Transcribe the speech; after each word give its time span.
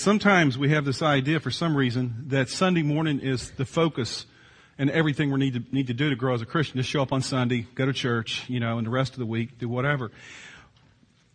Sometimes 0.00 0.56
we 0.56 0.70
have 0.70 0.86
this 0.86 1.02
idea 1.02 1.40
for 1.40 1.50
some 1.50 1.76
reason 1.76 2.24
that 2.28 2.48
Sunday 2.48 2.80
morning 2.80 3.20
is 3.20 3.50
the 3.50 3.66
focus 3.66 4.24
and 4.78 4.88
everything 4.88 5.30
we 5.30 5.38
need 5.38 5.52
to, 5.52 5.74
need 5.74 5.88
to 5.88 5.92
do 5.92 6.08
to 6.08 6.16
grow 6.16 6.32
as 6.32 6.40
a 6.40 6.46
Christian. 6.46 6.78
Just 6.78 6.88
show 6.88 7.02
up 7.02 7.12
on 7.12 7.20
Sunday, 7.20 7.66
go 7.74 7.84
to 7.84 7.92
church, 7.92 8.48
you 8.48 8.60
know, 8.60 8.78
and 8.78 8.86
the 8.86 8.90
rest 8.90 9.12
of 9.12 9.18
the 9.18 9.26
week, 9.26 9.58
do 9.58 9.68
whatever. 9.68 10.10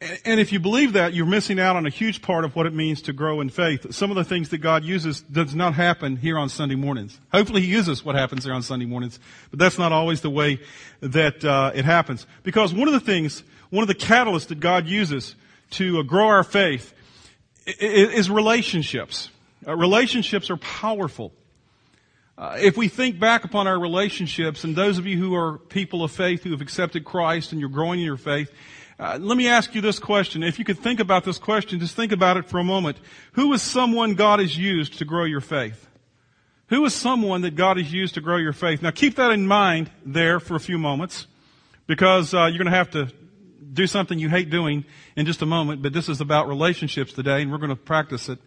And 0.01 0.39
if 0.39 0.51
you 0.51 0.59
believe 0.59 0.93
that, 0.93 1.13
you're 1.13 1.27
missing 1.27 1.59
out 1.59 1.75
on 1.75 1.85
a 1.85 1.91
huge 1.91 2.23
part 2.23 2.43
of 2.43 2.55
what 2.55 2.65
it 2.65 2.73
means 2.73 3.03
to 3.03 3.13
grow 3.13 3.39
in 3.39 3.49
faith. 3.49 3.93
Some 3.93 4.09
of 4.09 4.15
the 4.15 4.23
things 4.23 4.49
that 4.49 4.57
God 4.57 4.83
uses 4.83 5.21
does 5.21 5.53
not 5.53 5.75
happen 5.75 6.15
here 6.15 6.39
on 6.39 6.49
Sunday 6.49 6.73
mornings. 6.73 7.19
Hopefully 7.31 7.61
He 7.61 7.67
uses 7.67 8.03
what 8.03 8.15
happens 8.15 8.45
here 8.45 8.53
on 8.53 8.63
Sunday 8.63 8.87
mornings, 8.87 9.19
but 9.51 9.59
that's 9.59 9.77
not 9.77 9.91
always 9.91 10.21
the 10.21 10.31
way 10.31 10.59
that 11.01 11.45
uh, 11.45 11.71
it 11.75 11.85
happens. 11.85 12.25
Because 12.41 12.73
one 12.73 12.87
of 12.87 12.95
the 12.95 12.99
things, 12.99 13.43
one 13.69 13.83
of 13.83 13.87
the 13.87 13.93
catalysts 13.93 14.47
that 14.47 14.59
God 14.59 14.87
uses 14.87 15.35
to 15.71 15.99
uh, 15.99 16.01
grow 16.01 16.25
our 16.25 16.43
faith 16.43 16.94
is 17.65 18.29
relationships. 18.29 19.29
Uh, 19.67 19.75
relationships 19.75 20.49
are 20.49 20.57
powerful. 20.57 21.31
Uh, 22.37 22.57
if 22.59 22.75
we 22.75 22.87
think 22.87 23.19
back 23.19 23.45
upon 23.45 23.67
our 23.67 23.79
relationships, 23.79 24.63
and 24.63 24.75
those 24.75 24.97
of 24.97 25.05
you 25.05 25.17
who 25.17 25.33
are 25.35 25.57
people 25.57 26.03
of 26.03 26.11
faith 26.11 26.43
who 26.43 26.51
have 26.51 26.61
accepted 26.61 27.05
Christ 27.05 27.51
and 27.51 27.61
you're 27.61 27.69
growing 27.69 27.99
in 27.99 28.05
your 28.05 28.17
faith, 28.17 28.51
uh, 28.99 29.17
let 29.19 29.37
me 29.37 29.47
ask 29.47 29.73
you 29.73 29.81
this 29.81 29.99
question. 29.99 30.43
If 30.43 30.59
you 30.59 30.65
could 30.65 30.79
think 30.79 30.99
about 30.99 31.23
this 31.23 31.37
question, 31.37 31.79
just 31.79 31.95
think 31.95 32.11
about 32.11 32.37
it 32.37 32.45
for 32.45 32.59
a 32.59 32.63
moment. 32.63 32.97
Who 33.33 33.51
is 33.53 33.61
someone 33.61 34.15
God 34.15 34.39
has 34.39 34.57
used 34.57 34.99
to 34.99 35.05
grow 35.05 35.23
your 35.23 35.41
faith? 35.41 35.87
Who 36.67 36.83
is 36.85 36.93
someone 36.93 37.41
that 37.41 37.55
God 37.55 37.77
has 37.77 37.91
used 37.91 38.15
to 38.15 38.21
grow 38.21 38.37
your 38.37 38.53
faith? 38.53 38.81
Now 38.81 38.91
keep 38.91 39.15
that 39.15 39.31
in 39.31 39.47
mind 39.47 39.91
there 40.05 40.39
for 40.39 40.55
a 40.55 40.59
few 40.59 40.77
moments 40.77 41.27
because 41.87 42.33
uh, 42.33 42.45
you're 42.45 42.57
going 42.57 42.71
to 42.71 42.77
have 42.77 42.91
to 42.91 43.09
do 43.75 43.85
something 43.85 44.17
you 44.17 44.29
hate 44.29 44.49
doing 44.49 44.85
in 45.15 45.25
just 45.25 45.41
a 45.41 45.45
moment, 45.45 45.81
but 45.81 45.93
this 45.93 46.09
is 46.09 46.21
about 46.21 46.47
relationships 46.47 47.13
today, 47.13 47.41
and 47.41 47.51
we're 47.51 47.57
going 47.57 47.69
to 47.69 47.75
practice 47.75 48.29
it. 48.29 48.39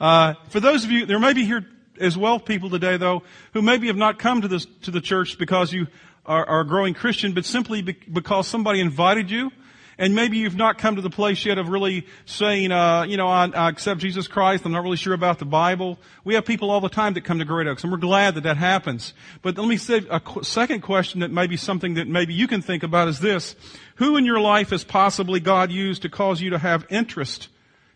Uh, 0.00 0.34
for 0.48 0.60
those 0.60 0.84
of 0.84 0.90
you, 0.90 1.04
there 1.04 1.18
may 1.18 1.32
be 1.32 1.44
here 1.44 1.66
as 2.00 2.16
well 2.16 2.38
people 2.38 2.70
today, 2.70 2.96
though, 2.96 3.22
who 3.52 3.62
maybe 3.62 3.88
have 3.88 3.96
not 3.96 4.18
come 4.18 4.40
to 4.42 4.48
this 4.48 4.66
to 4.82 4.90
the 4.90 5.00
church 5.00 5.38
because 5.38 5.72
you 5.72 5.88
are, 6.24 6.46
are 6.48 6.60
a 6.60 6.66
growing 6.66 6.94
Christian, 6.94 7.32
but 7.32 7.44
simply 7.44 7.82
be, 7.82 7.92
because 7.92 8.46
somebody 8.46 8.80
invited 8.80 9.30
you 9.30 9.50
and 9.98 10.14
maybe 10.14 10.36
you've 10.36 10.56
not 10.56 10.76
come 10.76 10.96
to 10.96 11.02
the 11.02 11.10
place 11.10 11.44
yet 11.46 11.56
of 11.56 11.68
really 11.68 12.06
saying, 12.26 12.70
uh, 12.70 13.04
you 13.04 13.16
know, 13.16 13.28
I, 13.28 13.46
I, 13.46 13.68
accept 13.70 14.00
Jesus 14.00 14.28
Christ. 14.28 14.64
I'm 14.66 14.72
not 14.72 14.82
really 14.82 14.98
sure 14.98 15.14
about 15.14 15.38
the 15.38 15.46
Bible. 15.46 15.98
We 16.22 16.34
have 16.34 16.44
people 16.44 16.70
all 16.70 16.80
the 16.80 16.90
time 16.90 17.14
that 17.14 17.24
come 17.24 17.38
to 17.38 17.44
Great 17.46 17.66
Oaks, 17.66 17.82
and 17.82 17.90
we're 17.90 17.98
glad 17.98 18.34
that 18.34 18.42
that 18.42 18.58
happens. 18.58 19.14
But 19.40 19.56
let 19.56 19.66
me 19.66 19.78
say 19.78 20.02
a 20.10 20.20
qu- 20.20 20.42
second 20.42 20.82
question 20.82 21.20
that 21.20 21.30
may 21.30 21.46
be 21.46 21.56
something 21.56 21.94
that 21.94 22.08
maybe 22.08 22.34
you 22.34 22.46
can 22.46 22.60
think 22.60 22.82
about 22.82 23.08
is 23.08 23.20
this: 23.20 23.56
Who 23.96 24.16
in 24.16 24.26
your 24.26 24.40
life 24.40 24.70
has 24.70 24.84
possibly 24.84 25.40
God 25.40 25.72
used 25.72 26.02
to 26.02 26.10
cause 26.10 26.42
you 26.42 26.50
to 26.50 26.58
have 26.58 26.86
interest 26.90 27.48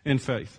in 0.04 0.18
faith? 0.18 0.58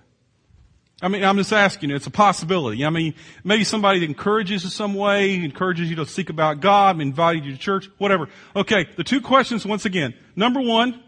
I 1.02 1.08
mean, 1.08 1.23
I'm 1.23 1.38
just 1.38 1.52
asking 1.52 1.89
it's 1.89 2.05
a 2.05 2.11
possibility. 2.11 2.86
I 2.86 2.92
mean, 2.92 3.16
maybe 3.44 3.64
somebody 3.64 4.00
that 4.00 4.05
encourages 4.05 4.64
you 4.64 4.70
some 4.70 4.94
way, 4.94 5.33
encourages 5.33 5.89
you 5.89 5.95
to 5.95 6.05
seek 6.05 6.30
about 6.30 6.59
God, 6.59 7.02
invited 7.02 7.44
you 7.44 7.53
to 7.53 7.58
church, 7.58 7.89
whatever. 7.98 8.30
Okay, 8.55 8.86
the 8.95 9.03
two 9.03 9.20
questions 9.20 9.66
once 9.66 9.86
again. 9.86 10.14
Number 10.36 10.61
one, 10.61 11.02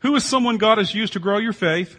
who 0.00 0.14
is 0.14 0.24
someone 0.24 0.58
God 0.58 0.78
has 0.78 0.94
used 0.94 1.14
to 1.14 1.20
grow 1.20 1.38
your 1.38 1.52
faith? 1.52 1.96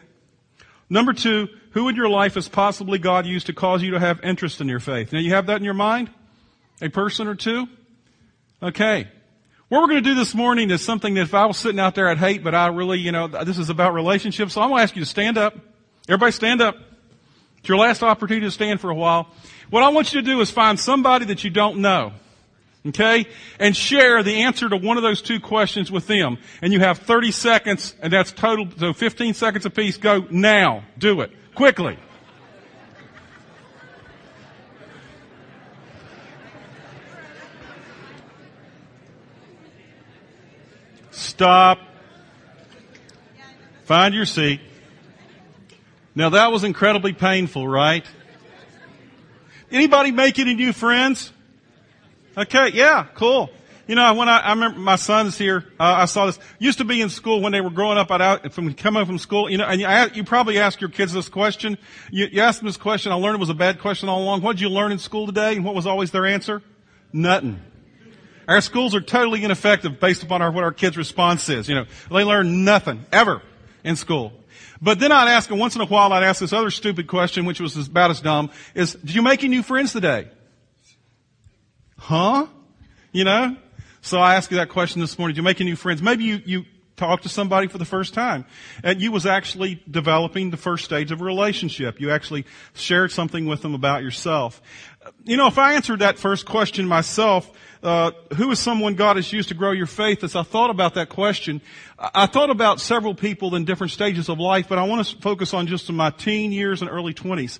Number 0.90 1.14
two, 1.14 1.48
who 1.72 1.88
in 1.88 1.96
your 1.96 2.10
life 2.10 2.36
has 2.36 2.50
possibly 2.50 3.00
God 3.00 3.26
used 3.26 3.48
to 3.48 3.54
cause 3.54 3.82
you 3.82 3.92
to 3.92 4.00
have 4.00 4.20
interest 4.24 4.60
in 4.60 4.68
your 4.68 4.80
faith? 4.80 5.14
Now 5.14 5.20
you 5.20 5.34
have 5.34 5.46
that 5.48 5.58
in 5.58 5.64
your 5.64 5.74
mind? 5.74 6.10
A 6.82 6.90
person 6.90 7.28
or 7.28 7.36
two? 7.36 7.68
Okay. 8.62 9.08
What 9.70 9.82
we're 9.82 9.88
going 9.88 10.04
to 10.04 10.10
do 10.10 10.16
this 10.16 10.36
morning 10.36 10.70
is 10.70 10.84
something 10.84 11.14
that 11.14 11.22
if 11.22 11.34
I 11.34 11.46
was 11.46 11.58
sitting 11.58 11.80
out 11.80 11.96
there 11.96 12.10
I'd 12.10 12.18
hate, 12.18 12.44
but 12.44 12.54
I 12.54 12.68
really, 12.68 13.00
you 13.00 13.14
know, 13.14 13.28
this 13.28 13.58
is 13.58 13.70
about 13.70 13.94
relationships. 13.94 14.54
So 14.54 14.62
I'm 14.62 14.70
going 14.70 14.80
to 14.80 14.84
ask 14.84 14.96
you 14.96 15.02
to 15.02 15.10
stand 15.10 15.38
up. 15.38 15.56
Everybody 16.10 16.34
stand 16.34 16.62
up. 16.62 16.76
It's 17.60 17.70
your 17.70 17.78
last 17.78 18.04
opportunity 18.04 18.46
to 18.48 18.52
stand 18.52 18.82
for 18.82 18.90
a 18.90 18.96
while. 18.96 19.30
What 19.70 19.84
I 19.84 19.90
want 19.90 20.14
you 20.14 20.20
to 20.20 20.26
do 20.26 20.42
is 20.42 20.52
find 20.52 20.78
somebody 20.78 21.26
that 21.26 21.46
you 21.46 21.52
don't 21.52 21.78
know. 21.78 22.12
Okay? 22.88 23.28
And 23.60 23.78
share 23.78 24.24
the 24.24 24.42
answer 24.42 24.68
to 24.68 24.76
one 24.76 24.98
of 24.98 25.04
those 25.04 25.22
two 25.22 25.40
questions 25.40 25.92
with 25.92 26.08
them. 26.08 26.38
And 26.62 26.74
you 26.74 26.80
have 26.80 27.00
30 27.00 27.32
seconds, 27.32 27.96
and 28.02 28.12
that's 28.12 28.32
total, 28.32 28.68
so 28.78 28.94
15 28.94 29.34
seconds 29.34 29.66
apiece. 29.66 29.98
Go 29.98 30.26
now. 30.30 30.84
Do 30.98 31.22
it. 31.22 31.32
Quickly. 31.54 31.98
Stop. 41.12 41.80
Find 43.84 44.16
your 44.16 44.26
seat. 44.26 44.62
Now 46.16 46.30
that 46.30 46.52
was 46.52 46.64
incredibly 46.64 47.14
painful, 47.14 47.68
right? 47.68 48.06
Anybody 49.72 50.12
make 50.12 50.40
any 50.40 50.56
new 50.56 50.74
friends? 50.74 51.32
Okay, 52.38 52.70
yeah, 52.74 53.08
cool. 53.16 53.50
You 53.88 53.96
know, 53.96 54.14
when 54.14 54.30
I, 54.30 54.40
I 54.40 54.50
remember 54.52 54.80
my 54.80 54.96
son's 54.96 55.38
here, 55.38 55.66
uh, 55.78 55.84
I 55.84 56.06
saw 56.06 56.28
this. 56.28 56.40
Used 56.60 56.78
to 56.78 56.86
be 56.86 57.02
in 57.02 57.10
school 57.10 57.42
when 57.42 57.52
they 57.52 57.60
were 57.60 57.70
growing 57.70 57.98
up. 57.98 58.10
I'd 58.10 58.22
out 58.22 58.54
from 58.54 58.74
coming 58.74 59.06
from 59.06 59.18
school. 59.18 59.50
You 59.50 59.58
know, 59.58 59.66
and 59.66 59.82
you, 59.82 59.88
you 60.14 60.24
probably 60.24 60.60
ask 60.60 60.80
your 60.80 60.90
kids 60.90 61.12
this 61.12 61.28
question. 61.28 61.78
You, 62.10 62.28
you 62.32 62.42
ask 62.42 62.60
them 62.60 62.68
this 62.68 62.78
question. 62.78 63.12
I 63.12 63.16
learned 63.16 63.36
it 63.36 63.40
was 63.40 63.50
a 63.50 63.54
bad 63.54 63.80
question 63.80 64.08
all 64.08 64.22
along. 64.24 64.44
What 64.44 64.54
did 64.54 64.62
you 64.62 64.70
learn 64.70 64.94
in 64.94 65.00
school 65.00 65.26
today? 65.26 65.56
And 65.56 65.66
what 65.66 65.76
was 65.76 65.86
always 65.86 66.12
their 66.12 66.26
answer? 66.26 66.62
Nothing. 67.12 67.60
Our 68.48 68.62
schools 68.62 68.96
are 68.96 69.02
totally 69.02 69.44
ineffective 69.44 70.00
based 70.00 70.24
upon 70.24 70.42
our, 70.42 70.52
what 70.52 70.64
our 70.64 70.72
kids' 70.72 70.96
response 70.96 71.50
is. 71.50 71.68
You 71.68 71.76
know, 71.76 71.86
they 72.10 72.24
learn 72.24 72.64
nothing 72.64 73.06
ever 73.12 73.42
in 73.84 73.98
school. 73.98 74.32
But 74.82 75.00
then 75.00 75.12
I'd 75.12 75.28
ask 75.28 75.50
them 75.50 75.60
once 75.60 75.76
in 75.76 75.82
a 75.82 75.86
while. 75.86 76.14
I'd 76.14 76.24
ask 76.24 76.40
this 76.40 76.54
other 76.54 76.72
stupid 76.72 77.08
question, 77.08 77.46
which 77.46 77.60
was 77.60 77.76
about 77.76 78.12
as 78.12 78.22
dumb: 78.22 78.52
is 78.74 78.94
Did 78.94 79.16
you 79.16 79.22
make 79.22 79.44
any 79.44 79.50
new 79.50 79.64
friends 79.64 79.92
today? 79.92 80.30
Huh? 82.02 82.48
You 83.12 83.24
know? 83.24 83.56
So 84.02 84.20
I 84.20 84.34
asked 84.34 84.50
you 84.50 84.58
that 84.58 84.70
question 84.70 85.02
this 85.02 85.20
morning. 85.20 85.36
Did 85.36 85.42
you 85.42 85.44
make 85.44 85.62
any 85.62 85.70
new 85.70 85.76
friends? 85.76 86.02
Maybe 86.02 86.24
you, 86.24 86.42
you 86.44 86.66
talked 86.98 87.24
to 87.24 87.30
somebody 87.30 87.68
for 87.68 87.78
the 87.78 87.86
first 87.86 88.16
time. 88.16 88.44
And 88.84 89.00
you 89.00 89.12
was 89.12 89.28
actually 89.28 89.84
developing 89.90 90.50
the 90.50 90.58
first 90.58 90.84
stage 90.84 91.12
of 91.12 91.22
a 91.22 91.24
relationship. 91.24 92.02
You 92.02 92.10
actually 92.10 92.46
shared 92.74 93.12
something 93.12 93.46
with 93.46 93.62
them 93.62 93.76
about 93.76 94.02
yourself. 94.02 94.64
You 95.26 95.38
know, 95.38 95.46
if 95.46 95.60
I 95.60 95.76
answered 95.76 96.00
that 96.00 96.18
first 96.18 96.48
question 96.48 96.88
myself, 96.88 97.52
uh, 97.84 98.12
who 98.36 98.50
is 98.50 98.60
someone 98.60 98.96
God 98.96 99.18
has 99.18 99.32
used 99.32 99.50
to 99.50 99.56
grow 99.56 99.72
your 99.72 99.86
faith? 99.86 100.24
As 100.24 100.36
I 100.36 100.42
thought 100.42 100.72
about 100.72 100.96
that 100.96 101.10
question, 101.10 101.62
I 102.00 102.26
thought 102.26 102.50
about 102.50 102.82
several 102.82 103.14
people 103.14 103.56
in 103.56 103.64
different 103.64 103.92
stages 103.92 104.28
of 104.28 104.40
life, 104.40 104.68
but 104.68 104.80
I 104.80 104.84
want 104.86 105.06
to 105.06 105.18
focus 105.18 105.54
on 105.54 105.68
just 105.68 105.92
my 105.92 106.10
teen 106.10 106.52
years 106.52 106.82
and 106.82 106.90
early 106.90 107.14
20s. 107.14 107.60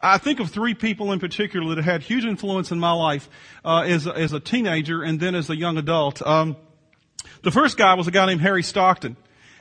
I 0.00 0.18
think 0.18 0.40
of 0.40 0.50
three 0.50 0.74
people 0.74 1.12
in 1.12 1.20
particular 1.20 1.74
that 1.74 1.84
had 1.84 2.02
huge 2.02 2.24
influence 2.24 2.70
in 2.70 2.78
my 2.78 2.92
life 2.92 3.28
uh, 3.64 3.80
as, 3.80 4.06
as 4.06 4.32
a 4.32 4.40
teenager 4.40 5.02
and 5.02 5.18
then 5.18 5.34
as 5.34 5.48
a 5.48 5.56
young 5.56 5.78
adult. 5.78 6.20
Um, 6.22 6.56
the 7.42 7.50
first 7.50 7.76
guy 7.76 7.94
was 7.94 8.06
a 8.06 8.10
guy 8.10 8.26
named 8.26 8.40
Harry 8.40 8.62
Stockton. 8.62 9.16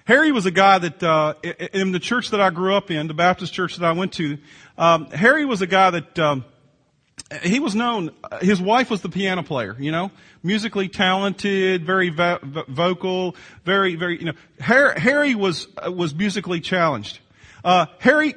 Harry 0.05 0.31
was 0.31 0.45
a 0.45 0.51
guy 0.51 0.77
that 0.77 1.01
uh, 1.01 1.33
in 1.73 1.91
the 1.91 1.99
church 1.99 2.29
that 2.29 2.39
I 2.39 2.51
grew 2.51 2.75
up 2.75 2.91
in, 2.91 3.07
the 3.07 3.13
Baptist 3.13 3.53
church 3.53 3.77
that 3.77 3.85
I 3.85 3.93
went 3.93 4.13
to. 4.13 4.37
Um, 4.77 5.07
Harry 5.07 5.45
was 5.45 5.61
a 5.63 5.67
guy 5.67 5.89
that 5.89 6.19
um, 6.19 6.45
he 7.41 7.59
was 7.59 7.73
known. 7.73 8.11
His 8.41 8.61
wife 8.61 8.91
was 8.91 9.01
the 9.01 9.09
piano 9.09 9.41
player. 9.41 9.75
You 9.79 9.91
know, 9.91 10.11
musically 10.43 10.89
talented, 10.89 11.85
very 11.85 12.09
vo- 12.09 12.39
vocal, 12.67 13.35
very 13.63 13.95
very. 13.95 14.19
You 14.19 14.25
know, 14.25 14.33
Harry, 14.59 14.99
Harry 14.99 15.33
was 15.33 15.67
was 15.87 16.13
musically 16.13 16.61
challenged. 16.61 17.19
Uh, 17.65 17.87
Harry 17.97 18.35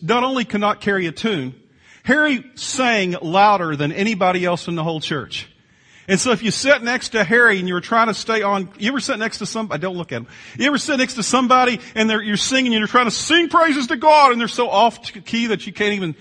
not 0.00 0.24
only 0.24 0.46
cannot 0.46 0.80
carry 0.80 1.06
a 1.06 1.12
tune, 1.12 1.54
Harry 2.02 2.50
sang 2.54 3.14
louder 3.20 3.76
than 3.76 3.92
anybody 3.92 4.44
else 4.44 4.68
in 4.68 4.74
the 4.74 4.82
whole 4.82 5.00
church. 5.00 5.48
And 6.08 6.18
so 6.18 6.32
if 6.32 6.42
you 6.42 6.50
sit 6.50 6.82
next 6.82 7.10
to 7.10 7.24
Harry 7.24 7.58
and 7.58 7.68
you 7.68 7.74
were 7.74 7.82
trying 7.82 8.08
to 8.08 8.14
stay 8.14 8.42
on, 8.42 8.70
you 8.78 8.88
ever 8.88 9.00
sit 9.00 9.18
next 9.18 9.38
to 9.38 9.46
somebody, 9.46 9.80
don't 9.80 9.96
look 9.96 10.12
at 10.12 10.16
him. 10.16 10.26
You 10.58 10.66
ever 10.66 10.78
sit 10.78 10.96
next 10.96 11.14
to 11.14 11.22
somebody 11.22 11.78
and 11.94 12.10
you're 12.10 12.36
singing 12.38 12.72
and 12.72 12.80
you're 12.80 12.88
trying 12.88 13.06
to 13.06 13.10
sing 13.10 13.48
praises 13.48 13.86
to 13.88 13.96
God 13.96 14.32
and 14.32 14.40
they're 14.40 14.48
so 14.48 14.68
off 14.68 15.02
key 15.02 15.48
that 15.48 15.66
you 15.66 15.72
can't 15.72 15.94
even 15.94 16.14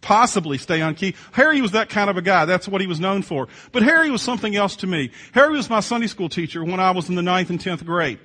possibly 0.00 0.58
stay 0.58 0.80
on 0.80 0.94
key. 0.94 1.14
Harry 1.32 1.60
was 1.60 1.72
that 1.72 1.88
kind 1.88 2.10
of 2.10 2.16
a 2.16 2.22
guy. 2.22 2.46
That's 2.46 2.66
what 2.66 2.80
he 2.80 2.86
was 2.86 3.00
known 3.00 3.22
for. 3.22 3.48
But 3.72 3.82
Harry 3.82 4.10
was 4.10 4.22
something 4.22 4.56
else 4.56 4.76
to 4.76 4.86
me. 4.86 5.10
Harry 5.32 5.56
was 5.56 5.70
my 5.70 5.80
Sunday 5.80 6.06
school 6.06 6.28
teacher 6.28 6.64
when 6.64 6.80
I 6.80 6.90
was 6.92 7.08
in 7.08 7.14
the 7.14 7.22
ninth 7.22 7.50
and 7.50 7.60
tenth 7.60 7.84
grade. 7.84 8.18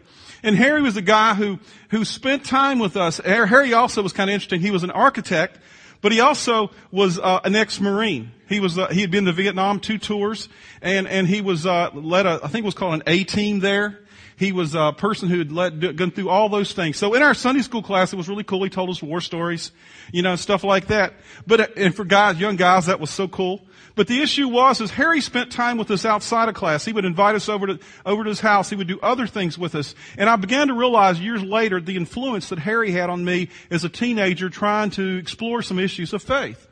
And 0.44 0.56
Harry 0.56 0.82
was 0.82 0.98
a 0.98 1.02
guy 1.02 1.34
who, 1.34 1.60
who 1.90 2.06
spent 2.06 2.46
time 2.46 2.80
with 2.80 2.96
us. 2.96 3.18
Harry 3.18 3.74
also 3.74 4.02
was 4.02 4.14
kind 4.14 4.30
of 4.30 4.34
interesting. 4.34 4.62
He 4.62 4.72
was 4.72 4.84
an 4.84 4.92
architect, 4.92 5.60
but 6.02 6.12
he 6.12 6.20
also 6.20 6.72
was 6.92 7.20
uh, 7.20 7.42
an 7.44 7.56
ex-Marine. 7.56 8.32
He 8.48 8.60
was, 8.60 8.78
uh, 8.78 8.88
he 8.88 9.02
had 9.02 9.12
been 9.12 9.26
to 9.26 9.34
Vietnam 9.34 9.80
two 9.80 9.98
tours, 9.98 10.50
and, 10.82 11.08
and 11.08 11.28
he 11.28 11.42
was, 11.42 11.66
uh, 11.66 11.90
led 11.94 12.26
a, 12.26 12.40
I 12.44 12.48
think 12.48 12.64
it 12.64 12.66
was 12.66 12.74
called 12.74 12.96
an 12.96 13.04
A-team 13.06 13.60
there. 13.60 14.00
He 14.40 14.54
was 14.54 14.74
a 14.74 14.94
person 14.98 15.28
who 15.28 15.40
had 15.40 15.98
gone 15.98 16.12
through 16.12 16.30
all 16.30 16.48
those 16.48 16.72
things. 16.72 16.96
So 16.96 17.14
in 17.14 17.22
our 17.22 17.34
Sunday 17.34 17.62
school 17.62 17.84
class, 17.84 18.14
it 18.14 18.16
was 18.16 18.30
really 18.30 18.46
cool. 18.46 18.64
He 18.64 18.70
told 18.70 18.90
us 18.90 19.04
war 19.04 19.20
stories, 19.20 19.74
you 20.14 20.22
know, 20.22 20.38
stuff 20.38 20.64
like 20.64 20.88
that. 20.88 21.14
But, 21.46 21.78
and 21.78 21.94
for 21.94 22.06
guys, 22.06 22.40
young 22.40 22.56
guys, 22.56 22.86
that 22.86 23.02
was 23.02 23.10
so 23.10 23.28
cool. 23.28 23.60
But 23.96 24.08
the 24.08 24.22
issue 24.22 24.48
was, 24.48 24.80
is 24.80 24.92
Harry 24.92 25.20
spent 25.20 25.52
time 25.52 25.78
with 25.78 25.92
us 25.92 26.06
outside 26.06 26.48
of 26.48 26.56
class. 26.56 26.86
He 26.86 26.94
would 26.94 27.04
invite 27.04 27.36
us 27.36 27.50
over 27.50 27.68
to, 27.68 27.80
over 28.06 28.24
to 28.24 28.30
his 28.30 28.40
house. 28.40 28.70
He 28.70 28.78
would 28.78 28.88
do 28.88 28.98
other 29.02 29.28
things 29.28 29.58
with 29.58 29.76
us. 29.76 29.94
And 30.18 30.30
I 30.30 30.38
began 30.38 30.70
to 30.70 30.74
realize 30.74 31.20
years 31.20 31.44
later 31.44 31.82
the 31.82 31.98
influence 31.98 32.48
that 32.48 32.60
Harry 32.60 32.92
had 32.92 33.10
on 33.10 33.26
me 33.26 33.50
as 33.70 33.84
a 33.84 33.90
teenager 33.90 34.50
trying 34.50 34.92
to 34.92 35.18
explore 35.18 35.62
some 35.62 35.80
issues 35.80 36.14
of 36.14 36.24
faith. 36.24 36.70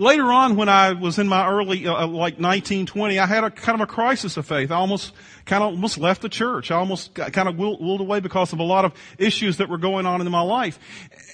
Later 0.00 0.30
on, 0.30 0.54
when 0.54 0.68
I 0.68 0.92
was 0.92 1.18
in 1.18 1.26
my 1.26 1.48
early, 1.48 1.84
uh, 1.84 1.92
uh 1.92 2.06
like 2.06 2.38
1920, 2.38 3.18
I 3.18 3.26
had 3.26 3.42
a 3.42 3.50
kind 3.50 3.82
of 3.82 3.88
a 3.88 3.92
crisis 3.92 4.36
of 4.36 4.46
faith. 4.46 4.70
I 4.70 4.76
almost, 4.76 5.12
kind 5.48 5.64
of 5.64 5.70
almost 5.70 5.98
left 5.98 6.22
the 6.22 6.28
church. 6.28 6.70
I 6.70 6.76
almost 6.76 7.14
got, 7.14 7.32
kind 7.32 7.48
of 7.48 7.58
willed 7.58 8.00
away 8.00 8.20
because 8.20 8.52
of 8.52 8.60
a 8.60 8.64
lot 8.64 8.84
of 8.84 8.92
issues 9.18 9.56
that 9.56 9.68
were 9.68 9.78
going 9.78 10.06
on 10.06 10.20
in 10.20 10.30
my 10.30 10.42
life. 10.42 10.78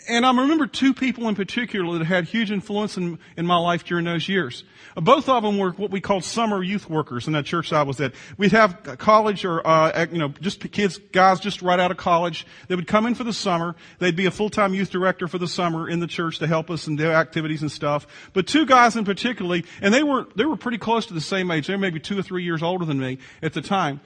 And 0.09 0.25
I 0.25 0.29
remember 0.29 0.67
two 0.67 0.95
people 0.95 1.29
in 1.29 1.35
particular 1.35 1.99
that 1.99 2.05
had 2.05 2.25
huge 2.25 2.51
influence 2.51 2.97
in, 2.97 3.19
in 3.37 3.47
my 3.47 3.57
life 3.57 3.85
during 3.85 4.05
those 4.05 4.29
years. 4.29 4.65
Both 4.97 5.29
of 5.29 5.43
them 5.43 5.59
were 5.59 5.73
what 5.73 5.91
we 5.91 6.01
called 6.01 6.25
summer 6.25 6.63
youth 6.63 6.89
workers 6.89 7.27
in 7.27 7.33
that 7.33 7.45
church 7.47 7.73
I 7.73 7.83
was 7.83 8.01
at. 8.01 8.15
We'd 8.37 8.53
have 8.53 8.97
college 8.99 9.45
or, 9.45 9.67
uh, 9.67 10.07
you 10.13 10.19
know, 10.19 10.29
just 10.29 10.61
kids, 10.71 10.99
guys 11.11 11.41
just 11.41 11.63
right 11.63 11.81
out 11.81 11.91
of 11.91 11.97
college. 11.97 12.47
They 12.69 12.77
would 12.77 12.87
come 12.87 13.07
in 13.07 13.15
for 13.15 13.25
the 13.25 13.33
summer. 13.33 13.75
They'd 13.99 14.15
be 14.15 14.27
a 14.27 14.31
full-time 14.31 14.73
youth 14.73 14.91
director 14.91 15.27
for 15.27 15.39
the 15.39 15.49
summer 15.49 15.89
in 15.89 15.99
the 15.99 16.07
church 16.07 16.39
to 16.39 16.47
help 16.47 16.71
us 16.71 16.87
and 16.87 16.97
do 16.97 17.11
activities 17.11 17.63
and 17.63 17.73
stuff. 17.73 18.07
But 18.33 18.47
two 18.47 18.67
guys 18.67 18.95
in 18.95 19.05
particular, 19.05 19.63
and 19.81 19.93
they 19.93 20.05
were, 20.05 20.29
they 20.37 20.45
were 20.45 20.57
pretty 20.57 20.79
close 20.79 21.07
to 21.07 21.15
the 21.15 21.21
same 21.21 21.51
age. 21.51 21.67
They 21.67 21.75
were 21.75 21.79
maybe 21.79 21.99
two 21.99 22.19
or 22.19 22.23
three 22.23 22.45
years 22.45 22.63
older 22.63 22.85
than 22.85 23.01
me 23.01 23.19
at 23.43 23.53
the 23.53 23.63
time. 23.63 24.01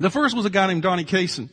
The 0.00 0.10
first 0.10 0.34
was 0.34 0.46
a 0.46 0.50
guy 0.50 0.66
named 0.66 0.82
Donnie 0.82 1.04
Kaysen. 1.04 1.50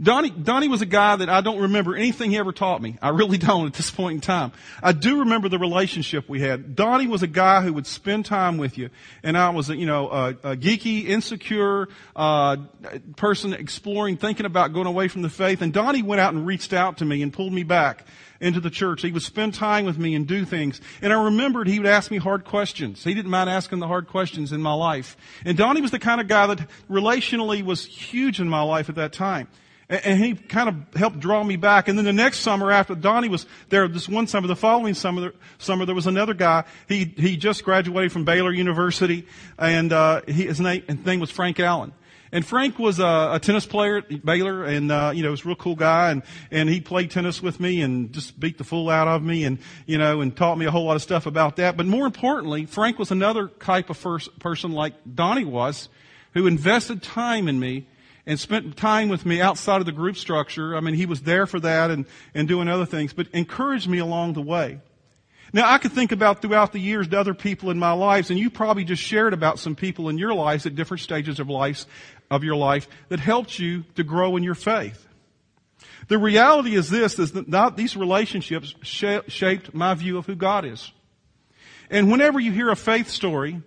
Donnie, 0.00 0.30
Donnie 0.30 0.68
was 0.68 0.82
a 0.82 0.86
guy 0.86 1.16
that 1.16 1.28
I 1.28 1.40
don't 1.40 1.60
remember 1.60 1.96
anything 1.96 2.30
he 2.30 2.38
ever 2.38 2.52
taught 2.52 2.82
me. 2.82 2.98
I 3.00 3.10
really 3.10 3.38
don't 3.38 3.66
at 3.66 3.74
this 3.74 3.90
point 3.90 4.16
in 4.16 4.20
time. 4.20 4.52
I 4.82 4.92
do 4.92 5.20
remember 5.20 5.48
the 5.48 5.58
relationship 5.58 6.28
we 6.28 6.40
had. 6.40 6.76
Donnie 6.76 7.06
was 7.06 7.22
a 7.22 7.26
guy 7.26 7.62
who 7.62 7.72
would 7.72 7.86
spend 7.86 8.26
time 8.26 8.58
with 8.58 8.76
you, 8.76 8.90
and 9.22 9.38
I 9.38 9.50
was, 9.50 9.68
you 9.70 9.86
know, 9.86 10.10
a, 10.10 10.28
a 10.28 10.56
geeky, 10.56 11.06
insecure 11.06 11.88
uh, 12.14 12.56
person 13.16 13.52
exploring, 13.52 14.16
thinking 14.16 14.46
about 14.46 14.72
going 14.72 14.86
away 14.86 15.08
from 15.08 15.22
the 15.22 15.30
faith. 15.30 15.62
And 15.62 15.72
Donnie 15.72 16.02
went 16.02 16.20
out 16.20 16.34
and 16.34 16.46
reached 16.46 16.72
out 16.72 16.98
to 16.98 17.04
me 17.04 17.22
and 17.22 17.32
pulled 17.32 17.52
me 17.52 17.62
back 17.62 18.06
into 18.40 18.60
the 18.60 18.70
church. 18.70 19.02
He 19.02 19.12
would 19.12 19.22
spend 19.22 19.54
time 19.54 19.86
with 19.86 19.98
me 19.98 20.14
and 20.14 20.26
do 20.26 20.44
things. 20.44 20.80
And 21.00 21.12
I 21.12 21.24
remembered 21.24 21.68
he 21.68 21.78
would 21.78 21.88
ask 21.88 22.10
me 22.10 22.18
hard 22.18 22.44
questions. 22.44 23.02
He 23.02 23.14
didn't 23.14 23.30
mind 23.30 23.48
asking 23.48 23.78
the 23.78 23.86
hard 23.86 24.08
questions 24.08 24.52
in 24.52 24.60
my 24.60 24.74
life. 24.74 25.16
And 25.44 25.56
Donnie 25.56 25.80
was 25.80 25.90
the 25.90 25.98
kind 25.98 26.20
of 26.20 26.28
guy 26.28 26.46
that 26.48 26.68
relationally 26.90 27.64
was 27.64 27.84
huge 27.84 28.40
in 28.40 28.48
my 28.48 28.60
life 28.60 28.88
at 28.88 28.96
that 28.96 29.12
time. 29.12 29.48
And 29.88 30.18
he 30.18 30.34
kind 30.34 30.68
of 30.68 30.98
helped 30.98 31.20
draw 31.20 31.44
me 31.44 31.54
back. 31.54 31.86
And 31.86 31.96
then 31.96 32.04
the 32.04 32.12
next 32.12 32.40
summer 32.40 32.72
after 32.72 32.96
Donnie 32.96 33.28
was 33.28 33.46
there, 33.68 33.86
this 33.86 34.08
one 34.08 34.26
summer, 34.26 34.48
the 34.48 34.56
following 34.56 34.94
summer, 34.94 35.32
summer 35.58 35.86
there 35.86 35.94
was 35.94 36.08
another 36.08 36.34
guy. 36.34 36.64
He, 36.88 37.04
he 37.04 37.36
just 37.36 37.62
graduated 37.62 38.10
from 38.10 38.24
Baylor 38.24 38.52
University 38.52 39.26
and, 39.58 39.92
uh, 39.92 40.22
he, 40.26 40.46
his 40.46 40.60
name, 40.60 40.82
his 40.88 41.06
name 41.06 41.20
was 41.20 41.30
Frank 41.30 41.60
Allen. 41.60 41.92
And 42.32 42.44
Frank 42.44 42.80
was 42.80 42.98
a, 42.98 43.30
a 43.34 43.38
tennis 43.40 43.64
player 43.64 43.98
at 43.98 44.24
Baylor 44.24 44.64
and, 44.64 44.90
uh, 44.90 45.12
you 45.14 45.22
know, 45.22 45.30
was 45.30 45.44
a 45.44 45.48
real 45.48 45.56
cool 45.56 45.76
guy 45.76 46.10
and, 46.10 46.24
and 46.50 46.68
he 46.68 46.80
played 46.80 47.12
tennis 47.12 47.40
with 47.40 47.60
me 47.60 47.80
and 47.80 48.12
just 48.12 48.38
beat 48.40 48.58
the 48.58 48.64
fool 48.64 48.90
out 48.90 49.06
of 49.06 49.22
me 49.22 49.44
and, 49.44 49.58
you 49.86 49.98
know, 49.98 50.20
and 50.20 50.36
taught 50.36 50.58
me 50.58 50.66
a 50.66 50.70
whole 50.72 50.86
lot 50.86 50.96
of 50.96 51.02
stuff 51.02 51.26
about 51.26 51.56
that. 51.56 51.76
But 51.76 51.86
more 51.86 52.06
importantly, 52.06 52.66
Frank 52.66 52.98
was 52.98 53.12
another 53.12 53.46
type 53.46 53.88
of 53.88 53.96
first 53.96 54.36
person 54.40 54.72
like 54.72 54.94
Donnie 55.14 55.44
was 55.44 55.88
who 56.34 56.48
invested 56.48 57.04
time 57.04 57.46
in 57.46 57.60
me 57.60 57.86
and 58.26 58.38
spent 58.40 58.76
time 58.76 59.08
with 59.08 59.24
me 59.24 59.40
outside 59.40 59.80
of 59.80 59.86
the 59.86 59.92
group 59.92 60.16
structure. 60.16 60.76
I 60.76 60.80
mean, 60.80 60.94
he 60.94 61.06
was 61.06 61.22
there 61.22 61.46
for 61.46 61.60
that 61.60 61.90
and, 61.90 62.06
and 62.34 62.48
doing 62.48 62.68
other 62.68 62.86
things, 62.86 63.12
but 63.12 63.28
encouraged 63.32 63.88
me 63.88 63.98
along 63.98 64.32
the 64.32 64.42
way. 64.42 64.80
Now, 65.52 65.72
I 65.72 65.78
could 65.78 65.92
think 65.92 66.10
about 66.10 66.42
throughout 66.42 66.72
the 66.72 66.80
years 66.80 67.06
to 67.08 67.18
other 67.18 67.34
people 67.34 67.70
in 67.70 67.78
my 67.78 67.92
lives, 67.92 68.30
and 68.30 68.38
you 68.38 68.50
probably 68.50 68.84
just 68.84 69.02
shared 69.02 69.32
about 69.32 69.60
some 69.60 69.76
people 69.76 70.08
in 70.08 70.18
your 70.18 70.34
lives 70.34 70.66
at 70.66 70.74
different 70.74 71.02
stages 71.02 71.38
of 71.38 71.48
life, 71.48 71.86
of 72.30 72.42
your 72.42 72.56
life 72.56 72.88
that 73.08 73.20
helped 73.20 73.58
you 73.58 73.84
to 73.94 74.02
grow 74.02 74.36
in 74.36 74.42
your 74.42 74.56
faith. 74.56 75.06
The 76.08 76.18
reality 76.18 76.74
is 76.74 76.90
this, 76.90 77.18
is 77.18 77.32
that 77.32 77.48
not 77.48 77.76
these 77.76 77.96
relationships 77.96 78.74
shaped 78.82 79.72
my 79.72 79.94
view 79.94 80.18
of 80.18 80.26
who 80.26 80.34
God 80.34 80.64
is. 80.64 80.90
And 81.90 82.10
whenever 82.10 82.40
you 82.40 82.50
hear 82.50 82.70
a 82.70 82.76
faith 82.76 83.08
story, 83.08 83.62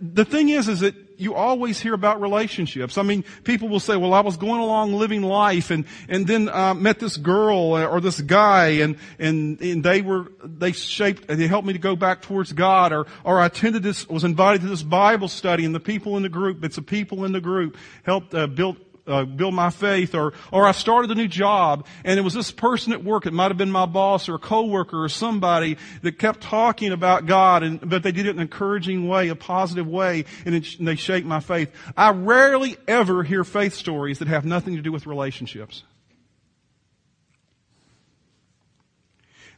the 0.00 0.24
thing 0.24 0.50
is, 0.50 0.68
is 0.68 0.80
that 0.80 0.94
you 1.16 1.34
always 1.34 1.80
hear 1.80 1.94
about 1.94 2.20
relationships. 2.20 2.96
I 2.96 3.02
mean, 3.02 3.24
people 3.42 3.68
will 3.68 3.80
say, 3.80 3.96
well, 3.96 4.14
I 4.14 4.20
was 4.20 4.36
going 4.36 4.60
along 4.60 4.94
living 4.94 5.22
life 5.22 5.70
and, 5.70 5.84
and 6.08 6.26
then, 6.26 6.48
uh, 6.48 6.74
met 6.74 7.00
this 7.00 7.16
girl 7.16 7.76
or 7.76 8.00
this 8.00 8.20
guy 8.20 8.66
and, 8.66 8.96
and, 9.18 9.60
and 9.60 9.82
they 9.82 10.00
were, 10.00 10.30
they 10.44 10.70
shaped, 10.72 11.26
they 11.26 11.48
helped 11.48 11.66
me 11.66 11.72
to 11.72 11.80
go 11.80 11.96
back 11.96 12.22
towards 12.22 12.52
God 12.52 12.92
or, 12.92 13.06
or 13.24 13.40
I 13.40 13.46
attended 13.46 13.82
this, 13.82 14.08
was 14.08 14.22
invited 14.22 14.62
to 14.62 14.68
this 14.68 14.84
Bible 14.84 15.28
study 15.28 15.64
and 15.64 15.74
the 15.74 15.80
people 15.80 16.16
in 16.16 16.22
the 16.22 16.28
group, 16.28 16.64
it's 16.64 16.76
the 16.76 16.82
people 16.82 17.24
in 17.24 17.32
the 17.32 17.40
group 17.40 17.76
helped 18.04 18.32
uh, 18.32 18.46
build 18.46 18.76
uh, 19.06 19.24
build 19.24 19.54
my 19.54 19.70
faith 19.70 20.14
or 20.14 20.32
or 20.52 20.66
I 20.66 20.72
started 20.72 21.10
a 21.10 21.14
new 21.14 21.28
job 21.28 21.86
and 22.04 22.18
it 22.18 22.22
was 22.22 22.34
this 22.34 22.50
person 22.50 22.92
at 22.92 23.04
work 23.04 23.26
it 23.26 23.32
might 23.32 23.48
have 23.48 23.58
been 23.58 23.70
my 23.70 23.86
boss 23.86 24.28
or 24.28 24.36
a 24.36 24.38
coworker 24.38 25.04
or 25.04 25.08
somebody 25.08 25.76
that 26.02 26.18
kept 26.18 26.40
talking 26.40 26.92
about 26.92 27.26
God 27.26 27.62
and 27.62 27.88
but 27.88 28.02
they 28.02 28.12
did 28.12 28.26
it 28.26 28.30
in 28.30 28.36
an 28.36 28.42
encouraging 28.42 29.08
way 29.08 29.28
a 29.28 29.36
positive 29.36 29.86
way 29.86 30.24
and, 30.44 30.54
it, 30.54 30.78
and 30.78 30.88
they 30.88 30.96
shaped 30.96 31.26
my 31.26 31.40
faith. 31.40 31.70
I 31.96 32.10
rarely 32.10 32.76
ever 32.88 33.22
hear 33.22 33.44
faith 33.44 33.74
stories 33.74 34.18
that 34.20 34.28
have 34.28 34.44
nothing 34.44 34.76
to 34.76 34.82
do 34.82 34.92
with 34.92 35.06
relationships 35.06 35.82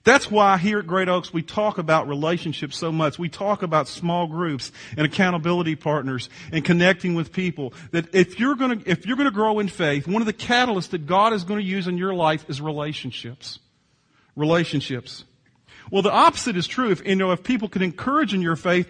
That's 0.06 0.30
why 0.30 0.56
here 0.56 0.78
at 0.78 0.86
Great 0.86 1.08
Oaks 1.08 1.32
we 1.32 1.42
talk 1.42 1.78
about 1.78 2.06
relationships 2.06 2.78
so 2.78 2.92
much. 2.92 3.18
We 3.18 3.28
talk 3.28 3.64
about 3.64 3.88
small 3.88 4.28
groups 4.28 4.70
and 4.96 5.04
accountability 5.04 5.74
partners 5.74 6.30
and 6.52 6.64
connecting 6.64 7.16
with 7.16 7.32
people. 7.32 7.74
That 7.90 8.14
if 8.14 8.38
you're 8.38 8.54
gonna, 8.54 8.78
if 8.86 9.04
you're 9.04 9.16
gonna 9.16 9.32
grow 9.32 9.58
in 9.58 9.66
faith, 9.66 10.06
one 10.06 10.22
of 10.22 10.26
the 10.26 10.32
catalysts 10.32 10.90
that 10.90 11.06
God 11.06 11.32
is 11.32 11.42
gonna 11.42 11.60
use 11.60 11.88
in 11.88 11.98
your 11.98 12.14
life 12.14 12.48
is 12.48 12.60
relationships. 12.60 13.58
Relationships. 14.36 15.24
Well, 15.90 16.02
the 16.02 16.12
opposite 16.12 16.56
is 16.56 16.68
true. 16.68 16.92
If, 16.92 17.04
you 17.04 17.16
know, 17.16 17.32
if 17.32 17.42
people 17.42 17.68
can 17.68 17.82
encourage 17.82 18.32
in 18.32 18.42
your 18.42 18.56
faith, 18.56 18.88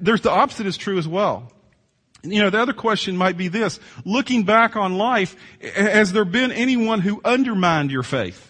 there's 0.00 0.22
the 0.22 0.32
opposite 0.32 0.66
is 0.66 0.76
true 0.76 0.98
as 0.98 1.06
well. 1.06 1.52
You 2.24 2.42
know, 2.42 2.50
the 2.50 2.60
other 2.60 2.72
question 2.72 3.16
might 3.16 3.36
be 3.36 3.46
this. 3.46 3.78
Looking 4.04 4.42
back 4.42 4.74
on 4.74 4.98
life, 4.98 5.36
has 5.76 6.12
there 6.12 6.24
been 6.24 6.50
anyone 6.50 7.00
who 7.00 7.20
undermined 7.24 7.92
your 7.92 8.02
faith? 8.02 8.48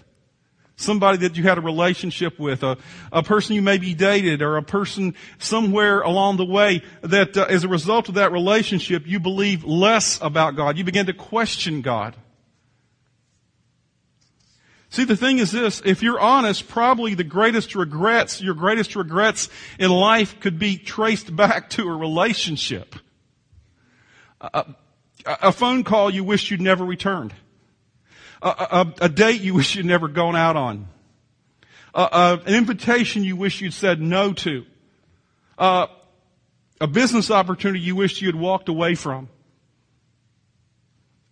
Somebody 0.81 1.19
that 1.19 1.37
you 1.37 1.43
had 1.43 1.59
a 1.59 1.61
relationship 1.61 2.39
with, 2.39 2.63
a, 2.63 2.79
a 3.11 3.25
person 3.25 3.57
you 3.57 3.63
maybe 3.63 3.95
dated, 3.95 4.43
or 4.43 4.57
a 4.57 4.63
person 4.63 5.17
somewhere 5.39 6.03
along 6.03 6.37
the 6.37 6.45
way 6.45 6.85
that 7.01 7.37
uh, 7.37 7.47
as 7.49 7.65
a 7.65 7.69
result 7.69 8.09
of 8.09 8.15
that 8.15 8.31
relationship, 8.31 9.05
you 9.05 9.19
believe 9.19 9.65
less 9.65 10.21
about 10.23 10.55
God. 10.55 10.79
You 10.79 10.85
begin 10.85 11.07
to 11.07 11.13
question 11.13 11.83
God. 11.83 12.15
See, 14.89 15.03
the 15.03 15.17
thing 15.17 15.41
is 15.41 15.51
this, 15.51 15.83
if 15.85 16.01
you're 16.01 16.21
honest, 16.21 16.69
probably 16.69 17.15
the 17.15 17.25
greatest 17.25 17.75
regrets, 17.75 18.41
your 18.41 18.55
greatest 18.55 18.95
regrets 18.95 19.49
in 19.81 19.91
life 19.91 20.39
could 20.39 20.61
be 20.61 20.77
traced 20.77 21.35
back 21.35 21.71
to 21.71 21.89
a 21.89 21.97
relationship. 21.97 22.95
A, 24.41 24.65
a, 25.27 25.51
phone 25.51 25.83
call 25.83 26.09
you 26.09 26.23
wish 26.23 26.53
you'd 26.53 26.61
never 26.61 26.85
returned 26.85 27.35
a, 28.43 28.49
a, 28.49 28.95
a 29.03 29.09
date 29.09 29.41
you 29.41 29.55
wish 29.55 29.75
you'd 29.75 29.87
never 29.87 30.09
gone 30.09 30.37
out 30.37 30.57
on, 30.57 30.89
an 31.95 32.41
invitation 32.47 33.25
you 33.25 33.37
wish 33.37 33.61
you'd 33.61 33.75
said 33.75 34.01
no 34.01 34.33
to, 34.33 34.65
a 35.59 35.89
business 36.91 37.31
opportunity 37.31 37.81
you 37.81 37.97
wish 37.97 38.21
you 38.23 38.29
had 38.29 38.37
walked 38.37 38.69
away 38.69 38.95
from. 38.95 39.29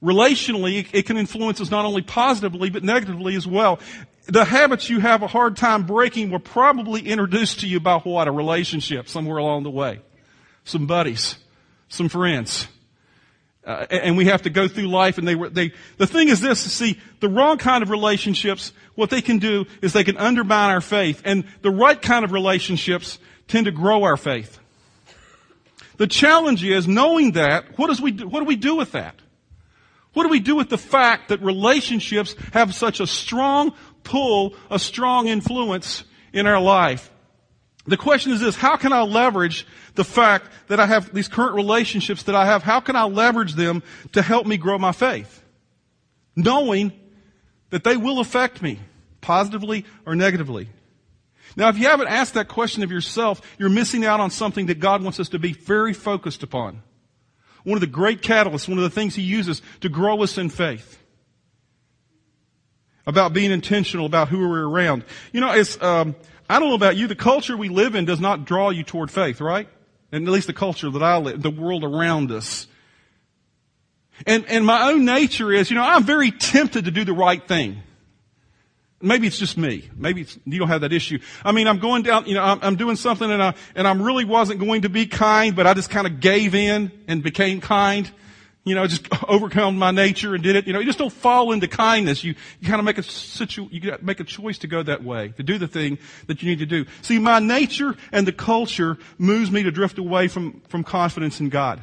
Relationally, 0.03 0.87
it 0.93 1.07
can 1.07 1.17
influence 1.17 1.61
us 1.61 1.71
not 1.71 1.85
only 1.85 2.03
positively, 2.03 2.69
but 2.71 2.85
negatively 2.85 3.35
as 3.35 3.47
well. 3.47 3.79
The 4.27 4.45
habits 4.45 4.91
you 4.91 5.01
have 5.01 5.23
a 5.23 5.27
hard 5.27 5.57
time 5.57 5.85
breaking 5.85 6.31
were 6.31 6.39
probably 6.39 7.01
introduced 7.01 7.61
to 7.61 7.69
you 7.69 7.81
by 7.81 7.99
what? 8.01 8.29
A 8.29 8.33
relationship 8.33 9.09
somewhere 9.09 9.39
along 9.39 9.63
the 9.63 9.71
way. 9.71 10.01
Some 10.65 10.87
buddies. 10.87 11.37
Some 11.89 12.09
friends. 12.09 12.67
Uh, 13.67 13.85
and 13.91 14.17
we 14.17 14.27
have 14.27 14.43
to 14.43 14.51
go 14.51 14.69
through 14.69 14.87
life 14.87 15.19
and 15.19 15.27
they 15.27 15.35
were, 15.35 15.49
they, 15.51 15.73
the 15.99 16.07
thing 16.07 16.29
is 16.29 16.41
this, 16.41 16.61
see, 16.61 17.01
the 17.19 17.29
wrong 17.29 17.59
kind 17.59 17.83
of 17.83 17.91
relationships, 17.91 18.73
what 18.95 19.11
they 19.11 19.21
can 19.21 19.39
do 19.39 19.67
is 19.83 19.93
they 19.93 20.05
can 20.05 20.17
undermine 20.17 20.71
our 20.71 20.81
faith. 20.81 21.21
And 21.25 21.45
the 21.63 21.73
right 21.73 22.01
kind 22.01 22.25
of 22.25 22.31
relationships 22.31 23.19
tend 23.49 23.67
to 23.67 23.73
grow 23.73 24.05
our 24.05 24.17
faith. 24.17 24.61
The 25.97 26.07
challenge 26.07 26.63
is 26.63 26.87
knowing 26.87 27.33
that, 27.33 27.77
what 27.77 27.89
does 27.89 28.01
we 28.01 28.13
do, 28.13 28.29
what 28.29 28.39
do 28.39 28.47
we 28.47 28.55
do 28.55 28.77
with 28.77 28.93
that? 28.93 29.17
What 30.13 30.23
do 30.23 30.29
we 30.29 30.41
do 30.41 30.55
with 30.55 30.69
the 30.69 30.79
fact 30.79 31.29
that 31.29 31.43
relationships 31.43 32.37
have 32.53 32.73
such 32.73 33.01
a 33.01 33.07
strong 33.07 33.75
pull, 34.05 34.55
a 34.71 34.79
strong 34.79 35.27
influence 35.27 36.05
in 36.33 36.47
our 36.47 36.61
life? 36.61 37.11
The 37.87 37.97
question 37.97 38.33
is 38.33 38.41
this, 38.41 38.57
how 38.57 38.77
can 38.77 38.93
I 38.93 39.03
leverage 39.03 39.67
the 39.95 40.05
fact 40.05 40.51
that 40.69 40.81
I 40.81 40.87
have 40.87 41.15
these 41.15 41.29
current 41.29 41.55
relationships 41.55 42.25
that 42.25 42.35
I 42.35 42.47
have, 42.47 42.63
how 42.63 42.81
can 42.81 42.97
I 42.97 43.05
leverage 43.05 43.55
them 43.55 43.83
to 44.13 44.23
help 44.23 44.47
me 44.47 44.57
grow 44.57 44.79
my 44.79 44.93
faith? 44.93 45.43
Knowing 46.35 46.93
that 47.71 47.85
they 47.85 47.97
will 47.97 48.19
affect 48.19 48.61
me, 48.61 48.81
positively 49.21 49.85
or 50.05 50.17
negatively. 50.17 50.69
Now, 51.57 51.69
if 51.69 51.79
you 51.79 51.87
haven't 51.87 52.09
asked 52.09 52.35
that 52.35 52.49
question 52.49 52.83
of 52.83 52.91
yourself, 52.91 53.41
you're 53.59 53.69
missing 53.69 54.05
out 54.05 54.21
on 54.21 54.31
something 54.31 54.67
that 54.67 54.81
God 54.81 55.03
wants 55.03 55.21
us 55.21 55.29
to 55.31 55.39
be 55.39 55.53
very 55.53 55.95
focused 55.95 56.43
upon. 56.43 56.83
One 57.65 57.77
of 57.77 57.81
the 57.81 57.87
great 57.87 58.21
catalysts, 58.21 58.69
one 58.69 58.79
of 58.79 58.85
the 58.85 58.91
things 58.91 59.15
He 59.15 59.23
uses 59.23 59.63
to 59.81 59.89
grow 59.89 60.23
us 60.23 60.39
in 60.39 60.51
faith. 60.51 61.03
About 63.07 63.33
being 63.33 63.53
intentional 63.53 64.05
about 64.05 64.29
who 64.29 64.49
we're 64.49 64.69
around. 64.69 65.05
You 65.33 65.41
know, 65.41 65.53
it's, 65.53 65.81
um, 65.81 66.17
I 66.49 66.59
don't 66.59 66.69
know 66.69 66.75
about 66.75 66.97
you, 66.97 67.07
the 67.07 67.17
culture 67.17 67.57
we 67.57 67.69
live 67.69 67.95
in 67.95 68.05
does 68.05 68.21
not 68.21 68.45
draw 68.45 68.71
you 68.71 68.85
toward 68.85 69.11
faith, 69.11 69.41
right? 69.41 69.69
And 70.13 70.27
at 70.27 70.33
least 70.33 70.47
the 70.47 70.53
culture 70.53 70.91
that 70.91 71.03
I 71.03 71.17
live, 71.19 71.43
the 71.43 71.51
world 71.51 71.85
around 71.85 72.31
us. 72.31 72.67
And, 74.27 74.47
and 74.47 74.65
my 74.65 74.91
own 74.91 75.05
nature 75.05 75.53
is, 75.53 75.71
you 75.71 75.77
know, 75.77 75.83
I'm 75.83 76.05
very 76.05 76.31
tempted 76.31 76.85
to 76.87 76.91
do 76.91 77.05
the 77.05 77.13
right 77.13 77.47
thing. 77.47 77.83
Maybe 79.03 79.27
it's 79.27 79.39
just 79.39 79.59
me. 79.59 79.91
Maybe 79.95 80.27
you 80.47 80.59
don't 80.59 80.69
have 80.69 80.81
that 80.81 80.93
issue. 80.93 81.19
I 81.45 81.53
mean, 81.53 81.69
I'm 81.69 81.79
going 81.79 82.03
down, 82.03 82.27
you 82.27 82.35
know, 82.35 82.43
I'm, 82.43 82.61
I'm 82.63 82.77
doing 82.77 82.97
something 82.97 83.31
and 83.31 83.43
I, 83.43 83.55
and 83.75 83.87
I 83.87 83.93
really 83.93 84.25
wasn't 84.25 84.59
going 84.59 84.83
to 84.83 84.89
be 84.89 85.07
kind, 85.07 85.55
but 85.55 85.67
I 85.67 85.75
just 85.75 85.91
kind 85.91 86.07
of 86.07 86.21
gave 86.21 86.55
in 86.55 86.91
and 87.07 87.23
became 87.23 87.61
kind. 87.61 88.11
You 88.67 88.75
know, 88.75 88.87
just 88.87 89.07
overcome 89.29 89.79
my 89.79 89.93
nature 89.93 90.35
and 90.35 90.43
did 90.43 90.57
it. 90.57 90.67
You 90.67 90.73
know, 90.73 90.81
you 90.81 90.87
just 90.87 90.99
don't 90.99 91.13
fall 91.13 91.53
into 91.53 91.69
kindness. 91.69 92.25
You, 92.25 92.35
you 92.61 92.69
kind 92.69 92.81
of 92.81 92.85
make 92.85 92.99
a 92.99 93.03
situ, 93.03 93.69
you 93.71 93.97
make 94.03 94.21
a 94.21 94.25
choice 94.25 94.59
to 94.59 94.67
go 94.67 94.83
that 94.83 95.05
way, 95.05 95.29
to 95.37 95.43
do 95.43 95.57
the 95.57 95.69
thing 95.69 95.99
that 96.27 96.43
you 96.43 96.51
need 96.51 96.59
to 96.59 96.67
do. 96.67 96.85
See, 97.01 97.19
my 97.21 97.39
nature 97.39 97.97
and 98.11 98.27
the 98.27 98.33
culture 98.33 98.99
moves 99.17 99.51
me 99.51 99.63
to 99.63 99.71
drift 99.71 99.99
away 99.99 100.27
from, 100.29 100.61
from 100.69 100.83
confidence 100.85 101.41
in 101.41 101.49
God. 101.49 101.81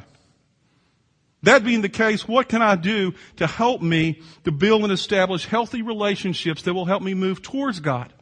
That 1.42 1.64
being 1.64 1.80
the 1.80 1.88
case, 1.88 2.28
what 2.28 2.48
can 2.48 2.62
I 2.62 2.76
do 2.76 3.14
to 3.36 3.46
help 3.46 3.82
me 3.82 4.20
to 4.44 4.52
build 4.52 4.82
and 4.82 4.92
establish 4.92 5.46
healthy 5.46 5.82
relationships 5.82 6.62
that 6.62 6.74
will 6.74 6.86
help 6.86 7.02
me 7.02 7.14
move 7.14 7.42
towards 7.42 7.80
God? 7.80 8.12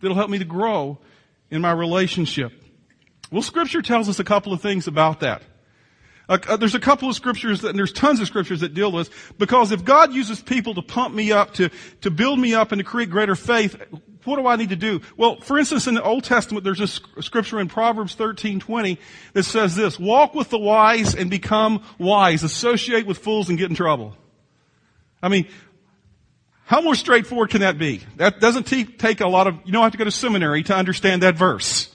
That'll 0.00 0.16
help 0.16 0.30
me 0.30 0.38
to 0.38 0.44
grow 0.44 0.98
in 1.50 1.62
my 1.62 1.72
relationship. 1.72 2.52
Well, 3.30 3.42
scripture 3.42 3.82
tells 3.82 4.08
us 4.08 4.18
a 4.18 4.24
couple 4.24 4.52
of 4.52 4.60
things 4.60 4.86
about 4.86 5.20
that. 5.20 5.42
Uh, 6.28 6.56
there's 6.56 6.74
a 6.74 6.80
couple 6.80 7.08
of 7.08 7.14
scriptures 7.14 7.60
that, 7.60 7.70
and 7.70 7.78
there's 7.78 7.92
tons 7.92 8.20
of 8.20 8.26
scriptures 8.26 8.60
that 8.60 8.72
deal 8.72 8.90
with 8.90 9.08
this, 9.08 9.32
because 9.38 9.72
if 9.72 9.84
God 9.84 10.12
uses 10.12 10.40
people 10.40 10.74
to 10.74 10.82
pump 10.82 11.14
me 11.14 11.32
up, 11.32 11.54
to, 11.54 11.70
to 12.00 12.10
build 12.10 12.38
me 12.38 12.54
up 12.54 12.72
and 12.72 12.78
to 12.78 12.84
create 12.84 13.10
greater 13.10 13.36
faith, 13.36 13.76
what 14.24 14.36
do 14.36 14.46
I 14.46 14.56
need 14.56 14.70
to 14.70 14.76
do? 14.76 15.02
Well, 15.16 15.38
for 15.40 15.58
instance, 15.58 15.86
in 15.86 15.94
the 15.94 16.02
Old 16.02 16.24
Testament, 16.24 16.64
there's 16.64 16.80
a 16.80 16.86
scripture 16.86 17.60
in 17.60 17.68
Proverbs 17.68 18.14
13:20 18.16 18.98
that 19.34 19.42
says 19.42 19.76
this: 19.76 19.98
"Walk 19.98 20.34
with 20.34 20.48
the 20.48 20.58
wise 20.58 21.14
and 21.14 21.28
become 21.28 21.82
wise. 21.98 22.42
Associate 22.42 23.06
with 23.06 23.18
fools 23.18 23.50
and 23.50 23.58
get 23.58 23.68
in 23.68 23.76
trouble." 23.76 24.16
I 25.22 25.28
mean, 25.28 25.46
how 26.64 26.80
more 26.80 26.94
straightforward 26.94 27.50
can 27.50 27.60
that 27.60 27.78
be? 27.78 28.00
That 28.16 28.40
doesn't 28.40 28.64
t- 28.64 28.84
take 28.84 29.20
a 29.20 29.28
lot 29.28 29.46
of. 29.46 29.58
You 29.64 29.72
don't 29.72 29.82
have 29.82 29.92
to 29.92 29.98
go 29.98 30.04
to 30.04 30.10
seminary 30.10 30.62
to 30.64 30.74
understand 30.74 31.22
that 31.22 31.36
verse. 31.36 31.93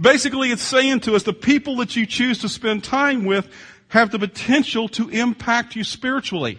Basically, 0.00 0.50
it's 0.50 0.62
saying 0.62 1.00
to 1.00 1.14
us 1.14 1.22
the 1.22 1.32
people 1.32 1.76
that 1.76 1.96
you 1.96 2.06
choose 2.06 2.38
to 2.40 2.48
spend 2.48 2.84
time 2.84 3.24
with 3.24 3.48
have 3.88 4.10
the 4.10 4.18
potential 4.18 4.88
to 4.90 5.08
impact 5.08 5.76
you 5.76 5.84
spiritually. 5.84 6.58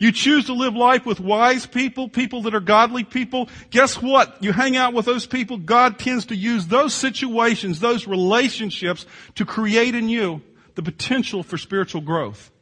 You 0.00 0.12
choose 0.12 0.46
to 0.46 0.52
live 0.52 0.76
life 0.76 1.04
with 1.04 1.18
wise 1.18 1.66
people, 1.66 2.08
people 2.08 2.42
that 2.42 2.54
are 2.54 2.60
godly 2.60 3.02
people. 3.02 3.48
Guess 3.70 4.00
what? 4.00 4.36
You 4.40 4.52
hang 4.52 4.76
out 4.76 4.94
with 4.94 5.06
those 5.06 5.26
people. 5.26 5.56
God 5.56 5.98
tends 5.98 6.26
to 6.26 6.36
use 6.36 6.68
those 6.68 6.94
situations, 6.94 7.80
those 7.80 8.06
relationships 8.06 9.06
to 9.34 9.44
create 9.44 9.96
in 9.96 10.08
you 10.08 10.42
the 10.76 10.82
potential 10.82 11.42
for 11.42 11.58
spiritual 11.58 12.00
growth. 12.00 12.52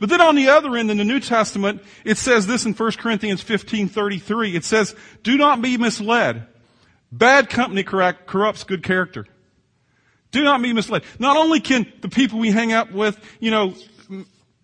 But 0.00 0.08
then 0.08 0.20
on 0.20 0.34
the 0.34 0.48
other 0.48 0.76
end 0.76 0.90
in 0.90 0.96
the 0.96 1.04
New 1.04 1.20
Testament, 1.20 1.82
it 2.04 2.18
says 2.18 2.48
this 2.48 2.64
in 2.64 2.72
1 2.72 2.98
Corinthians 2.98 3.42
15:33. 3.42 4.56
It 4.56 4.64
says, 4.64 4.96
"Do 5.22 5.36
not 5.36 5.62
be 5.62 5.76
misled. 5.76 6.46
Bad 7.10 7.48
company 7.48 7.82
corrupts 7.82 8.64
good 8.64 8.82
character." 8.82 9.26
Do 10.30 10.44
not 10.44 10.60
be 10.60 10.72
misled. 10.72 11.04
Not 11.18 11.36
only 11.36 11.60
can 11.60 11.90
the 12.02 12.08
people 12.08 12.38
we 12.38 12.50
hang 12.50 12.72
out 12.72 12.92
with, 12.92 13.18
you 13.40 13.50
know, 13.50 13.74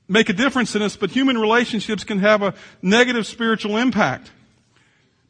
make 0.09 0.29
a 0.29 0.35
difference 0.35 0.77
in 0.77 0.83
us, 0.83 0.97
but 0.97 1.11
human 1.11 1.39
relationships 1.39 2.05
can 2.05 2.19
have 2.19 2.43
a 2.43 2.55
negative 2.83 3.27
spiritual 3.27 3.79
impact. 3.79 4.31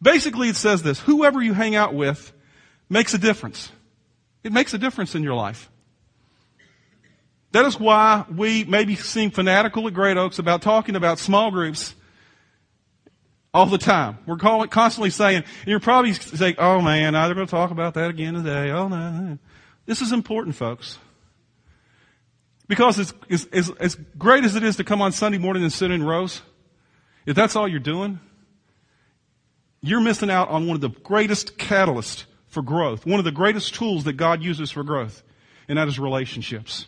Basically, 0.03 0.49
it 0.49 0.57
says 0.57 0.83
this 0.83 0.99
whoever 1.01 1.41
you 1.41 1.53
hang 1.53 1.77
out 1.77 1.95
with 1.95 2.33
makes 2.91 3.15
a 3.15 3.19
difference. 3.19 3.71
It 4.43 4.53
makes 4.53 4.75
a 4.75 4.79
difference 4.79 5.15
in 5.15 5.23
your 5.23 5.35
life. 5.35 5.71
That 7.53 7.65
is 7.65 7.79
why 7.79 8.25
we 8.29 8.65
maybe 8.65 8.97
seem 8.97 9.31
fanatical 9.31 9.87
at 9.87 9.95
Great 9.95 10.17
Oaks 10.17 10.41
about 10.41 10.61
talking 10.61 10.97
about 10.97 11.21
small 11.21 11.53
groups 11.53 11.95
all 13.55 13.67
the 13.67 13.79
time. 13.79 14.19
We're 14.27 14.37
calling, 14.37 14.69
constantly 14.69 15.11
saying, 15.11 15.45
you're 15.65 15.81
probably 15.81 16.13
saying, 16.13 16.57
oh 16.59 16.83
man, 16.83 17.15
they're 17.15 17.35
going 17.35 17.47
to 17.47 17.51
talk 17.51 17.71
about 17.71 17.95
that 17.95 18.11
again 18.11 18.35
today. 18.35 18.71
Oh 18.71 18.89
no. 18.89 19.39
This 19.87 20.03
is 20.03 20.13
important, 20.13 20.57
folks. 20.57 20.99
Because 22.67 22.99
as, 22.99 23.15
as 23.79 23.95
great 24.19 24.45
as 24.45 24.57
it 24.57 24.65
is 24.65 24.77
to 24.77 24.85
come 24.85 25.01
on 25.01 25.13
Sunday 25.13 25.39
morning 25.39 25.63
and 25.63 25.73
sit 25.73 25.91
in 25.91 26.03
rows, 26.03 26.43
if 27.27 27.37
that's 27.37 27.55
all 27.55 27.69
you're 27.69 27.79
doing, 27.79 28.19
you're 29.81 30.01
missing 30.01 30.31
out 30.31 30.49
on 30.49 30.67
one 30.67 30.75
of 30.75 30.81
the 30.81 30.89
greatest 30.89 31.57
catalysts 31.59 32.25
for 32.49 32.63
growth, 32.63 33.07
one 33.07 33.19
of 33.19 33.25
the 33.25 33.33
greatest 33.33 33.75
tools 33.75 34.05
that 34.05 34.15
God 34.15 34.43
uses 34.43 34.71
for 34.71 34.83
growth, 34.83 35.23
and 35.69 35.79
that 35.79 35.89
is 35.89 35.99
relationships. 35.99 36.87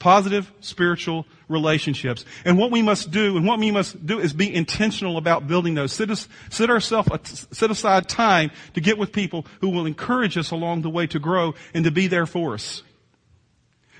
Positive 0.00 0.50
spiritual 0.60 1.26
relationships. 1.46 2.24
And 2.46 2.56
what 2.56 2.70
we 2.70 2.80
must 2.80 3.10
do, 3.10 3.36
and 3.36 3.46
what 3.46 3.58
we 3.58 3.70
must 3.70 4.04
do 4.04 4.18
is 4.18 4.32
be 4.32 4.52
intentional 4.52 5.18
about 5.18 5.46
building 5.46 5.74
those. 5.74 5.92
Sit, 5.92 6.10
us, 6.10 6.26
sit 6.48 6.70
ourselves, 6.70 7.46
set 7.52 7.70
aside 7.70 8.08
time 8.08 8.50
to 8.72 8.80
get 8.80 8.96
with 8.96 9.12
people 9.12 9.46
who 9.60 9.68
will 9.68 9.84
encourage 9.84 10.38
us 10.38 10.52
along 10.52 10.82
the 10.82 10.88
way 10.88 11.06
to 11.08 11.18
grow 11.18 11.54
and 11.74 11.84
to 11.84 11.90
be 11.90 12.06
there 12.06 12.24
for 12.24 12.54
us. 12.54 12.82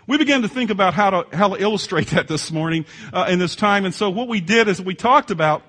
We 0.06 0.16
began 0.16 0.40
to 0.40 0.48
think 0.48 0.70
about 0.70 0.94
how 0.94 1.10
to, 1.10 1.36
how 1.36 1.54
to 1.54 1.62
illustrate 1.62 2.06
that 2.12 2.28
this 2.28 2.50
morning 2.50 2.86
uh, 3.12 3.26
in 3.28 3.38
this 3.38 3.54
time. 3.54 3.84
And 3.84 3.94
so 3.94 4.08
what 4.08 4.26
we 4.26 4.40
did 4.40 4.68
is 4.68 4.80
we 4.80 4.94
talked 4.94 5.30
about 5.30 5.62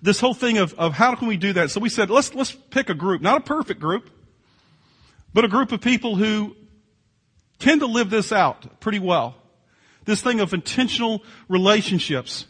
this 0.00 0.20
whole 0.20 0.34
thing 0.34 0.56
of, 0.56 0.72
of 0.74 0.94
how 0.94 1.14
can 1.16 1.28
we 1.28 1.36
do 1.36 1.52
that. 1.52 1.70
So 1.70 1.80
we 1.80 1.90
said, 1.90 2.08
let's, 2.08 2.34
let's 2.34 2.52
pick 2.52 2.88
a 2.88 2.94
group, 2.94 3.20
not 3.20 3.36
a 3.36 3.40
perfect 3.42 3.78
group, 3.78 4.08
but 5.34 5.44
a 5.44 5.48
group 5.48 5.70
of 5.70 5.82
people 5.82 6.16
who 6.16 6.56
tend 7.58 7.80
to 7.80 7.86
live 7.86 8.10
this 8.10 8.32
out 8.32 8.80
pretty 8.80 8.98
well. 8.98 9.34
This 10.04 10.20
thing 10.20 10.40
of 10.40 10.52
intentional 10.52 11.22
relationships. 11.48 12.46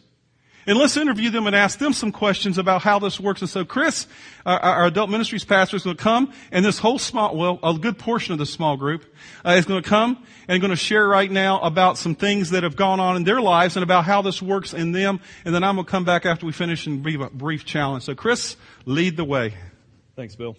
And 0.67 0.79
let's 0.79 0.97
interview 0.97 1.29
them 1.31 1.47
and 1.47 1.55
ask 1.55 1.79
them 1.79 1.93
some 1.93 2.11
questions 2.11 2.57
about 2.57 2.83
how 2.83 2.99
this 2.99 3.21
works. 3.21 3.43
And 3.43 3.51
so 3.51 3.67
Chris, 3.67 4.07
our, 4.47 4.59
our 4.59 4.87
adult 4.87 5.11
ministries 5.11 5.45
pastor, 5.45 5.77
is 5.77 5.85
going 5.85 5.97
to 5.97 6.03
come, 6.03 6.33
and 6.51 6.65
this 6.65 6.79
whole 6.79 6.99
small, 6.99 7.37
well, 7.37 7.61
a 7.63 7.75
good 7.75 7.99
portion 7.99 8.33
of 8.33 8.39
this 8.39 8.51
small 8.51 8.77
group 8.79 9.05
uh, 9.45 9.51
is 9.51 9.67
going 9.67 9.83
to 9.83 9.89
come 9.89 10.25
and 10.49 10.63
going 10.63 10.71
to 10.71 10.77
share 10.77 11.07
right 11.07 11.31
now 11.31 11.61
about 11.61 11.99
some 11.99 12.15
things 12.15 12.51
that 12.51 12.63
have 12.63 12.77
gone 12.77 12.99
on 12.99 13.17
in 13.17 13.25
their 13.25 13.43
lives 13.43 13.77
and 13.77 13.83
about 13.83 14.05
how 14.07 14.23
this 14.23 14.41
works 14.41 14.73
in 14.73 14.93
them. 14.93 15.21
And 15.45 15.55
then 15.55 15.63
I'm 15.63 15.77
going 15.77 15.85
to 15.85 15.91
come 15.91 16.05
back 16.05 16.25
after 16.25 16.47
we 16.47 16.53
finish 16.53 16.87
and 16.87 17.05
give 17.05 17.21
a 17.21 17.29
brief 17.29 17.67
challenge. 17.67 18.05
So 18.05 18.15
Chris, 18.15 18.57
lead 18.87 19.19
the 19.19 19.25
way. 19.25 19.55
Thanks, 20.17 20.35
Bill. 20.35 20.57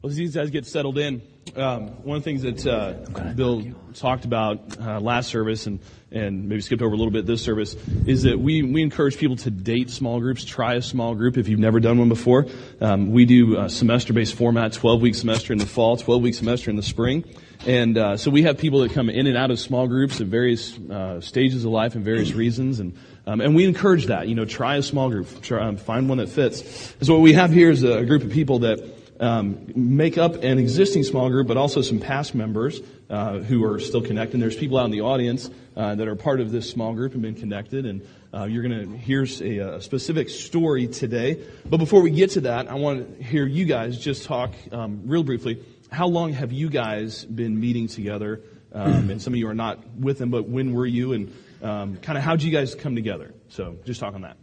Well, 0.00 0.10
as 0.10 0.16
these 0.16 0.34
guys 0.34 0.48
get 0.48 0.66
settled 0.66 0.96
in, 0.96 1.20
um, 1.56 1.88
one 2.04 2.16
of 2.16 2.24
the 2.24 2.30
things 2.30 2.42
that 2.42 2.66
uh, 2.66 3.32
Bill 3.34 3.62
talked 3.94 4.24
about 4.24 4.60
uh, 4.80 5.00
last 5.00 5.28
service 5.28 5.66
and, 5.66 5.80
and 6.10 6.48
maybe 6.48 6.62
skipped 6.62 6.82
over 6.82 6.94
a 6.94 6.96
little 6.96 7.12
bit 7.12 7.26
this 7.26 7.42
service 7.42 7.74
is 8.06 8.22
that 8.22 8.38
we, 8.38 8.62
we 8.62 8.82
encourage 8.82 9.18
people 9.18 9.36
to 9.36 9.50
date 9.50 9.90
small 9.90 10.20
groups, 10.20 10.44
try 10.44 10.74
a 10.74 10.82
small 10.82 11.14
group 11.14 11.36
if 11.36 11.48
you've 11.48 11.60
never 11.60 11.80
done 11.80 11.98
one 11.98 12.08
before. 12.08 12.46
Um, 12.80 13.12
we 13.12 13.24
do 13.24 13.58
a 13.58 13.68
semester-based 13.68 14.34
format, 14.34 14.72
12-week 14.72 15.14
semester 15.14 15.52
in 15.52 15.58
the 15.58 15.66
fall, 15.66 15.96
12-week 15.96 16.34
semester 16.34 16.70
in 16.70 16.76
the 16.76 16.82
spring. 16.82 17.24
And 17.66 17.96
uh, 17.96 18.16
so 18.16 18.30
we 18.30 18.42
have 18.42 18.58
people 18.58 18.80
that 18.80 18.92
come 18.92 19.08
in 19.08 19.26
and 19.26 19.36
out 19.36 19.50
of 19.50 19.60
small 19.60 19.86
groups 19.86 20.20
at 20.20 20.26
various 20.26 20.76
uh, 20.78 21.20
stages 21.20 21.64
of 21.64 21.70
life 21.70 21.94
and 21.94 22.04
various 22.04 22.32
reasons. 22.32 22.80
And 22.80 22.96
um, 23.24 23.40
and 23.40 23.54
we 23.54 23.64
encourage 23.64 24.06
that. 24.06 24.26
You 24.26 24.34
know, 24.34 24.44
try 24.44 24.76
a 24.76 24.82
small 24.82 25.08
group, 25.08 25.42
try, 25.42 25.64
um, 25.64 25.76
find 25.76 26.08
one 26.08 26.18
that 26.18 26.28
fits. 26.28 26.92
And 26.98 27.06
so 27.06 27.14
what 27.14 27.22
we 27.22 27.34
have 27.34 27.52
here 27.52 27.70
is 27.70 27.84
a 27.84 28.04
group 28.04 28.24
of 28.24 28.32
people 28.32 28.60
that 28.60 28.80
um, 29.22 29.72
make 29.76 30.18
up 30.18 30.42
an 30.42 30.58
existing 30.58 31.04
small 31.04 31.30
group, 31.30 31.46
but 31.46 31.56
also 31.56 31.80
some 31.80 32.00
past 32.00 32.34
members 32.34 32.80
uh, 33.08 33.38
who 33.38 33.64
are 33.64 33.78
still 33.78 34.02
connected. 34.02 34.40
There's 34.40 34.56
people 34.56 34.78
out 34.78 34.86
in 34.86 34.90
the 34.90 35.02
audience 35.02 35.48
uh, 35.76 35.94
that 35.94 36.08
are 36.08 36.16
part 36.16 36.40
of 36.40 36.50
this 36.50 36.68
small 36.68 36.92
group 36.92 37.12
and 37.12 37.22
been 37.22 37.36
connected, 37.36 37.86
and 37.86 38.06
uh, 38.34 38.44
you're 38.44 38.64
going 38.66 38.90
to 38.90 38.98
hear 38.98 39.24
a, 39.40 39.76
a, 39.76 39.80
specific 39.80 40.28
story 40.28 40.88
today. 40.88 41.40
But 41.64 41.76
before 41.76 42.02
we 42.02 42.10
get 42.10 42.30
to 42.30 42.40
that, 42.42 42.68
I 42.68 42.74
want 42.74 43.18
to 43.18 43.24
hear 43.24 43.46
you 43.46 43.64
guys 43.64 43.96
just 43.96 44.24
talk 44.24 44.52
um, 44.72 45.02
real 45.04 45.22
briefly. 45.22 45.64
How 45.90 46.08
long 46.08 46.32
have 46.32 46.50
you 46.50 46.68
guys 46.68 47.24
been 47.24 47.60
meeting 47.60 47.86
together? 47.86 48.40
Um, 48.72 49.10
and 49.10 49.22
some 49.22 49.34
of 49.34 49.38
you 49.38 49.48
are 49.48 49.54
not 49.54 49.86
with 49.98 50.18
them, 50.18 50.30
but 50.30 50.48
when 50.48 50.72
were 50.72 50.86
you? 50.86 51.12
And 51.12 51.36
um, 51.62 51.96
kind 51.98 52.18
of 52.18 52.24
how 52.24 52.34
did 52.34 52.44
you 52.44 52.50
guys 52.50 52.74
come 52.74 52.96
together? 52.96 53.34
So 53.50 53.76
just 53.84 54.00
talk 54.00 54.14
on 54.14 54.22
that. 54.22 54.36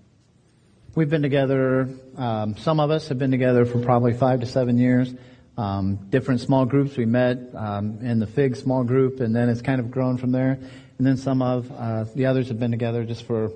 We've 0.99 1.09
been 1.09 1.21
together, 1.21 1.87
um, 2.17 2.57
some 2.57 2.81
of 2.81 2.91
us 2.91 3.07
have 3.07 3.17
been 3.17 3.31
together 3.31 3.63
for 3.63 3.79
probably 3.79 4.11
five 4.11 4.41
to 4.41 4.45
seven 4.45 4.77
years. 4.77 5.15
um, 5.57 5.95
different 6.09 6.41
small 6.41 6.65
groups. 6.65 6.97
We 6.97 7.05
met 7.05 7.39
um, 7.55 7.99
in 8.01 8.19
the 8.19 8.27
FIG 8.27 8.57
small 8.57 8.83
group, 8.83 9.21
and 9.21 9.33
then 9.33 9.47
it's 9.47 9.61
kind 9.61 9.79
of 9.79 9.91
grown 9.91 10.17
from 10.17 10.33
there. 10.33 10.59
And 10.97 11.07
then 11.07 11.15
some 11.15 11.41
of 11.41 11.71
uh, 11.71 12.03
the 12.15 12.25
others 12.25 12.49
have 12.49 12.59
been 12.59 12.71
together 12.71 13.05
just 13.05 13.23
for 13.23 13.49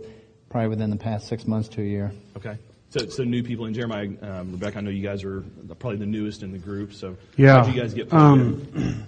probably 0.50 0.70
within 0.70 0.90
the 0.90 0.96
past 0.96 1.28
six 1.28 1.46
months 1.46 1.68
to 1.68 1.82
a 1.82 1.84
year. 1.84 2.14
Okay. 2.38 2.56
So, 2.92 3.08
so 3.08 3.26
new 3.26 3.44
people 3.44 3.66
in 3.66 3.74
Jeremiah, 3.74 4.08
um, 4.22 4.54
Rebecca. 4.54 4.78
I 4.78 4.82
know 4.82 4.90
you 4.90 5.04
guys 5.04 5.26
are 5.26 5.42
probably 5.80 5.98
the 5.98 6.06
newest 6.06 6.44
in 6.44 6.54
the 6.54 6.58
group. 6.60 6.94
So, 6.94 7.18
Yeah. 7.36 7.58
how 7.58 7.64
did 7.66 7.76
you 7.76 7.82
guys 7.82 7.94
get? 7.94 8.14
Um, 8.14 9.06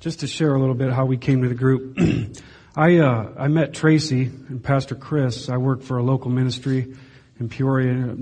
just 0.00 0.20
to 0.20 0.26
share 0.26 0.54
a 0.54 0.60
little 0.60 0.74
bit 0.74 0.92
how 0.92 1.06
we 1.06 1.16
came 1.16 1.40
to 1.44 1.48
the 1.48 1.54
group. 1.54 1.98
I 2.76 2.98
uh, 2.98 3.32
I 3.38 3.48
met 3.48 3.72
Tracy 3.72 4.24
and 4.50 4.62
Pastor 4.62 4.94
Chris. 4.94 5.48
I 5.48 5.56
work 5.56 5.80
for 5.80 5.96
a 5.96 6.02
local 6.02 6.30
ministry 6.30 6.94
in 7.38 7.48
Peoria, 7.48 8.16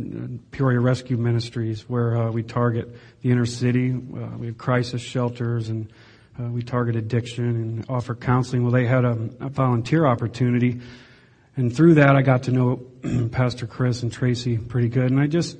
Peoria 0.50 0.80
Rescue 0.80 1.16
Ministries, 1.16 1.88
where 1.88 2.16
uh, 2.16 2.30
we 2.30 2.42
target 2.42 2.94
the 3.23 3.30
inner 3.30 3.47
city. 3.47 3.90
Uh, 3.90 4.37
we 4.38 4.47
have 4.47 4.59
crisis 4.59 5.00
shelters 5.00 5.68
and 5.68 5.92
uh, 6.38 6.44
we 6.44 6.62
target 6.62 6.97
addiction 6.97 7.44
and 7.44 7.87
offer 7.88 8.14
counseling. 8.14 8.62
Well, 8.62 8.73
they 8.73 8.87
had 8.87 9.04
a, 9.04 9.30
a 9.40 9.49
volunteer 9.49 10.04
opportunity, 10.04 10.80
and 11.56 11.75
through 11.75 11.94
that, 11.94 12.16
I 12.16 12.23
got 12.23 12.44
to 12.44 12.50
know 12.50 12.76
Pastor 13.30 13.68
Chris 13.68 14.02
and 14.02 14.12
Tracy 14.12 14.59
pretty 14.59 14.88
good, 14.88 15.12
and 15.12 15.21
I 15.21 15.28
just 15.28 15.56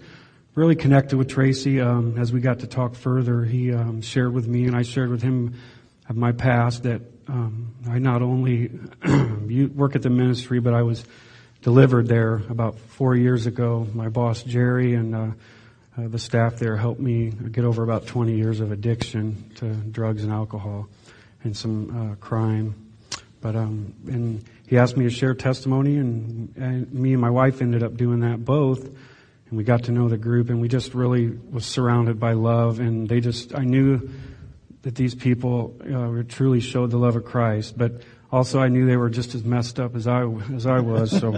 really 0.57 0.75
connected 0.75 1.17
with 1.17 1.29
Tracy 1.29 1.81
um, 1.81 2.19
as 2.19 2.33
we 2.33 2.41
got 2.41 2.61
to 2.61 2.67
talk 2.67 2.97
further. 2.97 3.45
He 3.45 3.73
um, 3.73 4.01
shared 4.01 4.33
with 4.33 4.49
me, 4.49 4.65
and 4.67 4.75
I 4.75 4.83
shared 4.83 5.11
with 5.11 5.23
him 5.23 5.55
of 6.09 6.17
my 6.17 6.33
past 6.33 6.83
that 6.83 7.03
um, 7.29 7.73
I 7.89 7.99
not 7.99 8.23
only 8.23 8.71
work 9.75 9.95
at 9.95 10.03
the 10.03 10.11
ministry, 10.11 10.59
but 10.59 10.75
I 10.75 10.83
was 10.83 11.05
delivered 11.65 12.07
there 12.07 12.43
about 12.51 12.79
four 12.79 13.17
years 13.17 13.47
ago. 13.47 13.89
My 13.95 14.11
boss 14.11 14.43
Jerry 14.43 14.95
and 14.95 15.15
uh, 15.15 15.27
uh, 15.97 16.09
the 16.09 16.19
staff 16.19 16.57
there 16.57 16.77
helped 16.77 17.01
me 17.01 17.31
get 17.31 17.65
over 17.65 17.83
about 17.83 18.07
20 18.07 18.37
years 18.37 18.61
of 18.61 18.71
addiction 18.71 19.51
to 19.57 19.69
drugs 19.73 20.23
and 20.23 20.31
alcohol 20.31 20.89
and 21.43 21.57
some 21.57 22.13
uh, 22.13 22.15
crime. 22.17 22.75
But 23.41 23.57
um, 23.57 23.95
and 24.07 24.45
he 24.67 24.77
asked 24.77 24.99
me 24.99 25.05
to 25.05 25.11
share 25.11 25.33
testimony, 25.33 25.97
and, 25.97 26.55
and 26.57 26.93
me 26.93 27.13
and 27.13 27.21
my 27.21 27.31
wife 27.31 27.63
ended 27.63 27.83
up 27.83 27.97
doing 27.97 28.21
that 28.21 28.45
both. 28.45 28.85
And 28.85 29.57
we 29.57 29.65
got 29.65 29.85
to 29.85 29.93
know 29.93 30.11
the 30.11 30.19
group, 30.19 30.51
and 30.51 30.61
we 30.61 30.69
just 30.69 30.93
really 30.93 31.29
was 31.29 31.65
surrounded 31.65 32.21
by 32.21 32.35
love. 32.35 32.79
And 32.79 33.09
they 33.09 33.21
just, 33.21 33.55
I 33.55 33.65
knew 33.65 34.11
that 34.83 34.97
these 34.97 35.15
people 35.15 35.75
uh, 35.81 36.25
truly 36.29 36.61
showed 36.61 36.91
the 36.91 36.99
love 36.99 37.17
of 37.17 37.25
Christ, 37.25 37.79
but 37.79 38.03
also 38.35 38.59
I 38.59 38.69
knew 38.69 38.85
they 38.85 38.97
were 38.97 39.11
just 39.11 39.37
as 39.37 39.45
messed 39.45 39.79
up 39.79 39.95
as 39.95 40.09
I 40.09 40.27
as 40.55 40.67
I 40.67 40.81
was. 40.81 41.13
So 41.13 41.31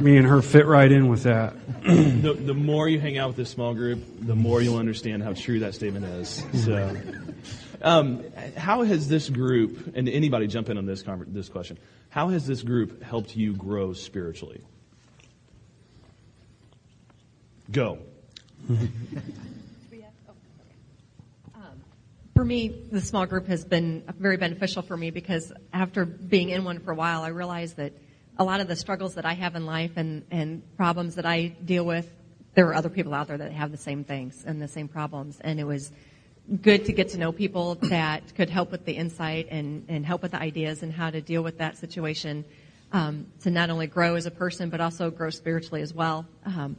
me 0.00 0.16
and 0.16 0.26
her 0.26 0.40
fit 0.40 0.64
right 0.64 0.90
in 0.90 1.08
with 1.08 1.24
that. 1.24 1.54
the, 1.82 2.32
the 2.32 2.54
more 2.54 2.88
you 2.88 2.98
hang 2.98 3.18
out 3.18 3.28
with 3.28 3.36
this 3.36 3.50
small 3.50 3.74
group, 3.74 4.00
the 4.18 4.34
more 4.34 4.62
you'll 4.62 4.78
understand 4.78 5.22
how 5.22 5.34
true 5.34 5.60
that 5.60 5.74
statement 5.74 6.06
is. 6.06 6.42
So, 6.64 6.96
um, 7.82 8.24
how 8.56 8.82
has 8.82 9.08
this 9.08 9.28
group, 9.28 9.94
and 9.94 10.08
anybody 10.08 10.46
jump 10.46 10.70
in 10.70 10.78
on 10.78 10.86
this 10.86 11.02
conver- 11.02 11.32
this 11.32 11.50
question, 11.50 11.78
how 12.08 12.28
has 12.28 12.46
this 12.46 12.62
group 12.62 13.02
helped 13.02 13.36
you 13.36 13.52
grow 13.54 13.92
spiritually? 13.92 14.62
Go. 17.70 17.98
For 22.38 22.44
me, 22.44 22.68
the 22.68 23.00
small 23.00 23.26
group 23.26 23.48
has 23.48 23.64
been 23.64 24.04
very 24.16 24.36
beneficial 24.36 24.80
for 24.80 24.96
me 24.96 25.10
because 25.10 25.52
after 25.72 26.04
being 26.04 26.50
in 26.50 26.62
one 26.62 26.78
for 26.78 26.92
a 26.92 26.94
while, 26.94 27.22
I 27.22 27.30
realized 27.30 27.78
that 27.78 27.92
a 28.38 28.44
lot 28.44 28.60
of 28.60 28.68
the 28.68 28.76
struggles 28.76 29.16
that 29.16 29.26
I 29.26 29.32
have 29.32 29.56
in 29.56 29.66
life 29.66 29.96
and, 29.96 30.24
and 30.30 30.62
problems 30.76 31.16
that 31.16 31.26
I 31.26 31.48
deal 31.48 31.84
with, 31.84 32.08
there 32.54 32.68
are 32.68 32.76
other 32.76 32.90
people 32.90 33.12
out 33.12 33.26
there 33.26 33.38
that 33.38 33.50
have 33.50 33.72
the 33.72 33.76
same 33.76 34.04
things 34.04 34.44
and 34.46 34.62
the 34.62 34.68
same 34.68 34.86
problems. 34.86 35.40
And 35.40 35.58
it 35.58 35.64
was 35.64 35.90
good 36.62 36.84
to 36.84 36.92
get 36.92 37.08
to 37.08 37.18
know 37.18 37.32
people 37.32 37.74
that 37.74 38.32
could 38.36 38.50
help 38.50 38.70
with 38.70 38.84
the 38.84 38.92
insight 38.92 39.48
and, 39.50 39.86
and 39.88 40.06
help 40.06 40.22
with 40.22 40.30
the 40.30 40.40
ideas 40.40 40.84
and 40.84 40.92
how 40.92 41.10
to 41.10 41.20
deal 41.20 41.42
with 41.42 41.58
that 41.58 41.76
situation 41.76 42.44
um, 42.92 43.26
to 43.40 43.50
not 43.50 43.68
only 43.68 43.88
grow 43.88 44.14
as 44.14 44.26
a 44.26 44.30
person, 44.30 44.70
but 44.70 44.80
also 44.80 45.10
grow 45.10 45.30
spiritually 45.30 45.82
as 45.82 45.92
well. 45.92 46.24
Um, 46.46 46.76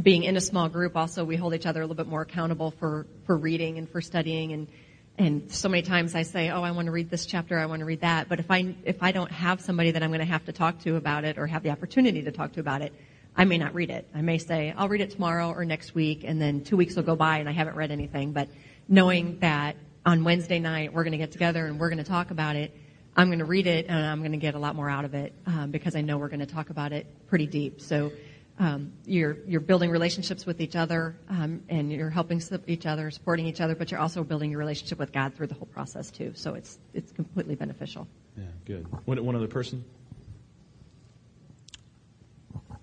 being 0.00 0.24
in 0.24 0.38
a 0.38 0.40
small 0.40 0.70
group, 0.70 0.96
also 0.96 1.26
we 1.26 1.36
hold 1.36 1.52
each 1.52 1.66
other 1.66 1.82
a 1.82 1.84
little 1.84 1.94
bit 1.94 2.08
more 2.08 2.22
accountable 2.22 2.70
for, 2.70 3.06
for 3.26 3.36
reading 3.36 3.76
and 3.76 3.86
for 3.86 4.00
studying 4.00 4.54
and 4.54 4.66
and 5.16 5.52
so 5.52 5.68
many 5.68 5.82
times 5.82 6.14
I 6.14 6.22
say, 6.22 6.50
"Oh, 6.50 6.62
I 6.62 6.72
want 6.72 6.86
to 6.86 6.92
read 6.92 7.08
this 7.08 7.24
chapter. 7.24 7.58
I 7.58 7.66
want 7.66 7.80
to 7.80 7.86
read 7.86 8.00
that." 8.00 8.28
But 8.28 8.40
if 8.40 8.50
I 8.50 8.74
if 8.84 9.02
I 9.02 9.12
don't 9.12 9.30
have 9.30 9.60
somebody 9.60 9.92
that 9.92 10.02
I'm 10.02 10.10
going 10.10 10.20
to 10.20 10.26
have 10.26 10.44
to 10.46 10.52
talk 10.52 10.80
to 10.80 10.96
about 10.96 11.24
it 11.24 11.38
or 11.38 11.46
have 11.46 11.62
the 11.62 11.70
opportunity 11.70 12.22
to 12.22 12.32
talk 12.32 12.52
to 12.54 12.60
about 12.60 12.82
it, 12.82 12.92
I 13.36 13.44
may 13.44 13.58
not 13.58 13.74
read 13.74 13.90
it. 13.90 14.08
I 14.14 14.22
may 14.22 14.38
say, 14.38 14.74
"I'll 14.76 14.88
read 14.88 15.00
it 15.00 15.10
tomorrow 15.10 15.50
or 15.50 15.64
next 15.64 15.94
week," 15.94 16.24
and 16.24 16.40
then 16.40 16.64
two 16.64 16.76
weeks 16.76 16.96
will 16.96 17.04
go 17.04 17.14
by 17.14 17.38
and 17.38 17.48
I 17.48 17.52
haven't 17.52 17.76
read 17.76 17.92
anything. 17.92 18.32
But 18.32 18.48
knowing 18.88 19.38
that 19.38 19.76
on 20.04 20.24
Wednesday 20.24 20.58
night 20.58 20.92
we're 20.92 21.04
going 21.04 21.12
to 21.12 21.18
get 21.18 21.32
together 21.32 21.66
and 21.66 21.78
we're 21.78 21.90
going 21.90 22.02
to 22.02 22.10
talk 22.10 22.30
about 22.30 22.56
it, 22.56 22.76
I'm 23.16 23.28
going 23.28 23.38
to 23.38 23.44
read 23.44 23.68
it 23.68 23.86
and 23.88 24.04
I'm 24.04 24.18
going 24.18 24.32
to 24.32 24.38
get 24.38 24.54
a 24.54 24.58
lot 24.58 24.74
more 24.74 24.90
out 24.90 25.04
of 25.04 25.14
it 25.14 25.32
um, 25.46 25.70
because 25.70 25.94
I 25.94 26.00
know 26.00 26.18
we're 26.18 26.28
going 26.28 26.40
to 26.40 26.46
talk 26.46 26.70
about 26.70 26.92
it 26.92 27.06
pretty 27.28 27.46
deep. 27.46 27.80
So 27.80 28.10
um, 28.58 28.92
you're 29.04 29.38
you're 29.46 29.60
building 29.60 29.90
relationships 29.90 30.46
with 30.46 30.60
each 30.60 30.76
other, 30.76 31.16
um, 31.28 31.62
and 31.68 31.90
you're 31.90 32.10
helping 32.10 32.40
each 32.66 32.86
other, 32.86 33.10
supporting 33.10 33.46
each 33.46 33.60
other, 33.60 33.74
but 33.74 33.90
you're 33.90 34.00
also 34.00 34.22
building 34.22 34.50
your 34.50 34.60
relationship 34.60 34.98
with 34.98 35.12
God 35.12 35.34
through 35.34 35.48
the 35.48 35.54
whole 35.54 35.66
process 35.66 36.10
too. 36.10 36.32
So 36.34 36.54
it's 36.54 36.78
it's 36.92 37.10
completely 37.10 37.56
beneficial. 37.56 38.06
Yeah, 38.36 38.44
good. 38.64 38.86
One, 39.06 39.24
one 39.24 39.34
other 39.34 39.48
person. 39.48 39.84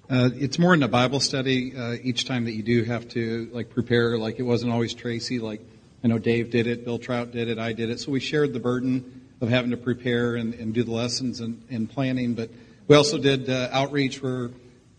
Uh, 0.09 0.29
it's 0.35 0.59
more 0.59 0.73
in 0.73 0.83
a 0.83 0.89
Bible 0.89 1.21
study. 1.21 1.73
Uh, 1.73 1.93
each 2.03 2.25
time 2.25 2.43
that 2.43 2.51
you 2.51 2.63
do 2.63 2.83
have 2.83 3.07
to 3.07 3.49
like 3.53 3.69
prepare, 3.69 4.17
like 4.17 4.39
it 4.39 4.43
wasn't 4.43 4.69
always 4.73 4.93
Tracy. 4.93 5.39
Like 5.39 5.61
I 6.03 6.07
know 6.07 6.17
Dave 6.17 6.51
did 6.51 6.67
it, 6.67 6.83
Bill 6.83 6.99
Trout 6.99 7.31
did 7.31 7.47
it, 7.47 7.57
I 7.59 7.71
did 7.71 7.89
it. 7.89 8.01
So 8.01 8.11
we 8.11 8.19
shared 8.19 8.51
the 8.51 8.59
burden 8.59 9.21
of 9.39 9.47
having 9.47 9.71
to 9.71 9.77
prepare 9.77 10.35
and, 10.35 10.53
and 10.53 10.73
do 10.73 10.83
the 10.83 10.91
lessons 10.91 11.39
and, 11.39 11.63
and 11.69 11.89
planning. 11.89 12.33
But 12.33 12.49
we 12.89 12.97
also 12.97 13.17
did 13.17 13.49
uh, 13.49 13.69
outreach 13.71 14.21
where 14.21 14.49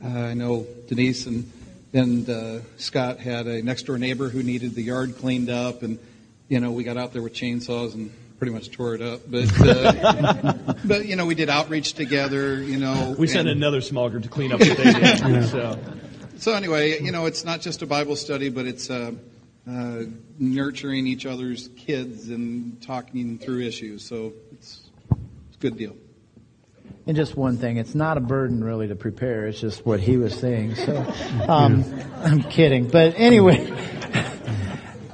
uh, 0.04 0.08
I 0.08 0.34
know 0.34 0.66
Denise 0.88 1.26
and 1.26 1.50
and 1.94 2.28
uh, 2.28 2.60
Scott 2.78 3.20
had 3.20 3.46
a 3.46 3.62
next 3.62 3.84
door 3.84 3.98
neighbor 3.98 4.28
who 4.28 4.42
needed 4.42 4.74
the 4.74 4.82
yard 4.82 5.18
cleaned 5.18 5.50
up, 5.50 5.82
and 5.82 5.98
you 6.48 6.60
know 6.60 6.70
we 6.70 6.84
got 6.84 6.96
out 6.96 7.12
there 7.12 7.22
with 7.22 7.34
chainsaws 7.34 7.94
and 7.94 8.10
pretty 8.38 8.52
much 8.52 8.70
tore 8.70 8.94
it 8.94 9.02
up. 9.02 9.20
But 9.28 9.48
uh, 9.60 10.54
but 10.84 11.06
you 11.06 11.16
know 11.16 11.26
we 11.26 11.34
did 11.34 11.48
outreach 11.48 11.92
together. 11.92 12.60
You 12.62 12.78
know 12.78 13.14
we 13.18 13.26
sent 13.26 13.48
another 13.48 13.80
small 13.80 14.08
group 14.10 14.24
to 14.24 14.28
clean 14.28 14.52
up 14.52 14.60
what 14.60 14.76
they 14.76 14.92
did. 14.92 15.48
so. 15.48 15.78
so 16.38 16.52
anyway, 16.54 17.00
you 17.02 17.12
know 17.12 17.26
it's 17.26 17.44
not 17.44 17.60
just 17.60 17.82
a 17.82 17.86
Bible 17.86 18.16
study, 18.16 18.48
but 18.48 18.66
it's 18.66 18.90
uh, 18.90 19.12
uh, 19.68 20.02
nurturing 20.38 21.06
each 21.06 21.26
other's 21.26 21.68
kids 21.76 22.30
and 22.30 22.82
talking 22.82 23.38
through 23.38 23.62
issues. 23.62 24.04
So 24.04 24.32
it's, 24.50 24.80
it's 25.10 25.56
a 25.56 25.60
good 25.60 25.76
deal. 25.76 25.94
And 27.06 27.16
just 27.16 27.36
one 27.36 27.56
thing, 27.56 27.78
it's 27.78 27.96
not 27.96 28.16
a 28.16 28.20
burden 28.20 28.62
really 28.62 28.88
to 28.88 28.94
prepare. 28.94 29.46
It's 29.46 29.60
just 29.60 29.84
what 29.84 29.98
he 29.98 30.16
was 30.16 30.38
saying. 30.38 30.76
So, 30.76 30.96
um, 31.48 31.84
I'm 32.16 32.42
kidding. 32.44 32.88
But 32.88 33.14
anyway, 33.16 33.70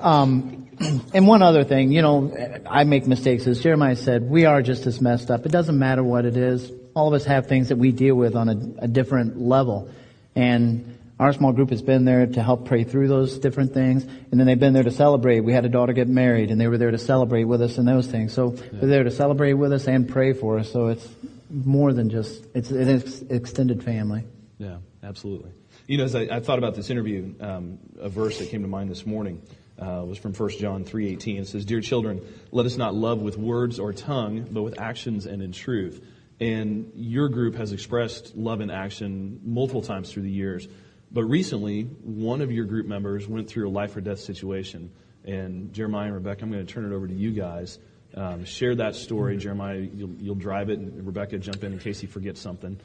um, 0.01 0.69
and 1.15 1.27
one 1.27 1.43
other 1.43 1.65
thing, 1.65 1.91
you 1.91 2.03
know, 2.03 2.61
I 2.69 2.85
make 2.85 3.07
mistakes. 3.07 3.47
As 3.47 3.61
Jeremiah 3.61 3.97
said, 3.97 4.29
we 4.29 4.45
are 4.45 4.61
just 4.61 4.87
as 4.87 5.01
messed 5.01 5.31
up. 5.31 5.47
It 5.47 5.53
doesn't 5.53 5.79
matter 5.79 6.05
what 6.05 6.27
it 6.27 6.37
is. 6.37 6.71
All 6.95 7.09
of 7.09 7.15
us 7.15 7.25
have 7.25 7.47
things 7.47 7.69
that 7.69 7.77
we 7.77 7.93
deal 7.93 8.15
with 8.15 8.37
on 8.37 8.49
a, 8.49 8.85
a 8.85 8.89
different 8.89 9.41
level. 9.41 9.91
And 10.37 10.99
our 11.19 11.33
small 11.33 11.53
group 11.53 11.71
has 11.71 11.83
been 11.83 12.05
there 12.05 12.27
to 12.27 12.43
help 12.43 12.67
pray 12.67 12.85
through 12.85 13.09
those 13.09 13.39
different 13.39 13.75
things, 13.75 14.05
and 14.05 14.39
then 14.39 14.47
they've 14.47 14.59
been 14.59 14.73
there 14.73 14.85
to 14.85 14.91
celebrate. 14.91 15.41
We 15.41 15.53
had 15.53 15.65
a 15.65 15.69
daughter 15.69 15.93
get 15.93 16.07
married, 16.07 16.51
and 16.51 16.61
they 16.61 16.69
were 16.69 16.79
there 16.79 16.93
to 16.93 16.99
celebrate 16.99 17.45
with 17.45 17.61
us 17.61 17.79
and 17.79 17.89
those 17.89 18.07
things. 18.07 18.33
So 18.35 18.53
yeah. 18.53 18.63
they're 18.73 18.89
there 18.89 19.05
to 19.05 19.11
celebrate 19.11 19.55
with 19.55 19.73
us 19.73 19.89
and 19.89 20.09
pray 20.09 20.33
for 20.33 20.59
us. 20.61 20.71
So 20.71 20.89
it's 20.89 21.09
more 21.51 21.93
than 21.93 22.11
just 22.11 22.47
it's 22.55 22.71
an 22.71 23.03
extended 23.31 23.83
family. 23.83 24.25
Yeah, 24.59 24.79
absolutely. 25.03 25.53
You 25.87 25.99
know, 25.99 26.05
as 26.05 26.15
I, 26.15 26.23
I 26.23 26.41
thought 26.41 26.59
about 26.59 26.75
this 26.75 26.91
interview, 26.91 27.35
um, 27.41 27.79
a 27.99 28.09
verse 28.09 28.39
that 28.39 28.51
came 28.51 28.63
to 28.63 28.69
mind 28.69 28.91
this 28.91 29.07
morning 29.07 29.43
uh, 29.79 30.05
was 30.07 30.19
from 30.19 30.35
1 30.35 30.51
John 30.59 30.85
3:18. 30.85 31.41
It 31.41 31.47
says, 31.47 31.65
"Dear 31.65 31.81
children, 31.81 32.21
let 32.51 32.67
us 32.67 32.77
not 32.77 32.95
love 32.95 33.21
with 33.21 33.39
words 33.39 33.79
or 33.79 33.93
tongue, 33.93 34.47
but 34.51 34.63
with 34.63 34.81
actions 34.81 35.27
and 35.27 35.43
in 35.43 35.53
truth." 35.53 36.05
And 36.41 36.93
your 36.95 37.29
group 37.29 37.57
has 37.57 37.73
expressed 37.73 38.37
love 38.37 38.61
in 38.61 38.71
action 38.71 39.41
multiple 39.45 39.83
times 39.83 40.13
through 40.13 40.23
the 40.23 40.31
years. 40.31 40.69
But 41.11 41.25
recently, 41.25 41.83
one 41.83 42.43
of 42.43 42.53
your 42.53 42.65
group 42.65 42.87
members 42.87 43.27
went 43.27 43.49
through 43.49 43.69
a 43.69 43.71
life 43.71 43.97
or 43.97 44.01
death 44.01 44.21
situation. 44.21 44.91
And 45.25 45.73
Jeremiah 45.73 46.07
and 46.07 46.15
Rebecca, 46.15 46.43
I'm 46.43 46.53
going 46.53 46.65
to 46.65 46.73
turn 46.73 46.91
it 46.91 46.95
over 46.95 47.09
to 47.09 47.15
you 47.15 47.33
guys 47.33 47.79
um, 48.15 48.45
share 48.45 48.75
that 48.77 48.95
story, 48.95 49.37
Jeremiah. 49.37 49.79
You'll, 49.79 50.15
you'll, 50.19 50.35
drive 50.35 50.71
it, 50.71 50.79
and 50.79 51.07
Rebecca 51.07 51.39
jump 51.39 51.63
in 51.63 51.75
in 51.75 51.79
case 51.79 52.01
he 52.01 52.07
forgets 52.07 52.41
something. 52.41 52.79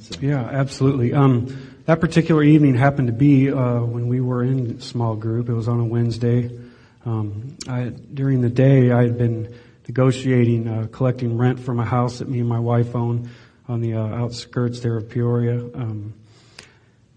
So. 0.00 0.16
Yeah, 0.20 0.40
absolutely. 0.40 1.12
Um, 1.12 1.78
that 1.84 2.00
particular 2.00 2.42
evening 2.42 2.74
happened 2.74 3.08
to 3.08 3.12
be 3.12 3.50
uh, 3.50 3.80
when 3.80 4.08
we 4.08 4.20
were 4.20 4.42
in 4.42 4.80
small 4.80 5.16
group. 5.16 5.48
It 5.48 5.54
was 5.54 5.68
on 5.68 5.80
a 5.80 5.84
Wednesday. 5.84 6.50
Um, 7.04 7.56
I, 7.68 7.92
during 8.12 8.40
the 8.40 8.48
day, 8.48 8.90
I 8.90 9.02
had 9.02 9.18
been 9.18 9.54
negotiating, 9.86 10.68
uh, 10.68 10.86
collecting 10.90 11.36
rent 11.36 11.60
from 11.60 11.78
a 11.78 11.84
house 11.84 12.18
that 12.18 12.28
me 12.28 12.40
and 12.40 12.48
my 12.48 12.60
wife 12.60 12.94
own 12.94 13.30
on 13.68 13.80
the 13.80 13.94
uh, 13.94 14.00
outskirts 14.00 14.80
there 14.80 14.96
of 14.96 15.08
Peoria. 15.08 15.56
Um, 15.58 16.14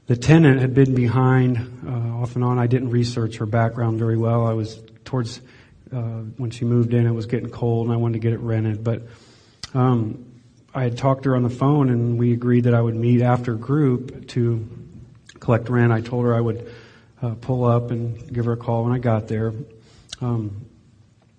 the 0.07 0.17
tenant 0.17 0.59
had 0.59 0.73
been 0.73 0.93
behind 0.93 1.57
uh, 1.87 2.21
off 2.21 2.35
and 2.35 2.43
on. 2.43 2.59
I 2.59 2.67
didn't 2.67 2.89
research 2.89 3.37
her 3.37 3.45
background 3.45 3.99
very 3.99 4.17
well. 4.17 4.45
I 4.45 4.53
was 4.53 4.81
towards 5.05 5.39
uh, 5.93 6.21
when 6.37 6.51
she 6.51 6.65
moved 6.65 6.93
in. 6.93 7.05
It 7.05 7.11
was 7.11 7.25
getting 7.25 7.49
cold, 7.49 7.87
and 7.87 7.93
I 7.93 7.97
wanted 7.97 8.13
to 8.13 8.19
get 8.19 8.33
it 8.33 8.39
rented. 8.39 8.83
But 8.83 9.03
um, 9.73 10.25
I 10.73 10.83
had 10.83 10.97
talked 10.97 11.23
to 11.23 11.29
her 11.29 11.35
on 11.35 11.43
the 11.43 11.49
phone, 11.49 11.89
and 11.89 12.17
we 12.17 12.33
agreed 12.33 12.65
that 12.65 12.73
I 12.73 12.81
would 12.81 12.95
meet 12.95 13.21
after 13.21 13.55
group 13.55 14.27
to 14.29 14.67
collect 15.39 15.69
rent. 15.69 15.91
I 15.91 16.01
told 16.01 16.25
her 16.25 16.33
I 16.33 16.41
would 16.41 16.71
uh, 17.21 17.35
pull 17.35 17.65
up 17.65 17.91
and 17.91 18.33
give 18.33 18.45
her 18.45 18.53
a 18.53 18.57
call 18.57 18.83
when 18.83 18.93
I 18.93 18.99
got 18.99 19.27
there. 19.27 19.53
Um, 20.21 20.65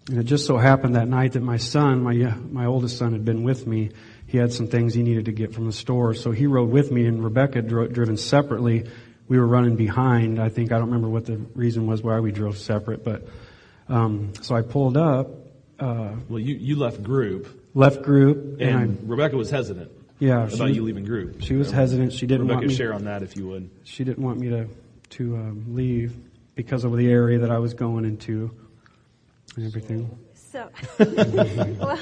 and 0.09 0.19
it 0.19 0.25
just 0.25 0.47
so 0.47 0.59
happened 0.59 0.97
that 0.97 1.09
night 1.09 1.33
that 1.33 1.43
my 1.43 1.57
son, 1.57 2.03
my 2.03 2.15
my 2.51 2.67
oldest 2.67 2.99
son, 2.99 3.13
had 3.13 3.25
been 3.25 3.43
with 3.43 3.67
me 3.67 3.91
he 4.35 4.41
had 4.41 4.53
some 4.53 4.67
things 4.67 4.95
he 4.95 5.03
needed 5.05 5.27
to 5.27 5.33
get 5.33 5.55
from 5.55 5.67
the 5.67 5.73
store. 5.73 6.13
So 6.13 6.33
he 6.33 6.49
rode 6.49 6.69
with 6.69 6.91
me 6.91 7.07
and 7.07 7.23
Rebecca 7.23 7.63
dro- 7.63 7.87
driven 7.87 8.17
separately. 8.17 8.85
We 9.29 9.39
were 9.39 9.47
running 9.47 9.77
behind. 9.77 10.41
I 10.41 10.49
think, 10.49 10.73
I 10.73 10.79
don't 10.79 10.87
remember 10.87 11.09
what 11.09 11.25
the 11.25 11.37
reason 11.55 11.87
was 11.87 12.03
why 12.03 12.19
we 12.19 12.33
drove 12.33 12.59
separate, 12.59 13.05
but, 13.05 13.23
um, 13.89 14.33
so 14.41 14.55
I 14.55 14.63
pulled 14.63 14.97
up, 14.97 15.29
uh, 15.79 16.13
Well, 16.29 16.39
you, 16.39 16.55
you 16.55 16.77
left 16.77 17.03
group, 17.03 17.49
left 17.75 18.03
group, 18.03 18.61
and, 18.61 18.83
and, 18.83 19.11
Rebecca 19.11 19.37
was 19.37 19.51
hesitant 19.51 19.91
Yeah, 20.19 20.49
she 20.49 20.55
about 20.57 20.69
was- 20.69 20.77
you 20.77 20.83
leaving 20.85 21.05
group. 21.05 21.43
she 21.43 21.55
was 21.55 21.71
hesitant. 21.71 22.13
She 22.13 22.27
didn't 22.27 22.43
Rebecca, 22.43 22.59
want 22.61 22.69
me, 22.69 22.75
share 22.75 22.95
on 22.95 23.05
that 23.05 23.23
if 23.23 23.37
you 23.37 23.49
would. 23.49 23.71
she 23.85 24.05
didn't 24.05 24.23
want 24.23 24.39
me 24.39 24.49
to, 24.51 24.69
to, 25.11 25.37
um, 25.37 25.65
leave 25.75 26.15
because 26.55 26.85
of 26.85 26.97
the 26.97 27.11
area 27.11 27.39
that 27.41 27.51
I 27.51 27.59
was 27.59 27.75
going 27.75 28.05
into 28.05 28.51
and 29.57 29.67
everything. 29.67 30.19
So, 30.35 30.69
well, 30.99 31.99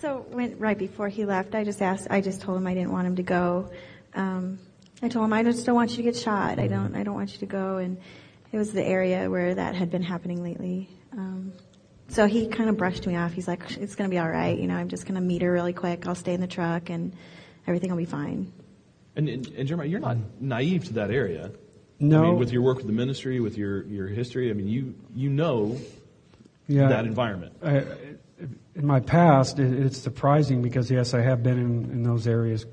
so 0.00 0.26
when, 0.30 0.58
right 0.58 0.76
before 0.76 1.08
he 1.08 1.24
left, 1.24 1.54
I 1.54 1.62
just 1.64 1.80
asked, 1.80 2.08
I 2.10 2.20
just 2.20 2.40
told 2.42 2.58
him 2.58 2.66
I 2.66 2.74
didn't 2.74 2.90
want 2.92 3.06
him 3.06 3.16
to 3.16 3.22
go. 3.22 3.70
Um, 4.14 4.58
I 5.02 5.08
told 5.08 5.24
him 5.24 5.32
I 5.32 5.42
just 5.42 5.64
don't 5.64 5.74
want 5.74 5.90
you 5.92 5.96
to 5.98 6.02
get 6.02 6.16
shot. 6.16 6.58
I 6.58 6.66
don't, 6.66 6.94
I 6.96 7.02
don't 7.04 7.14
want 7.14 7.32
you 7.32 7.38
to 7.38 7.46
go. 7.46 7.76
And 7.78 7.98
it 8.54 8.58
was 8.58 8.70
the 8.72 8.84
area 8.84 9.28
where 9.28 9.52
that 9.52 9.74
had 9.74 9.90
been 9.90 10.04
happening 10.04 10.40
lately. 10.40 10.88
Um, 11.12 11.52
so 12.06 12.28
he 12.28 12.46
kind 12.46 12.70
of 12.70 12.76
brushed 12.76 13.04
me 13.04 13.16
off. 13.16 13.32
He's 13.32 13.48
like, 13.48 13.62
it's 13.78 13.96
going 13.96 14.08
to 14.08 14.14
be 14.14 14.20
all 14.20 14.28
right. 14.28 14.56
You 14.56 14.68
know, 14.68 14.76
I'm 14.76 14.88
just 14.88 15.06
going 15.06 15.16
to 15.16 15.20
meet 15.20 15.42
her 15.42 15.50
really 15.50 15.72
quick. 15.72 16.06
I'll 16.06 16.14
stay 16.14 16.34
in 16.34 16.40
the 16.40 16.46
truck 16.46 16.88
and 16.88 17.12
everything 17.66 17.90
will 17.90 17.98
be 17.98 18.04
fine. 18.04 18.52
And, 19.16 19.28
and, 19.28 19.48
and 19.48 19.66
Jeremiah, 19.66 19.88
you're 19.88 19.98
not 19.98 20.18
naive 20.40 20.84
to 20.84 20.92
that 20.94 21.10
area. 21.10 21.50
No. 21.98 22.22
I 22.22 22.26
mean, 22.28 22.38
with 22.38 22.52
your 22.52 22.62
work 22.62 22.76
with 22.76 22.86
the 22.86 22.92
ministry, 22.92 23.40
with 23.40 23.58
your, 23.58 23.82
your 23.86 24.06
history, 24.06 24.50
I 24.50 24.52
mean, 24.52 24.68
you, 24.68 24.94
you 25.16 25.30
know 25.30 25.76
Yeah. 26.68 26.86
that 26.90 27.06
environment. 27.06 27.54
I, 27.60 27.78
in 28.76 28.86
my 28.86 29.00
past, 29.00 29.58
it, 29.58 29.72
it's 29.84 29.98
surprising 29.98 30.62
because 30.62 30.88
yes, 30.92 31.12
I 31.12 31.22
have 31.22 31.42
been 31.42 31.58
in, 31.58 31.90
in 31.90 32.02
those 32.04 32.28
areas 32.28 32.66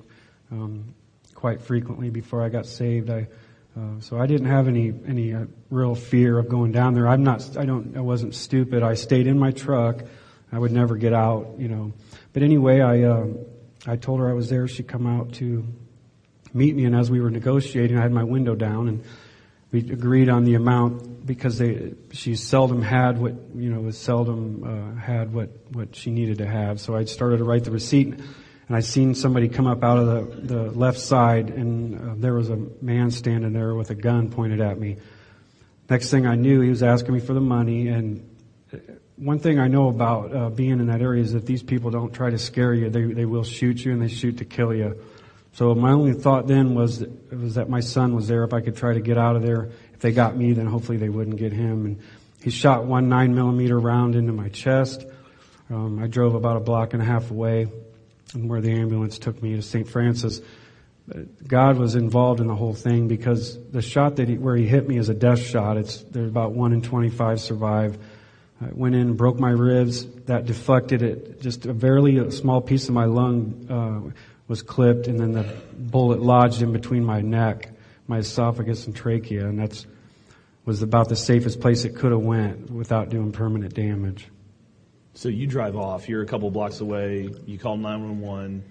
um, 0.51 0.93
quite 1.33 1.59
frequently 1.59 2.11
before 2.11 2.43
I 2.43 2.49
got 2.49 2.67
saved. 2.67 3.09
I 3.09 3.29
uh, 3.77 3.99
so 3.99 4.19
I 4.19 4.25
didn't 4.25 4.47
have 4.47 4.67
any 4.67 4.93
any 5.07 5.33
uh, 5.33 5.45
real 5.69 5.95
fear 5.95 6.37
of 6.37 6.49
going 6.49 6.71
down 6.71 6.93
there. 6.93 7.07
I'm 7.07 7.23
not. 7.23 7.57
I 7.57 7.65
don't. 7.65 7.95
I 7.95 8.01
wasn't 8.01 8.35
stupid. 8.35 8.83
I 8.83 8.95
stayed 8.95 9.27
in 9.27 9.39
my 9.39 9.51
truck. 9.51 10.03
I 10.51 10.59
would 10.59 10.71
never 10.71 10.97
get 10.97 11.13
out. 11.13 11.55
You 11.57 11.69
know. 11.69 11.93
But 12.33 12.43
anyway, 12.43 12.81
I 12.81 13.03
um, 13.03 13.39
I 13.87 13.95
told 13.95 14.19
her 14.19 14.29
I 14.29 14.33
was 14.33 14.49
there. 14.49 14.67
She 14.67 14.83
come 14.83 15.07
out 15.07 15.33
to 15.33 15.65
meet 16.53 16.75
me, 16.75 16.85
and 16.85 16.95
as 16.95 17.09
we 17.09 17.21
were 17.21 17.31
negotiating, 17.31 17.97
I 17.97 18.01
had 18.01 18.11
my 18.11 18.23
window 18.23 18.55
down 18.55 18.89
and 18.89 19.03
we 19.71 19.79
agreed 19.79 20.29
on 20.29 20.43
the 20.43 20.55
amount 20.55 21.25
because 21.25 21.57
they 21.57 21.93
she 22.11 22.35
seldom 22.35 22.81
had 22.81 23.17
what 23.17 23.33
you 23.55 23.69
know 23.69 23.79
was 23.79 23.97
seldom 23.97 24.63
uh, 24.63 24.99
had 24.99 25.33
what 25.33 25.49
what 25.71 25.95
she 25.95 26.11
needed 26.11 26.39
to 26.39 26.45
have. 26.45 26.81
So 26.81 26.95
I 26.95 27.05
started 27.05 27.37
to 27.37 27.45
write 27.45 27.63
the 27.63 27.71
receipt, 27.71 28.07
and 28.07 28.23
I 28.75 28.81
seen 28.81 29.15
somebody 29.15 29.49
come 29.49 29.67
up 29.67 29.83
out 29.83 29.97
of 29.97 30.05
the 30.07 30.55
the 30.55 30.71
left 30.71 30.99
side, 30.99 31.49
and 31.49 31.95
uh, 31.95 32.13
there 32.17 32.33
was 32.33 32.49
a 32.49 32.57
man 32.81 33.11
standing 33.11 33.53
there 33.53 33.75
with 33.75 33.89
a 33.89 33.95
gun 33.95 34.29
pointed 34.29 34.61
at 34.61 34.79
me. 34.79 34.97
Next 35.89 36.09
thing 36.09 36.25
I 36.25 36.35
knew, 36.35 36.61
he 36.61 36.69
was 36.69 36.83
asking 36.83 37.13
me 37.13 37.19
for 37.19 37.33
the 37.33 37.41
money, 37.41 37.87
and 37.87 38.27
uh, 38.73 38.77
one 39.17 39.39
thing 39.39 39.59
I 39.59 39.67
know 39.67 39.89
about 39.89 40.35
uh, 40.35 40.49
being 40.49 40.79
in 40.79 40.87
that 40.87 41.01
area 41.01 41.21
is 41.21 41.33
that 41.33 41.45
these 41.45 41.63
people 41.63 41.91
don't 41.91 42.13
try 42.13 42.29
to 42.29 42.37
scare 42.37 42.73
you; 42.73 42.89
they 42.89 43.03
they 43.03 43.25
will 43.25 43.43
shoot 43.43 43.83
you, 43.83 43.91
and 43.91 44.01
they 44.01 44.07
shoot 44.07 44.37
to 44.37 44.45
kill 44.45 44.73
you. 44.73 45.01
So 45.53 45.75
my 45.75 45.91
only 45.91 46.13
thought 46.13 46.47
then 46.47 46.75
was 46.75 46.99
that, 46.99 47.37
was 47.37 47.55
that 47.55 47.69
my 47.69 47.81
son 47.81 48.15
was 48.15 48.27
there. 48.27 48.43
If 48.43 48.53
I 48.53 48.61
could 48.61 48.77
try 48.77 48.93
to 48.93 49.01
get 49.01 49.17
out 49.17 49.35
of 49.35 49.41
there, 49.41 49.69
if 49.93 49.99
they 49.99 50.11
got 50.11 50.37
me, 50.37 50.53
then 50.53 50.65
hopefully 50.65 50.97
they 50.97 51.09
wouldn't 51.09 51.37
get 51.37 51.51
him. 51.51 51.85
And 51.85 51.99
he 52.41 52.49
shot 52.49 52.85
one 52.85 53.09
nine 53.09 53.35
millimeter 53.35 53.79
round 53.79 54.15
into 54.15 54.31
my 54.31 54.49
chest. 54.49 55.05
Um, 55.69 56.01
I 56.01 56.07
drove 56.07 56.35
about 56.35 56.57
a 56.57 56.59
block 56.59 56.93
and 56.93 57.01
a 57.01 57.05
half 57.05 57.31
away, 57.31 57.67
and 58.33 58.49
where 58.49 58.61
the 58.61 58.71
ambulance 58.71 59.17
took 59.17 59.41
me 59.41 59.55
to 59.55 59.61
St. 59.61 59.87
Francis. 59.87 60.41
God 61.47 61.77
was 61.77 61.95
involved 61.95 62.39
in 62.39 62.47
the 62.47 62.55
whole 62.55 62.73
thing 62.73 63.07
because 63.07 63.57
the 63.71 63.81
shot 63.81 64.15
that 64.17 64.29
he, 64.29 64.37
where 64.37 64.55
he 64.55 64.67
hit 64.67 64.87
me 64.87 64.97
is 64.97 65.09
a 65.09 65.13
death 65.13 65.39
shot. 65.39 65.77
It's 65.77 66.01
there's 66.03 66.29
about 66.29 66.51
one 66.51 66.73
in 66.73 66.81
25 66.81 67.41
survive. 67.41 67.97
I 68.61 68.69
went 68.71 68.95
in, 68.95 69.15
broke 69.15 69.39
my 69.39 69.49
ribs. 69.49 70.05
That 70.25 70.45
deflected 70.45 71.01
it. 71.01 71.41
Just 71.41 71.65
a 71.65 71.73
barely 71.73 72.17
a 72.17 72.31
small 72.31 72.61
piece 72.61 72.87
of 72.87 72.93
my 72.93 73.05
lung 73.05 73.67
uh, 73.69 74.11
was 74.47 74.61
clipped, 74.61 75.07
and 75.07 75.19
then 75.19 75.31
the 75.31 75.43
bullet 75.73 76.21
lodged 76.21 76.61
in 76.61 76.71
between 76.71 77.03
my 77.03 77.21
neck, 77.21 77.69
my 78.07 78.19
esophagus, 78.19 78.85
and 78.85 78.95
trachea, 78.95 79.47
and 79.47 79.59
that's 79.59 79.85
was 80.65 80.83
about 80.83 81.09
the 81.09 81.15
safest 81.15 81.59
place 81.59 81.85
it 81.85 81.95
could 81.95 82.11
have 82.11 82.21
went 82.21 82.69
without 82.69 83.09
doing 83.09 83.31
permanent 83.31 83.73
damage. 83.73 84.27
So 85.13 85.29
you 85.29 85.45
drive 85.45 85.75
off, 85.75 86.07
you're 86.07 86.21
a 86.21 86.25
couple 86.25 86.49
blocks 86.51 86.79
away, 86.79 87.29
you 87.45 87.59
call 87.59 87.77
911, 87.77 88.63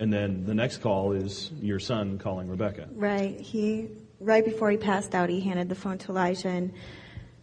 and 0.00 0.12
then 0.12 0.44
the 0.44 0.54
next 0.54 0.78
call 0.78 1.12
is 1.12 1.52
your 1.60 1.78
son 1.78 2.18
calling 2.18 2.48
Rebecca. 2.48 2.88
Right. 2.92 3.40
He 3.40 3.88
right 4.20 4.44
before 4.44 4.70
he 4.70 4.76
passed 4.76 5.14
out, 5.14 5.28
he 5.28 5.40
handed 5.40 5.68
the 5.68 5.74
phone 5.74 5.98
to 5.98 6.10
Elijah, 6.10 6.48
and 6.48 6.72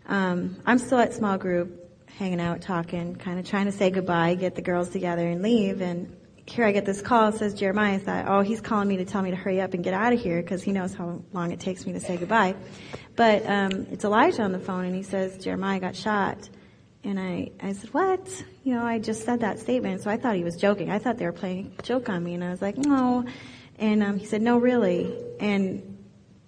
um, 0.07 0.57
I'm 0.65 0.77
still 0.77 0.99
at 0.99 1.13
small 1.13 1.37
group, 1.37 1.89
hanging 2.07 2.41
out, 2.41 2.61
talking, 2.61 3.15
kind 3.15 3.39
of 3.39 3.47
trying 3.47 3.65
to 3.65 3.71
say 3.71 3.89
goodbye, 3.89 4.35
get 4.35 4.55
the 4.55 4.61
girls 4.61 4.89
together, 4.89 5.25
and 5.25 5.41
leave. 5.41 5.81
And 5.81 6.15
here 6.45 6.65
I 6.65 6.73
get 6.73 6.85
this 6.85 7.01
call. 7.01 7.29
It 7.29 7.35
says 7.35 7.53
Jeremiah. 7.53 7.99
Thought, 7.99 8.25
oh, 8.27 8.41
he's 8.41 8.59
calling 8.59 8.87
me 8.87 8.97
to 8.97 9.05
tell 9.05 9.21
me 9.21 9.31
to 9.31 9.37
hurry 9.37 9.61
up 9.61 9.73
and 9.73 9.83
get 9.83 9.93
out 9.93 10.11
of 10.11 10.19
here 10.19 10.41
because 10.41 10.61
he 10.61 10.71
knows 10.71 10.93
how 10.93 11.23
long 11.31 11.51
it 11.51 11.59
takes 11.59 11.85
me 11.85 11.93
to 11.93 11.99
say 11.99 12.17
goodbye. 12.17 12.55
But 13.15 13.45
um, 13.45 13.87
it's 13.91 14.03
Elijah 14.03 14.41
on 14.41 14.51
the 14.51 14.59
phone, 14.59 14.85
and 14.85 14.95
he 14.95 15.03
says 15.03 15.37
Jeremiah 15.37 15.79
got 15.79 15.95
shot. 15.95 16.49
And 17.03 17.19
I, 17.19 17.49
I 17.61 17.73
said, 17.73 17.93
what? 17.93 18.43
You 18.63 18.75
know, 18.75 18.83
I 18.83 18.99
just 18.99 19.25
said 19.25 19.39
that 19.39 19.59
statement, 19.59 20.03
so 20.03 20.11
I 20.11 20.17
thought 20.17 20.35
he 20.35 20.43
was 20.43 20.55
joking. 20.55 20.91
I 20.91 20.99
thought 20.99 21.17
they 21.17 21.25
were 21.25 21.31
playing 21.31 21.73
a 21.79 21.81
joke 21.81 22.09
on 22.09 22.23
me, 22.23 22.35
and 22.35 22.43
I 22.43 22.51
was 22.51 22.61
like, 22.61 22.77
no. 22.77 23.25
And 23.79 24.03
um, 24.03 24.17
he 24.17 24.25
said, 24.25 24.41
no, 24.41 24.59
really. 24.59 25.11
And 25.39 25.97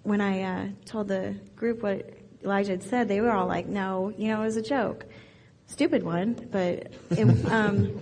when 0.04 0.20
I 0.20 0.42
uh, 0.42 0.68
told 0.84 1.08
the 1.08 1.34
group 1.56 1.82
what 1.82 2.08
Elijah 2.44 2.72
had 2.72 2.84
said, 2.84 3.08
they 3.08 3.20
were 3.20 3.32
all 3.32 3.48
like, 3.48 3.66
no, 3.66 4.12
you 4.16 4.28
know, 4.28 4.42
it 4.42 4.44
was 4.44 4.56
a 4.56 4.62
joke. 4.62 5.06
Stupid 5.66 6.02
one, 6.04 6.34
but 6.52 6.92
it, 7.10 7.46
um, 7.50 8.00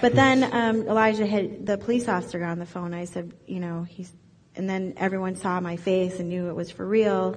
but 0.00 0.14
then 0.14 0.42
um, 0.52 0.88
Elijah 0.88 1.26
had 1.26 1.66
the 1.66 1.76
police 1.78 2.08
officer 2.08 2.38
got 2.38 2.50
on 2.50 2.58
the 2.58 2.66
phone. 2.66 2.94
I 2.94 3.04
said, 3.04 3.32
you 3.46 3.60
know, 3.60 3.82
he's, 3.82 4.12
and 4.56 4.68
then 4.68 4.94
everyone 4.96 5.36
saw 5.36 5.60
my 5.60 5.76
face 5.76 6.18
and 6.18 6.28
knew 6.28 6.48
it 6.48 6.56
was 6.56 6.70
for 6.70 6.86
real. 6.86 7.36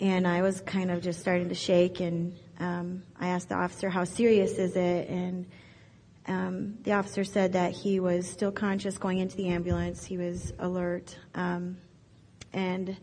And 0.00 0.26
I 0.26 0.42
was 0.42 0.60
kind 0.60 0.90
of 0.90 1.00
just 1.02 1.20
starting 1.20 1.48
to 1.50 1.54
shake. 1.54 2.00
And 2.00 2.36
um, 2.62 3.02
I 3.18 3.28
asked 3.28 3.48
the 3.48 3.56
officer, 3.56 3.90
"How 3.90 4.04
serious 4.04 4.52
is 4.58 4.76
it?" 4.76 5.08
And 5.08 5.46
um, 6.26 6.78
the 6.82 6.92
officer 6.92 7.24
said 7.24 7.54
that 7.54 7.72
he 7.72 7.98
was 7.98 8.28
still 8.30 8.52
conscious 8.52 8.98
going 8.98 9.18
into 9.18 9.36
the 9.36 9.48
ambulance. 9.48 10.04
He 10.04 10.16
was 10.16 10.52
alert, 10.58 11.18
um, 11.34 11.76
and 12.52 12.96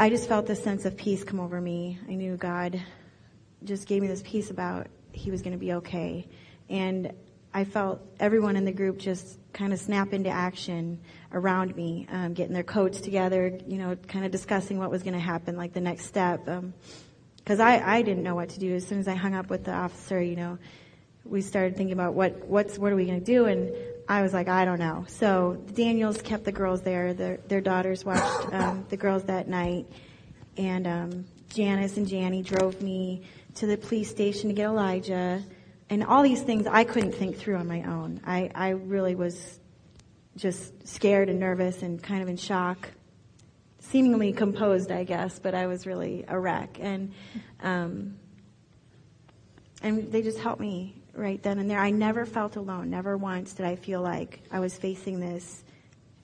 I 0.00 0.10
just 0.10 0.28
felt 0.28 0.46
this 0.46 0.62
sense 0.62 0.84
of 0.84 0.96
peace 0.96 1.22
come 1.22 1.40
over 1.40 1.60
me. 1.60 1.98
I 2.08 2.14
knew 2.14 2.36
God 2.36 2.82
just 3.64 3.86
gave 3.86 4.02
me 4.02 4.08
this 4.08 4.22
peace 4.22 4.50
about 4.50 4.88
he 5.12 5.30
was 5.30 5.42
going 5.42 5.52
to 5.52 5.58
be 5.58 5.74
okay, 5.74 6.26
and 6.68 7.12
I 7.54 7.64
felt 7.64 8.00
everyone 8.20 8.56
in 8.56 8.64
the 8.64 8.72
group 8.72 8.98
just 8.98 9.38
kind 9.54 9.72
of 9.72 9.78
snap 9.78 10.12
into 10.12 10.28
action 10.28 11.00
around 11.32 11.74
me, 11.74 12.06
um, 12.10 12.34
getting 12.34 12.52
their 12.52 12.62
coats 12.62 13.00
together, 13.00 13.58
you 13.66 13.78
know, 13.78 13.96
kind 14.08 14.26
of 14.26 14.30
discussing 14.30 14.78
what 14.78 14.90
was 14.90 15.02
going 15.02 15.14
to 15.14 15.20
happen, 15.20 15.56
like 15.56 15.72
the 15.72 15.80
next 15.80 16.04
step. 16.04 16.46
Because 17.46 17.60
I, 17.60 17.78
I 17.78 18.02
didn't 18.02 18.24
know 18.24 18.34
what 18.34 18.48
to 18.50 18.58
do. 18.58 18.74
As 18.74 18.84
soon 18.84 18.98
as 18.98 19.06
I 19.06 19.14
hung 19.14 19.36
up 19.36 19.50
with 19.50 19.62
the 19.62 19.72
officer, 19.72 20.20
you 20.20 20.34
know, 20.34 20.58
we 21.24 21.42
started 21.42 21.76
thinking 21.76 21.92
about 21.92 22.14
what 22.14 22.44
what's 22.48 22.76
what 22.76 22.90
are 22.92 22.96
we 22.96 23.06
going 23.06 23.20
to 23.20 23.24
do, 23.24 23.44
and 23.44 23.72
I 24.08 24.22
was 24.22 24.32
like, 24.32 24.48
I 24.48 24.64
don't 24.64 24.80
know. 24.80 25.04
So 25.06 25.62
the 25.66 25.72
Daniels 25.72 26.20
kept 26.20 26.44
the 26.44 26.50
girls 26.50 26.82
there. 26.82 27.14
Their 27.14 27.36
their 27.46 27.60
daughters 27.60 28.04
watched 28.04 28.52
um, 28.52 28.84
the 28.88 28.96
girls 28.96 29.22
that 29.24 29.46
night, 29.46 29.86
and 30.56 30.88
um, 30.88 31.24
Janice 31.48 31.96
and 31.96 32.06
Janny 32.08 32.44
drove 32.44 32.82
me 32.82 33.22
to 33.54 33.66
the 33.66 33.76
police 33.76 34.10
station 34.10 34.48
to 34.48 34.54
get 34.54 34.66
Elijah 34.66 35.40
and 35.88 36.02
all 36.02 36.24
these 36.24 36.42
things 36.42 36.66
I 36.66 36.82
couldn't 36.82 37.12
think 37.12 37.36
through 37.36 37.56
on 37.56 37.68
my 37.68 37.82
own. 37.84 38.20
I, 38.26 38.50
I 38.54 38.70
really 38.70 39.14
was 39.14 39.60
just 40.36 40.86
scared 40.86 41.28
and 41.28 41.38
nervous 41.38 41.82
and 41.82 42.02
kind 42.02 42.22
of 42.22 42.28
in 42.28 42.36
shock. 42.36 42.90
Seemingly 43.90 44.32
composed, 44.32 44.90
I 44.90 45.04
guess, 45.04 45.38
but 45.38 45.54
I 45.54 45.66
was 45.66 45.86
really 45.86 46.24
a 46.28 46.38
wreck. 46.38 46.78
And 46.80 47.12
um, 47.62 48.16
and 49.82 50.10
they 50.10 50.22
just 50.22 50.38
helped 50.38 50.60
me 50.60 50.94
right 51.14 51.42
then 51.42 51.58
and 51.58 51.70
there. 51.70 51.78
I 51.78 51.90
never 51.90 52.26
felt 52.26 52.56
alone. 52.56 52.90
Never 52.90 53.16
once 53.16 53.54
did 53.54 53.64
I 53.64 53.76
feel 53.76 54.00
like 54.02 54.40
I 54.50 54.60
was 54.60 54.76
facing 54.76 55.20
this 55.20 55.62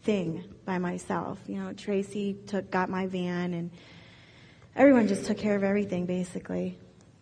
thing 0.03 0.45
by 0.65 0.79
myself. 0.79 1.39
You 1.47 1.61
know, 1.61 1.73
Tracy 1.73 2.35
took 2.47 2.71
got 2.71 2.91
my 2.91 3.07
van, 3.07 3.55
and 3.55 3.71
everyone 4.75 5.07
just 5.07 5.27
took 5.27 5.39
care 5.39 5.55
of 5.55 5.63
everything 5.63 6.07
basically. 6.07 6.79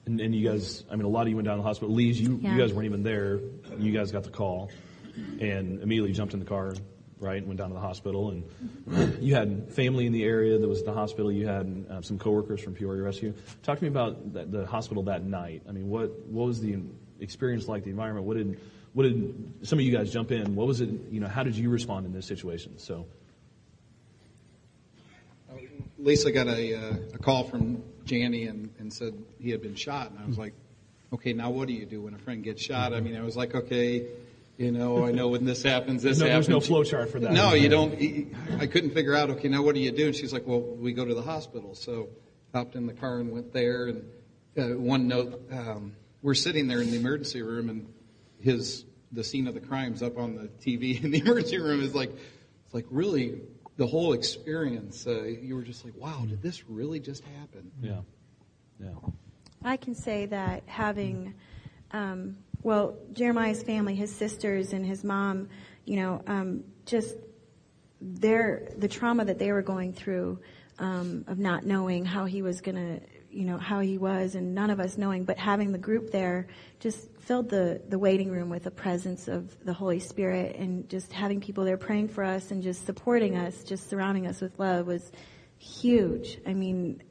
And, 0.07 0.19
and 0.21 0.35
you 0.35 0.49
guys, 0.49 0.85
I 0.91 0.97
mean, 0.97 1.05
a 1.05 1.09
lot 1.09 1.23
of 1.23 1.29
you 1.29 1.37
went 1.37 1.47
down 1.47 1.59
to 1.59 1.63
the 1.63 1.69
hospital. 1.69 1.95
Lee's, 1.95 2.19
you, 2.19 2.39
Yeah. 2.43 2.55
you 2.55 2.59
guys 2.61 2.73
weren't 2.73 2.87
even 2.87 3.03
there. 3.03 3.41
You 3.79 3.93
guys 3.93 4.11
got 4.11 4.25
the 4.25 4.31
call 4.31 4.71
and 5.41 5.83
immediately 5.83 6.13
jumped 6.13 6.33
in 6.33 6.41
the 6.41 6.47
car, 6.47 6.75
right, 7.21 7.37
and 7.37 7.47
went 7.47 7.59
down 7.59 7.69
to 7.69 7.75
the 7.75 7.81
hospital. 7.81 8.31
And 8.31 9.19
you 9.23 9.35
had 9.35 9.71
family 9.73 10.07
in 10.07 10.13
the 10.13 10.25
area 10.25 10.59
that 10.59 10.67
was 10.67 10.81
at 10.81 10.87
the 10.87 10.93
hospital. 10.93 11.31
You 11.31 11.47
had 11.47 11.87
uh, 11.89 12.03
some 12.03 12.19
coworkers 12.19 12.61
from 12.61 12.75
Peoria 12.75 13.03
Rescue. 13.03 13.35
Talk 13.63 13.79
to 13.79 13.85
me 13.85 13.89
about 13.89 14.33
the, 14.33 14.45
the 14.47 14.67
hospital 14.67 15.05
that 15.05 15.25
night. 15.25 15.63
I 15.69 15.73
mean, 15.73 15.89
what, 15.89 16.11
what 16.27 16.47
was 16.47 16.61
the 16.61 16.79
experience 17.21 17.69
like, 17.69 17.85
the 17.85 17.91
environment? 17.91 18.27
What 18.27 18.39
did, 18.39 18.59
what 18.95 19.05
did 19.05 19.53
some 19.63 19.79
of 19.79 19.85
you 19.85 19.93
guys 19.93 20.13
jump 20.13 20.33
in? 20.33 20.57
What 20.57 20.67
was 20.67 20.81
it, 20.81 20.89
you 21.11 21.21
know, 21.21 21.29
how 21.29 21.43
did 21.43 21.57
you 21.57 21.71
respond 21.71 22.07
in 22.07 22.13
this 22.13 22.27
situation? 22.27 22.79
So, 22.79 23.07
Lisa 25.99 26.33
got 26.33 26.47
a, 26.47 26.75
uh, 26.75 26.95
a 27.15 27.19
call 27.19 27.45
from 27.45 27.83
Janny 28.07 28.49
and, 28.49 28.71
and 28.79 28.91
said 28.91 29.15
he 29.39 29.51
had 29.51 29.61
been 29.61 29.75
shot, 29.75 30.11
and 30.11 30.19
I 30.19 30.27
was 30.27 30.39
like, 30.39 30.55
okay, 31.13 31.35
now 31.35 31.51
what 31.51 31.69
do 31.69 31.75
you 31.75 31.85
do 31.85 32.03
when 32.03 32.15
a 32.15 32.19
friend 32.19 32.43
gets 32.43 32.63
shot? 32.63 32.95
I 32.95 33.01
mean, 33.01 33.17
I 33.17 33.23
was 33.23 33.37
like, 33.37 33.55
okay, 33.55 34.07
you 34.61 34.71
know, 34.71 35.07
I 35.07 35.11
know 35.11 35.29
when 35.29 35.47
this 35.47 35.63
happens, 35.63 36.03
this 36.03 36.19
No, 36.19 36.27
happens. 36.27 36.47
there's 36.47 36.55
no 36.55 36.61
flow 36.61 36.85
chart 36.85 37.11
for 37.11 37.19
that. 37.21 37.33
No, 37.33 37.55
you 37.55 37.71
don't. 37.71 37.95
I 38.59 38.67
couldn't 38.67 38.91
figure 38.91 39.15
out. 39.15 39.31
Okay, 39.31 39.49
now 39.49 39.63
what 39.63 39.75
do 39.75 39.81
you 39.81 39.91
do? 39.91 40.09
And 40.09 40.15
she's 40.15 40.35
like, 40.35 40.47
well, 40.47 40.61
we 40.61 40.93
go 40.93 41.03
to 41.03 41.15
the 41.15 41.23
hospital. 41.23 41.75
So 41.75 42.11
hopped 42.53 42.77
in 42.77 42.87
the 42.87 42.93
car 42.93 43.21
and 43.21 43.33
went 43.33 43.55
there. 43.55 43.87
And 43.87 44.05
uh, 44.59 44.79
one 44.79 45.09
note, 45.09 45.49
um, 45.51 45.97
we're 46.21 46.35
sitting 46.35 46.69
there 46.69 46.83
in 46.83 46.91
the 46.91 46.99
emergency 46.99 47.41
room, 47.41 47.71
and 47.71 47.87
his 48.39 48.85
the 49.13 49.25
scene 49.25 49.49
of 49.49 49.55
the 49.55 49.61
crimes 49.61 50.03
up 50.03 50.19
on 50.19 50.37
the 50.37 50.49
TV 50.63 51.03
in 51.05 51.11
the 51.11 51.21
emergency 51.21 51.59
room 51.59 51.83
is 51.83 51.95
like, 51.95 52.11
it's 52.67 52.75
like 52.75 52.87
really 52.91 53.41
the 53.79 53.87
whole 53.87 54.13
experience. 54.13 55.07
Uh, 55.07 55.23
you 55.23 55.55
were 55.57 55.63
just 55.63 55.87
like, 55.87 55.95
wow, 55.97 56.27
did 56.29 56.43
this 56.43 56.69
really 56.69 57.01
just 57.01 57.25
happen? 57.25 57.71
yeah. 57.81 58.01
Yeah. 58.79 58.91
I 59.63 59.77
can 59.79 59.95
say 59.95 60.27
that 60.27 60.63
having, 60.67 61.35
um, 61.93 62.37
well, 62.63 62.97
Jeremiah's 63.13 63.63
family, 63.63 63.95
his 63.95 64.15
sisters 64.15 64.73
and 64.73 64.85
his 64.85 65.03
mom, 65.03 65.49
you 65.85 65.97
know, 65.97 66.23
um, 66.27 66.65
just 66.87 67.15
their 68.01 68.69
the 68.77 68.89
trauma 68.89 69.25
that 69.25 69.39
they 69.39 69.53
were 69.53 69.63
going 69.63 69.93
through 69.93 70.41
um, 70.79 71.25
of 71.27 71.39
not 71.39 71.65
knowing 71.65 72.05
how 72.05 72.25
he 72.25 72.43
was 72.43 72.61
gonna, 72.61 73.01
you 73.31 73.45
know, 73.45 73.59
how 73.59 73.81
he 73.81 73.99
was, 73.99 74.35
and 74.35 74.55
none 74.55 74.71
of 74.71 74.81
us 74.81 74.97
knowing, 74.97 75.25
but 75.25 75.39
having 75.39 75.73
the 75.73 75.79
group 75.79 76.11
there 76.11 76.49
just 76.81 77.11
filled 77.21 77.49
the 77.49 77.81
the 77.89 77.99
waiting 77.99 78.31
room 78.31 78.51
with 78.51 78.65
the 78.65 78.71
presence 78.71 79.29
of 79.29 79.57
the 79.65 79.73
Holy 79.73 80.01
Spirit, 80.01 80.57
and 80.57 80.89
just 80.89 81.13
having 81.13 81.41
people 81.41 81.65
there 81.65 81.77
praying 81.77 82.09
for 82.09 82.25
us 82.25 82.51
and 82.51 82.63
just 82.63 82.85
supporting 82.87 83.37
us, 83.37 83.65
just 83.65 83.89
surrounding 83.89 84.27
us 84.27 84.41
with 84.41 84.59
love 84.59 84.87
was 84.87 85.13
huge. 85.59 86.39
I 86.47 86.55
mean, 86.55 87.03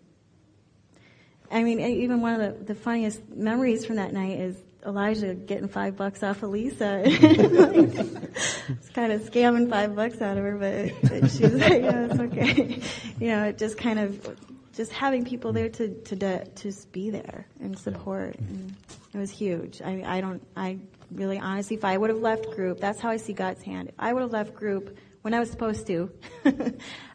I 1.52 1.64
mean, 1.64 1.80
even 1.80 2.22
one 2.22 2.40
of 2.40 2.60
the, 2.60 2.74
the 2.74 2.76
funniest 2.76 3.28
memories 3.30 3.86
from 3.86 3.98
that 3.98 4.14
night 4.14 4.40
is 4.40 4.56
Elijah 4.86 5.34
getting 5.36 5.68
five 5.68 5.96
bucks 5.98 6.24
off 6.24 6.44
of 6.44 6.52
Lisa. 6.52 7.02
it's 7.06 8.90
kind 8.90 9.12
of 9.12 9.22
scamming 9.22 9.70
five 9.70 9.96
bucks 9.96 10.22
out 10.22 10.38
of 10.38 10.44
her, 10.44 10.56
but, 10.58 11.10
but 11.10 11.32
she's 11.32 11.54
like, 11.54 11.82
yeah, 11.82 12.06
it's 12.06 12.20
okay. 12.20 12.82
You 13.20 13.28
know, 13.28 13.46
it 13.46 13.58
just 13.58 13.78
kind 13.78 14.00
of, 14.00 14.38
just 14.74 14.92
having 14.92 15.26
people 15.26 15.52
there 15.52 15.70
to, 15.70 15.90
to, 15.90 16.16
to 16.16 16.46
just 16.56 16.92
be 16.92 17.10
there 17.10 17.46
and 17.60 17.78
support. 17.78 18.40
And 18.40 18.74
it 19.14 19.18
was 19.18 19.30
huge. 19.30 19.82
I, 19.82 20.04
I 20.06 20.22
don't, 20.22 20.46
I 20.56 20.78
really 21.12 21.40
honestly, 21.40 21.76
if 21.76 21.84
I 21.84 21.98
would 21.98 22.10
have 22.10 22.20
left 22.20 22.50
group, 22.52 22.80
that's 22.80 23.00
how 23.00 23.10
I 23.10 23.18
see 23.18 23.34
God's 23.34 23.62
hand. 23.64 23.90
If 23.90 23.96
I 24.00 24.14
would 24.14 24.22
have 24.22 24.32
left 24.32 24.54
group 24.54 24.98
when 25.22 25.34
I 25.34 25.40
was 25.40 25.52
supposed 25.52 25.88
to, 25.88 26.12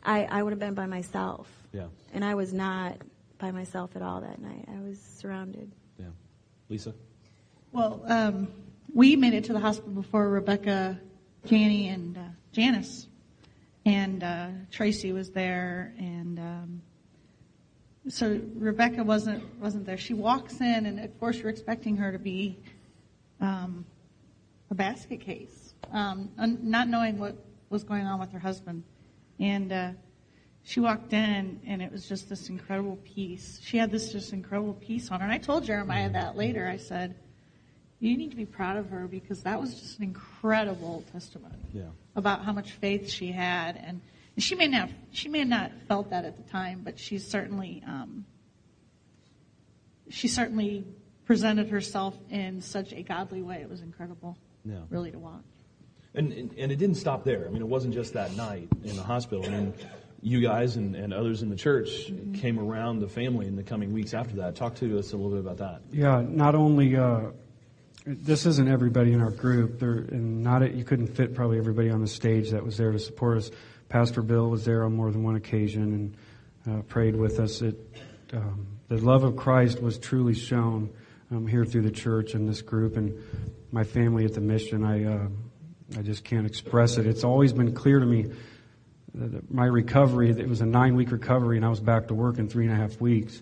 I, 0.05 0.24
I 0.24 0.42
would 0.42 0.53
have 0.53 0.61
been 0.61 0.74
by 0.74 0.87
myself. 0.87 1.50
Yeah. 1.72 1.87
And 2.12 2.24
I 2.24 2.35
was 2.35 2.53
not 2.53 2.98
by 3.38 3.50
myself 3.50 3.96
at 3.96 4.03
all 4.03 4.20
that 4.20 4.40
night. 4.40 4.66
I 4.68 4.81
was 4.81 5.00
surrounded. 5.00 5.72
Yeah. 5.98 6.07
Lisa? 6.68 6.94
Well, 7.74 8.04
um, 8.06 8.48
we 8.94 9.16
made 9.16 9.34
it 9.34 9.42
to 9.46 9.52
the 9.52 9.58
hospital 9.58 9.90
before 9.90 10.28
Rebecca, 10.28 10.96
Janie, 11.44 11.88
and 11.88 12.16
uh, 12.16 12.20
Janice, 12.52 13.08
and 13.84 14.22
uh, 14.22 14.46
Tracy 14.70 15.10
was 15.10 15.30
there, 15.30 15.92
and 15.98 16.38
um, 16.38 16.82
so 18.06 18.40
Rebecca 18.54 19.02
wasn't 19.02 19.42
wasn't 19.58 19.87
there. 19.87 19.96
She 19.96 20.14
walks 20.14 20.60
in, 20.60 20.87
and 20.87 21.00
of 21.00 21.18
course 21.18 21.38
you're 21.38 21.48
expecting 21.48 21.96
her 21.96 22.12
to 22.12 22.18
be 22.20 22.56
um, 23.40 23.84
a 24.70 24.74
basket 24.76 25.20
case, 25.20 25.74
um, 25.92 26.30
not 26.37 26.87
knowing 26.87 27.18
what 27.18 27.34
was 27.70 27.82
going 27.82 28.06
on 28.06 28.20
with 28.20 28.30
her 28.30 28.38
husband, 28.38 28.84
and. 29.40 29.72
Uh, 29.72 29.90
she 30.66 30.80
walked 30.80 31.12
in 31.12 31.60
and 31.66 31.82
it 31.82 31.92
was 31.92 32.08
just 32.08 32.30
this 32.30 32.48
incredible 32.48 32.98
peace. 33.04 33.60
She 33.62 33.76
had 33.76 33.90
this 33.90 34.10
just 34.10 34.32
incredible 34.32 34.72
peace 34.72 35.10
on 35.10 35.20
her. 35.20 35.24
And 35.24 35.30
I 35.30 35.37
told 35.37 35.64
Jeremiah 35.64 36.08
that 36.12 36.38
later. 36.38 36.66
I 36.66 36.78
said, 36.78 37.14
you 38.09 38.17
need 38.17 38.31
to 38.31 38.37
be 38.37 38.47
proud 38.47 38.77
of 38.77 38.90
her 38.90 39.07
because 39.07 39.43
that 39.43 39.61
was 39.61 39.75
just 39.81 39.99
an 39.99 40.05
incredible 40.05 41.05
testimony 41.12 41.55
Yeah. 41.73 41.85
about 42.17 42.45
how 42.45 42.53
much 42.53 42.73
faith 42.73 43.09
she 43.11 43.33
had. 43.33 43.77
And 43.77 44.01
she 44.38 44.55
may 44.55 44.67
not, 44.69 44.90
she 45.12 45.29
may 45.29 45.45
not 45.45 45.73
felt 45.88 46.11
that 46.11 46.25
at 46.25 46.37
the 46.37 46.43
time, 46.51 46.83
but 46.85 46.99
she 46.99 47.19
certainly, 47.19 47.83
um, 47.87 48.25
she 50.09 50.29
certainly 50.29 50.85
presented 51.25 51.69
herself 51.71 52.17
in 52.31 52.61
such 52.61 52.93
a 52.93 53.03
godly 53.03 53.43
way. 53.43 53.57
It 53.62 53.71
was 53.71 53.81
incredible, 53.81 54.37
Yeah. 54.64 54.81
really, 54.90 55.11
to 55.11 55.19
watch. 55.19 55.43
And, 56.14 56.33
and, 56.33 56.51
and 56.59 56.71
it 56.71 56.77
didn't 56.77 56.97
stop 56.97 57.25
there. 57.25 57.47
I 57.47 57.51
mean, 57.51 57.62
it 57.62 57.69
wasn't 57.69 57.95
just 57.95 58.12
that 58.12 58.37
night 58.37 58.69
in 58.85 58.95
the 58.95 59.03
hospital. 59.03 59.45
I 59.47 59.49
mean, 59.49 59.75
you 60.21 60.40
guys 60.40 60.77
and, 60.77 60.95
and 60.95 61.12
others 61.12 61.43
in 61.43 61.49
the 61.49 61.57
church 61.57 62.12
came 62.35 62.59
around 62.59 63.01
the 63.01 63.09
family 63.09 63.47
in 63.47 63.57
the 63.57 63.62
coming 63.62 63.93
weeks 63.93 64.14
after 64.14 64.37
that. 64.37 64.55
Talk 64.55 64.75
to 64.77 64.99
us 64.99 65.12
a 65.12 65.17
little 65.17 65.33
bit 65.33 65.40
about 65.40 65.59
that. 65.59 65.83
Yeah, 65.93 66.23
not 66.27 66.55
only 66.55 66.97
uh, 66.97 67.31
this 68.07 68.45
isn't 68.45 68.69
everybody 68.69 69.12
in 69.12 69.21
our 69.21 69.31
group. 69.31 69.79
There, 69.79 69.93
and 69.93 70.43
not 70.43 70.62
it, 70.62 70.75
you 70.75 70.85
couldn't 70.85 71.09
fit 71.09 71.35
probably 71.35 71.59
everybody 71.59 71.90
on 71.90 72.01
the 72.01 72.09
stage 72.09 72.51
that 72.51 72.62
was 72.62 72.77
there 72.77 72.93
to 72.93 72.99
support 72.99 73.38
us. 73.38 73.51
Pastor 73.88 74.23
Bill 74.23 74.51
was 74.51 74.64
there 74.64 74.85
on 74.85 74.95
more 74.95 75.11
than 75.11 75.23
one 75.23 75.37
occasion 75.37 76.14
and 76.67 76.79
uh, 76.79 76.83
prayed 76.83 77.17
with 77.17 77.40
us. 77.40 77.62
It, 77.62 77.77
um, 78.33 78.67
the 78.88 78.99
love 78.99 79.25
of 79.25 79.37
Christ 79.37 79.81
was 79.81 79.99
truly 79.99 80.35
shown 80.35 80.90
um, 81.31 81.47
here 81.47 81.64
through 81.64 81.83
the 81.83 81.90
church 81.90 82.35
and 82.35 82.49
this 82.49 82.61
group 82.61 82.97
and 82.97 83.19
my 83.73 83.85
family 83.85 84.25
at 84.25 84.35
the 84.35 84.40
mission. 84.40 84.85
I 84.85 85.05
uh, 85.05 85.29
I 85.99 86.03
just 86.03 86.25
can't 86.25 86.47
express 86.47 86.99
it. 86.99 87.07
It's 87.07 87.25
always 87.25 87.53
been 87.53 87.75
clear 87.75 88.01
to 88.01 88.07
me 88.07 88.27
that 89.14 89.53
my 89.53 89.67
recovery. 89.67 90.31
It 90.31 90.49
was 90.49 90.61
a 90.61 90.67
nine 90.67 90.95
week 90.97 91.11
recovery, 91.11 91.57
and 91.57 91.64
I 91.64 91.69
was 91.69 91.81
back 91.81 92.09
to 92.09 92.14
work 92.14 92.38
in 92.38 92.49
three 92.49 92.67
and 92.67 92.73
a 92.73 92.77
half 92.77 93.01
weeks 93.01 93.40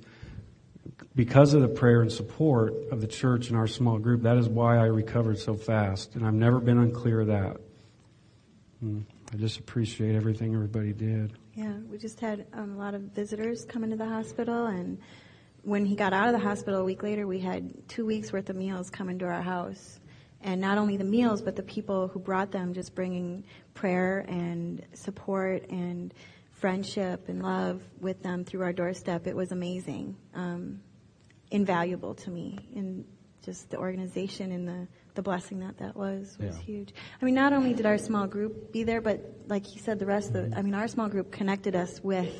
because 1.14 1.54
of 1.54 1.62
the 1.62 1.68
prayer 1.68 2.02
and 2.02 2.10
support 2.10 2.74
of 2.90 3.00
the 3.00 3.06
church 3.06 3.48
and 3.48 3.56
our 3.56 3.66
small 3.66 3.98
group, 3.98 4.22
that 4.22 4.36
is 4.36 4.48
why 4.48 4.78
I 4.78 4.86
recovered 4.86 5.38
so 5.38 5.54
fast. 5.54 6.14
And 6.14 6.26
I've 6.26 6.34
never 6.34 6.58
been 6.60 6.78
unclear 6.78 7.20
of 7.20 7.26
that. 7.28 7.56
Mm, 8.82 9.04
I 9.32 9.36
just 9.36 9.58
appreciate 9.58 10.14
everything 10.14 10.54
everybody 10.54 10.92
did. 10.92 11.32
Yeah, 11.54 11.74
we 11.90 11.98
just 11.98 12.18
had 12.18 12.46
um, 12.54 12.74
a 12.74 12.78
lot 12.78 12.94
of 12.94 13.02
visitors 13.02 13.64
come 13.64 13.84
into 13.84 13.96
the 13.96 14.08
hospital, 14.08 14.66
and 14.66 14.98
when 15.62 15.84
he 15.84 15.94
got 15.94 16.12
out 16.12 16.26
of 16.26 16.32
the 16.32 16.38
hospital 16.38 16.80
a 16.80 16.84
week 16.84 17.02
later, 17.02 17.26
we 17.26 17.38
had 17.38 17.88
two 17.88 18.04
weeks 18.04 18.32
worth 18.32 18.50
of 18.50 18.56
meals 18.56 18.90
come 18.90 19.08
into 19.08 19.26
our 19.26 19.42
house. 19.42 20.00
And 20.44 20.60
not 20.60 20.76
only 20.76 20.96
the 20.96 21.04
meals, 21.04 21.40
but 21.40 21.54
the 21.54 21.62
people 21.62 22.08
who 22.08 22.18
brought 22.18 22.50
them 22.50 22.74
just 22.74 22.96
bringing 22.96 23.44
prayer 23.74 24.24
and 24.28 24.84
support 24.92 25.68
and 25.70 26.12
friendship 26.62 27.28
and 27.28 27.42
love 27.42 27.82
with 28.00 28.22
them 28.22 28.44
through 28.44 28.62
our 28.62 28.72
doorstep. 28.72 29.26
It 29.26 29.34
was 29.36 29.50
amazing, 29.52 30.16
um, 30.32 30.80
invaluable 31.50 32.14
to 32.14 32.30
me, 32.30 32.56
and 32.76 33.04
just 33.44 33.68
the 33.70 33.76
organization 33.78 34.52
and 34.52 34.66
the, 34.68 34.86
the 35.14 35.22
blessing 35.22 35.58
that 35.60 35.76
that 35.78 35.96
was 35.96 36.38
was 36.38 36.56
Yeah. 36.56 36.62
huge. 36.62 36.94
I 37.20 37.24
mean, 37.24 37.34
not 37.34 37.52
only 37.52 37.74
did 37.74 37.84
our 37.84 37.98
small 37.98 38.28
group 38.28 38.72
be 38.72 38.84
there, 38.84 39.00
but 39.00 39.18
like 39.48 39.66
he 39.66 39.80
said, 39.80 39.98
the 39.98 40.06
rest 40.06 40.28
of 40.36 40.50
the, 40.52 40.56
I 40.56 40.62
mean, 40.62 40.74
our 40.74 40.86
small 40.86 41.08
group 41.08 41.32
connected 41.32 41.74
us 41.74 42.00
with 42.02 42.32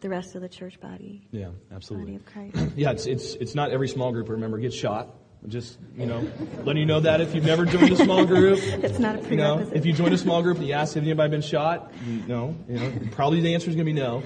the 0.00 0.10
rest 0.10 0.34
of 0.34 0.42
the 0.42 0.48
church 0.50 0.78
body, 0.78 1.26
Yeah, 1.30 1.46
body 1.46 1.56
absolutely. 1.72 2.16
of 2.16 2.26
Christ. 2.26 2.56
Yeah, 2.76 2.90
it's, 2.90 3.06
it's, 3.06 3.34
it's 3.36 3.54
not 3.54 3.70
every 3.70 3.88
small 3.88 4.12
group, 4.12 4.28
remember, 4.28 4.58
gets 4.58 4.76
shot. 4.76 5.14
Just, 5.48 5.76
you 5.96 6.06
know, 6.06 6.24
letting 6.64 6.78
you 6.78 6.86
know 6.86 7.00
that 7.00 7.20
if 7.20 7.34
you've 7.34 7.44
never 7.44 7.64
joined 7.64 7.92
a 7.92 7.96
small 7.96 8.24
group. 8.24 8.60
It's 8.62 9.00
not 9.00 9.24
a 9.24 9.28
You 9.28 9.36
know, 9.36 9.70
if 9.72 9.84
you 9.84 9.92
join 9.92 10.12
a 10.12 10.18
small 10.18 10.40
group 10.42 10.58
and 10.58 10.66
you 10.66 10.74
ask 10.74 10.96
if 10.96 11.02
anybody 11.02 11.30
been 11.30 11.42
shot, 11.42 11.92
no. 12.28 12.54
You 12.68 12.78
know, 12.78 12.92
probably 13.10 13.40
the 13.40 13.54
answer 13.54 13.68
is 13.68 13.74
going 13.74 13.86
to 13.86 13.92
be 13.92 13.98
no. 13.98 14.22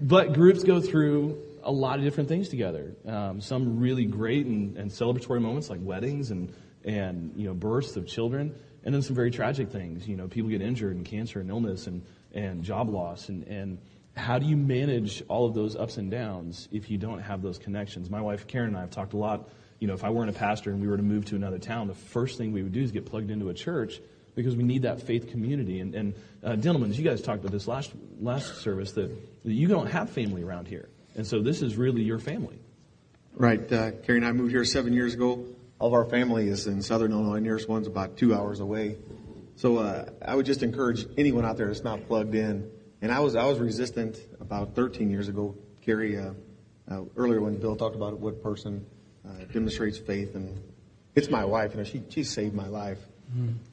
But 0.00 0.32
groups 0.32 0.62
go 0.62 0.80
through 0.80 1.42
a 1.64 1.72
lot 1.72 1.98
of 1.98 2.04
different 2.04 2.28
things 2.28 2.48
together. 2.48 2.94
Um, 3.06 3.40
some 3.40 3.80
really 3.80 4.04
great 4.04 4.46
and, 4.46 4.76
and 4.76 4.90
celebratory 4.90 5.40
moments 5.40 5.70
like 5.70 5.80
weddings 5.82 6.30
and, 6.30 6.52
and, 6.84 7.32
you 7.36 7.46
know, 7.46 7.54
births 7.54 7.96
of 7.96 8.06
children. 8.06 8.54
And 8.84 8.94
then 8.94 9.02
some 9.02 9.16
very 9.16 9.30
tragic 9.30 9.70
things. 9.70 10.06
You 10.06 10.16
know, 10.16 10.28
people 10.28 10.50
get 10.50 10.60
injured 10.60 10.94
and 10.94 11.04
cancer 11.04 11.40
and 11.40 11.50
illness 11.50 11.86
and, 11.86 12.02
and 12.32 12.62
job 12.62 12.90
loss. 12.90 13.28
And, 13.28 13.44
and 13.48 13.78
how 14.16 14.38
do 14.38 14.46
you 14.46 14.56
manage 14.56 15.22
all 15.28 15.46
of 15.46 15.54
those 15.54 15.74
ups 15.74 15.96
and 15.96 16.10
downs 16.10 16.68
if 16.70 16.90
you 16.90 16.98
don't 16.98 17.20
have 17.20 17.42
those 17.42 17.58
connections? 17.58 18.10
My 18.10 18.20
wife 18.20 18.46
Karen 18.46 18.68
and 18.68 18.76
I 18.76 18.80
have 18.80 18.90
talked 18.90 19.14
a 19.14 19.16
lot. 19.16 19.48
You 19.84 19.88
know, 19.88 19.92
if 19.92 20.02
I 20.02 20.08
weren't 20.08 20.30
a 20.30 20.32
pastor 20.32 20.70
and 20.70 20.80
we 20.80 20.88
were 20.88 20.96
to 20.96 21.02
move 21.02 21.26
to 21.26 21.36
another 21.36 21.58
town, 21.58 21.88
the 21.88 21.94
first 21.94 22.38
thing 22.38 22.52
we 22.52 22.62
would 22.62 22.72
do 22.72 22.80
is 22.80 22.90
get 22.90 23.04
plugged 23.04 23.30
into 23.30 23.50
a 23.50 23.52
church 23.52 24.00
because 24.34 24.56
we 24.56 24.62
need 24.62 24.80
that 24.80 25.02
faith 25.02 25.28
community. 25.28 25.80
And, 25.80 25.94
and 25.94 26.14
uh, 26.42 26.56
gentlemen, 26.56 26.90
you 26.94 27.04
guys 27.04 27.20
talked 27.20 27.40
about 27.40 27.52
this 27.52 27.68
last 27.68 27.92
last 28.18 28.62
service 28.62 28.92
that, 28.92 29.10
that 29.44 29.52
you 29.52 29.68
don't 29.68 29.88
have 29.88 30.08
family 30.08 30.42
around 30.42 30.68
here, 30.68 30.88
and 31.16 31.26
so 31.26 31.42
this 31.42 31.60
is 31.60 31.76
really 31.76 32.00
your 32.00 32.18
family. 32.18 32.58
Right. 33.34 33.70
Uh, 33.70 33.90
Carrie 33.90 34.16
and 34.16 34.26
I 34.26 34.32
moved 34.32 34.52
here 34.52 34.64
seven 34.64 34.94
years 34.94 35.12
ago. 35.12 35.44
All 35.78 35.88
of 35.88 35.92
our 35.92 36.06
family 36.06 36.48
is 36.48 36.66
in 36.66 36.80
Southern 36.80 37.12
Illinois. 37.12 37.40
Nearest 37.40 37.68
one's 37.68 37.86
about 37.86 38.16
two 38.16 38.34
hours 38.34 38.60
away. 38.60 38.96
So 39.56 39.76
uh, 39.76 40.08
I 40.26 40.34
would 40.34 40.46
just 40.46 40.62
encourage 40.62 41.04
anyone 41.18 41.44
out 41.44 41.58
there 41.58 41.66
that's 41.66 41.84
not 41.84 42.06
plugged 42.06 42.34
in. 42.34 42.70
And 43.02 43.12
I 43.12 43.20
was 43.20 43.36
I 43.36 43.44
was 43.44 43.58
resistant 43.58 44.16
about 44.40 44.74
13 44.76 45.10
years 45.10 45.28
ago. 45.28 45.54
Carrie, 45.82 46.18
uh, 46.18 46.30
uh, 46.90 47.02
earlier 47.18 47.42
when 47.42 47.58
Bill 47.58 47.76
talked 47.76 47.96
about 47.96 48.18
what 48.18 48.42
person 48.42 48.86
uh, 49.26 49.44
demonstrates 49.52 49.98
faith, 49.98 50.34
and 50.34 50.62
it's 51.14 51.30
my 51.30 51.44
wife. 51.44 51.72
You 51.72 51.78
know, 51.78 51.84
she 51.84 52.02
she 52.08 52.24
saved 52.24 52.54
my 52.54 52.68
life. 52.68 52.98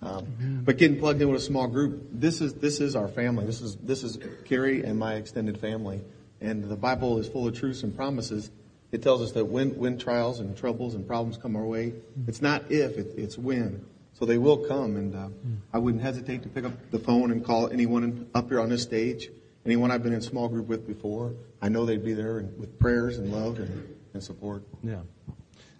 Um, 0.01 0.61
but 0.65 0.77
getting 0.77 0.99
plugged 0.99 1.21
in 1.21 1.29
with 1.29 1.41
a 1.41 1.43
small 1.43 1.67
group, 1.67 2.07
this 2.11 2.41
is 2.41 2.53
this 2.55 2.79
is 2.79 2.95
our 2.95 3.07
family. 3.07 3.45
This 3.45 3.61
is 3.61 3.75
this 3.75 4.03
is 4.03 4.17
Carrie 4.45 4.83
and 4.83 4.97
my 4.97 5.15
extended 5.15 5.59
family. 5.59 6.01
And 6.39 6.63
the 6.63 6.75
Bible 6.75 7.19
is 7.19 7.27
full 7.27 7.47
of 7.47 7.55
truths 7.55 7.83
and 7.83 7.95
promises. 7.95 8.49
It 8.91 9.03
tells 9.03 9.21
us 9.21 9.33
that 9.33 9.45
when 9.45 9.77
when 9.77 9.97
trials 9.97 10.39
and 10.39 10.57
troubles 10.57 10.95
and 10.95 11.05
problems 11.05 11.37
come 11.37 11.55
our 11.55 11.65
way, 11.65 11.93
it's 12.27 12.41
not 12.41 12.71
if, 12.71 12.97
it, 12.97 13.13
it's 13.17 13.37
when. 13.37 13.85
So 14.13 14.25
they 14.25 14.37
will 14.37 14.57
come, 14.57 14.97
and 14.97 15.15
uh, 15.15 15.29
I 15.73 15.77
wouldn't 15.77 16.03
hesitate 16.03 16.43
to 16.43 16.49
pick 16.49 16.65
up 16.65 16.73
the 16.91 16.99
phone 16.99 17.31
and 17.31 17.43
call 17.43 17.69
anyone 17.69 18.29
up 18.35 18.49
here 18.49 18.59
on 18.59 18.69
this 18.69 18.83
stage, 18.83 19.29
anyone 19.65 19.89
I've 19.89 20.03
been 20.03 20.13
in 20.13 20.21
small 20.21 20.47
group 20.47 20.67
with 20.67 20.85
before. 20.85 21.33
I 21.61 21.69
know 21.69 21.85
they'd 21.85 22.03
be 22.03 22.13
there 22.13 22.39
and, 22.39 22.57
with 22.59 22.77
prayers 22.77 23.17
and 23.17 23.31
love 23.31 23.59
and, 23.59 23.95
and 24.13 24.23
support. 24.23 24.63
Yeah. 24.83 24.99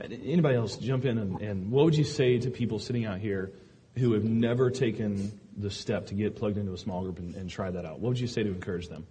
Anybody 0.04 0.56
else 0.56 0.78
jump 0.78 1.06
in 1.06 1.18
and, 1.18 1.42
and 1.42 1.72
what 1.72 1.86
would 1.86 1.96
you 1.96 2.04
say 2.04 2.40
to 2.40 2.50
people 2.50 2.80
sitting 2.80 3.06
out 3.06 3.20
here 3.20 3.52
who 3.98 4.14
have 4.14 4.24
never 4.24 4.72
taken 4.72 5.40
the 5.58 5.70
step 5.70 6.08
to 6.08 6.14
get 6.16 6.36
plugged 6.36 6.58
into 6.58 6.74
a 6.74 6.78
small 6.78 7.04
group 7.04 7.20
and, 7.20 7.36
and 7.36 7.50
try 7.50 7.70
that 7.70 7.86
out? 7.86 8.00
What 8.00 8.10
would 8.10 8.20
you 8.20 8.28
say 8.28 8.44
to 8.44 8.50
encourage 8.50 8.88
them? 8.88 9.06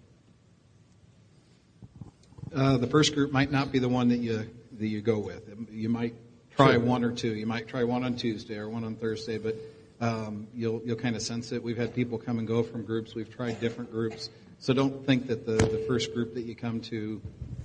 Uh, 2.54 2.78
the 2.78 2.86
first 2.86 3.14
group 3.14 3.30
might 3.30 3.52
not 3.52 3.70
be 3.70 3.78
the 3.78 3.88
one 3.88 4.08
that 4.08 4.18
you 4.18 4.50
that 4.78 4.86
you 4.86 5.00
go 5.00 5.18
with. 5.18 5.48
You 5.70 5.88
might 5.88 6.14
try 6.56 6.76
one 6.78 7.04
or 7.04 7.12
two. 7.12 7.34
You 7.34 7.46
might 7.46 7.68
try 7.68 7.84
one 7.84 8.02
on 8.02 8.16
Tuesday 8.16 8.56
or 8.56 8.68
one 8.68 8.82
on 8.82 8.96
Thursday, 8.96 9.38
but 9.38 9.54
um, 10.00 10.48
you'll 10.54 10.80
you'll 10.84 10.96
kind 10.96 11.14
of 11.14 11.22
sense 11.22 11.52
it. 11.52 11.62
We've 11.62 11.76
had 11.76 11.94
people 11.94 12.18
come 12.18 12.38
and 12.38 12.48
go 12.48 12.62
from 12.64 12.84
groups. 12.84 13.14
We've 13.14 13.32
tried 13.32 13.60
different 13.60 13.92
groups, 13.92 14.30
so 14.58 14.72
don't 14.72 15.06
think 15.06 15.28
that 15.28 15.46
the 15.46 15.52
the 15.52 15.84
first 15.86 16.12
group 16.12 16.34
that 16.34 16.42
you 16.42 16.56
come 16.56 16.80
to 16.82 17.20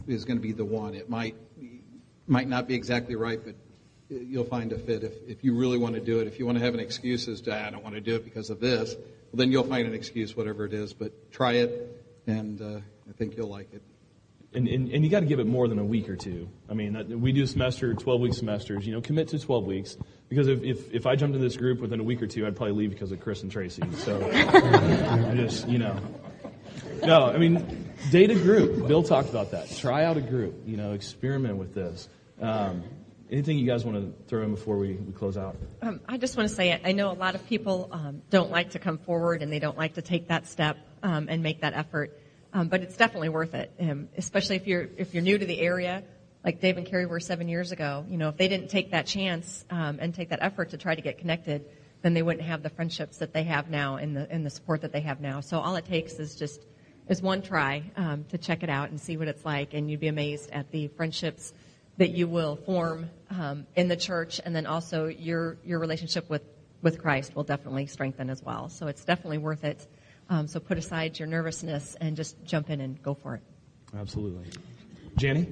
is 0.08 0.24
going 0.24 0.38
to 0.38 0.44
be 0.44 0.52
the 0.52 0.66
one. 0.66 0.94
It 0.94 1.10
might 1.10 1.36
might 2.28 2.48
not 2.48 2.68
be 2.68 2.76
exactly 2.76 3.16
right, 3.16 3.40
but 3.44 3.56
you'll 4.10 4.46
find 4.46 4.72
a 4.72 4.78
fit 4.78 5.04
if 5.04 5.14
if 5.28 5.44
you 5.44 5.56
really 5.56 5.78
want 5.78 5.96
to 5.96 6.02
do 6.02 6.20
it. 6.20 6.28
If 6.28 6.40
you 6.40 6.46
want 6.46 6.58
to 6.58 6.64
have 6.64 6.74
an 6.74 6.80
excuse 6.80 7.28
as 7.28 7.42
to 7.42 7.56
I 7.56 7.70
don't 7.70 7.84
want 7.84 7.96
to 7.96 8.02
do 8.02 8.16
it 8.16 8.24
because 8.24 8.50
of 8.50 8.60
this, 8.60 8.96
well, 8.96 9.38
then 9.38 9.52
you'll 9.52 9.64
find 9.64 9.88
an 9.88 9.94
excuse, 9.94 10.36
whatever 10.36 10.66
it 10.66 10.74
is. 10.74 10.94
But 10.94 11.32
try 11.32 11.54
it, 11.54 12.04
and 12.28 12.62
uh, 12.62 12.80
I 13.10 13.14
think 13.14 13.38
you'll 13.38 13.50
like 13.50 13.74
it. 13.74 13.82
And, 14.54 14.70
and, 14.70 14.90
and 14.90 15.04
you 15.04 15.10
got 15.10 15.20
to 15.20 15.26
give 15.26 15.40
it 15.40 15.48
more 15.48 15.68
than 15.68 15.80
a 15.80 15.84
week 15.84 16.08
or 16.08 16.16
two. 16.16 16.48
I 16.70 16.74
mean, 16.74 17.20
we 17.20 17.34
do 17.34 17.46
semester, 17.46 17.94
12 17.94 18.22
week 18.22 18.34
semesters. 18.34 18.88
You 18.88 18.94
know, 18.94 19.02
commit 19.02 19.28
to 19.30 19.40
12 19.40 19.66
weeks. 19.66 19.98
Because 20.30 20.48
if, 20.48 20.64
if, 20.64 20.94
if 20.94 21.06
I 21.06 21.16
jumped 21.18 21.36
into 21.36 21.46
this 21.46 21.58
group 21.58 21.82
within 21.82 22.00
a 22.00 22.04
week 22.04 22.22
or 22.22 22.28
two, 22.28 22.48
I'd 22.48 22.56
probably 22.56 22.74
leave 22.74 22.90
because 22.90 23.12
of 23.12 23.20
Chris 23.20 23.44
and 23.44 23.52
Tracy. 23.52 23.84
So 23.98 24.26
I 24.34 25.36
just, 25.36 25.68
you 25.68 25.78
know. 25.78 26.00
No, 27.04 27.26
I 27.26 27.38
mean, 27.38 27.92
date 28.12 28.32
a 28.32 28.36
group. 28.36 28.88
Bill 28.88 29.04
talked 29.04 29.30
about 29.30 29.52
that. 29.52 29.70
Try 29.76 30.06
out 30.06 30.16
a 30.16 30.22
group. 30.22 30.56
You 30.66 30.78
know, 30.78 30.94
experiment 30.94 31.58
with 31.58 31.76
this. 31.76 32.08
Um, 32.42 32.84
anything 33.30 33.58
you 33.58 33.66
guys 33.66 33.84
want 33.86 33.98
to 33.98 34.28
throw 34.28 34.44
in 34.44 34.52
before 34.52 34.78
we, 34.78 34.94
we 34.94 35.14
close 35.14 35.38
out? 35.38 35.58
Um, 35.82 36.00
I 36.08 36.18
just 36.18 36.38
want 36.38 36.50
to 36.50 36.56
say 36.56 36.80
I 36.84 36.92
know 36.92 37.12
a 37.12 37.14
lot 37.14 37.36
of 37.36 37.46
people 37.48 37.90
um, 37.92 38.22
don't 38.30 38.52
like 38.52 38.72
to 38.72 38.80
come 38.80 38.98
forward 38.98 39.42
and 39.42 39.52
they 39.52 39.60
don't 39.60 39.78
like 39.78 39.96
to 39.96 40.02
take 40.02 40.28
that 40.28 40.48
step 40.48 40.78
um, 41.04 41.28
and 41.30 41.42
make 41.42 41.62
that 41.62 41.74
effort. 41.74 42.20
Um, 42.54 42.70
but 42.70 42.82
it's 42.82 42.96
definitely 42.96 43.30
worth 43.30 43.54
it, 43.54 43.74
um, 43.82 44.08
especially 44.18 44.56
if 44.56 44.66
you're 44.66 44.88
if 44.98 45.14
you're 45.14 45.24
new 45.24 45.38
to 45.38 45.46
the 45.46 45.60
area, 45.60 46.04
like 46.44 46.62
Dave 46.62 46.78
and 46.78 46.86
Carrie 46.86 47.06
were 47.06 47.20
seven 47.20 47.50
years 47.50 47.74
ago. 47.74 48.06
You 48.08 48.18
know, 48.18 48.30
if 48.30 48.38
they 48.38 48.48
didn't 48.48 48.70
take 48.70 48.92
that 48.92 49.08
chance 49.08 49.66
and 49.70 50.16
take 50.16 50.30
that 50.30 50.40
effort 50.42 50.70
to 50.70 50.78
try 50.78 50.96
to 50.96 51.02
get 51.02 51.18
connected, 51.18 51.66
then 52.02 52.14
they 52.14 52.22
wouldn't 52.22 52.46
have 52.46 52.64
the 52.64 52.70
friendships 52.70 53.18
that 53.18 53.34
they 53.34 53.44
have 53.44 53.70
now 53.70 53.98
and 53.98 54.16
the 54.16 54.32
and 54.32 54.46
the 54.46 54.50
support 54.50 54.82
that 54.82 54.94
they 54.94 55.02
have 55.02 55.20
now. 55.20 55.42
So 55.42 55.60
all 55.60 55.76
it 55.76 55.86
takes 55.86 56.14
is 56.14 56.36
just 56.36 56.62
is 57.10 57.22
one 57.22 57.42
try 57.42 57.92
um, 57.98 58.24
to 58.30 58.38
check 58.38 58.64
it 58.64 58.70
out 58.70 58.90
and 58.90 59.02
see 59.02 59.18
what 59.18 59.28
it's 59.28 59.44
like, 59.44 59.74
and 59.74 59.92
you'd 59.92 60.00
be 60.00 60.08
amazed 60.08 60.50
at 60.52 60.72
the 60.72 60.88
friendships 60.90 61.52
that 61.98 62.12
you 62.12 62.28
will 62.28 62.56
form 62.56 63.10
um, 63.30 63.66
in 63.76 63.88
the 63.88 63.96
church, 63.96 64.42
and 64.44 64.56
then 64.56 64.66
also 64.66 65.08
your 65.08 65.58
your 65.64 65.80
relationship 65.80 66.30
with 66.30 66.44
with 66.82 67.02
Christ 67.02 67.36
will 67.36 67.44
definitely 67.44 67.88
strengthen 67.88 68.30
as 68.30 68.44
well. 68.44 68.70
So 68.70 68.88
it's 68.88 69.04
definitely 69.04 69.40
worth 69.40 69.64
it. 69.64 69.86
Um, 70.30 70.48
so 70.48 70.60
put 70.60 70.78
aside 70.78 71.18
your 71.20 71.28
nervousness 71.28 71.96
and 72.00 72.16
just 72.16 72.44
jump 72.46 72.70
in 72.70 72.82
and 72.82 73.02
go 73.02 73.14
for 73.14 73.36
it. 73.36 73.42
Absolutely. 73.98 74.46
Janny, 75.18 75.52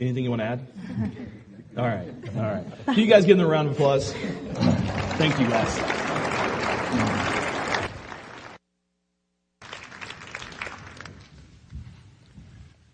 anything 0.00 0.24
you 0.24 0.30
want 0.30 0.40
to 0.40 0.46
add? 0.46 0.66
All 1.76 1.86
right, 1.86 2.12
all 2.36 2.42
right. 2.42 2.66
Can 2.84 2.98
you 2.98 3.06
guys 3.06 3.24
give 3.24 3.38
them 3.38 3.46
a 3.46 3.48
round 3.48 3.66
of 3.68 3.74
applause? 3.74 4.12
Thank 4.12 5.40
you, 5.40 5.46
guys. 5.48 7.21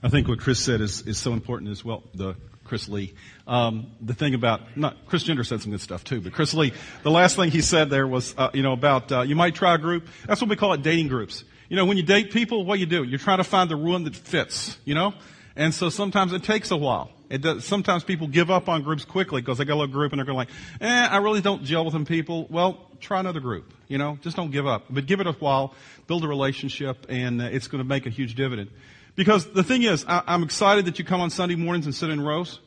I 0.08 0.10
think 0.10 0.26
what 0.26 0.40
Chris 0.40 0.58
said 0.58 0.80
is, 0.80 1.02
is 1.02 1.18
so 1.18 1.34
important 1.34 1.70
as 1.70 1.84
well. 1.84 2.02
The 2.14 2.34
Chris 2.64 2.88
Lee. 2.88 3.12
Um, 3.46 3.88
the 4.00 4.14
thing 4.14 4.32
about 4.32 4.74
not 4.74 5.04
Chris 5.04 5.22
Gender 5.22 5.44
said 5.44 5.60
some 5.60 5.70
good 5.70 5.82
stuff 5.82 6.02
too, 6.02 6.22
but 6.22 6.32
Chris 6.32 6.54
Lee. 6.54 6.72
The 7.02 7.10
last 7.10 7.36
thing 7.36 7.50
he 7.50 7.60
said 7.60 7.90
there 7.90 8.06
was, 8.06 8.34
uh, 8.38 8.48
you 8.54 8.62
know, 8.62 8.72
about 8.72 9.12
uh, 9.12 9.20
you 9.20 9.36
might 9.36 9.54
try 9.54 9.74
a 9.74 9.78
group. 9.78 10.08
That's 10.26 10.40
what 10.40 10.48
we 10.48 10.56
call 10.56 10.72
it, 10.72 10.80
dating 10.80 11.08
groups. 11.08 11.44
You 11.68 11.76
know, 11.76 11.84
when 11.84 11.98
you 11.98 12.02
date 12.02 12.30
people, 12.30 12.64
what 12.64 12.78
you 12.78 12.86
do? 12.86 13.04
You're 13.04 13.18
trying 13.18 13.36
to 13.36 13.44
find 13.44 13.70
the 13.70 13.76
one 13.76 14.04
that 14.04 14.16
fits. 14.16 14.78
You 14.86 14.94
know, 14.94 15.12
and 15.56 15.74
so 15.74 15.90
sometimes 15.90 16.32
it 16.32 16.42
takes 16.42 16.70
a 16.70 16.76
while. 16.78 17.10
It 17.28 17.42
does, 17.42 17.66
sometimes 17.66 18.02
people 18.02 18.28
give 18.28 18.50
up 18.50 18.70
on 18.70 18.84
groups 18.84 19.04
quickly 19.04 19.42
because 19.42 19.58
they 19.58 19.66
got 19.66 19.74
a 19.74 19.80
little 19.80 19.92
group 19.92 20.12
and 20.12 20.18
they're 20.18 20.24
going 20.24 20.38
like, 20.38 20.48
eh, 20.80 21.08
I 21.10 21.18
really 21.18 21.42
don't 21.42 21.64
gel 21.64 21.84
with 21.84 21.92
them 21.92 22.06
people. 22.06 22.46
Well, 22.48 22.88
try 22.98 23.20
another 23.20 23.40
group. 23.40 23.74
You 23.88 23.98
know, 23.98 24.18
just 24.22 24.38
don't 24.38 24.52
give 24.52 24.66
up. 24.66 24.86
But 24.88 25.04
give 25.04 25.20
it 25.20 25.26
a 25.26 25.32
while, 25.32 25.74
build 26.06 26.24
a 26.24 26.28
relationship, 26.28 27.04
and 27.10 27.42
uh, 27.42 27.50
it's 27.52 27.68
going 27.68 27.84
to 27.84 27.86
make 27.86 28.06
a 28.06 28.10
huge 28.10 28.34
dividend. 28.34 28.70
Because 29.18 29.50
the 29.50 29.64
thing 29.64 29.82
is, 29.82 30.04
I, 30.06 30.22
I'm 30.28 30.44
excited 30.44 30.84
that 30.84 31.00
you 31.00 31.04
come 31.04 31.20
on 31.20 31.28
Sunday 31.30 31.56
mornings 31.56 31.86
and 31.86 31.94
sit 31.94 32.08
in 32.08 32.20
rows 32.20 32.60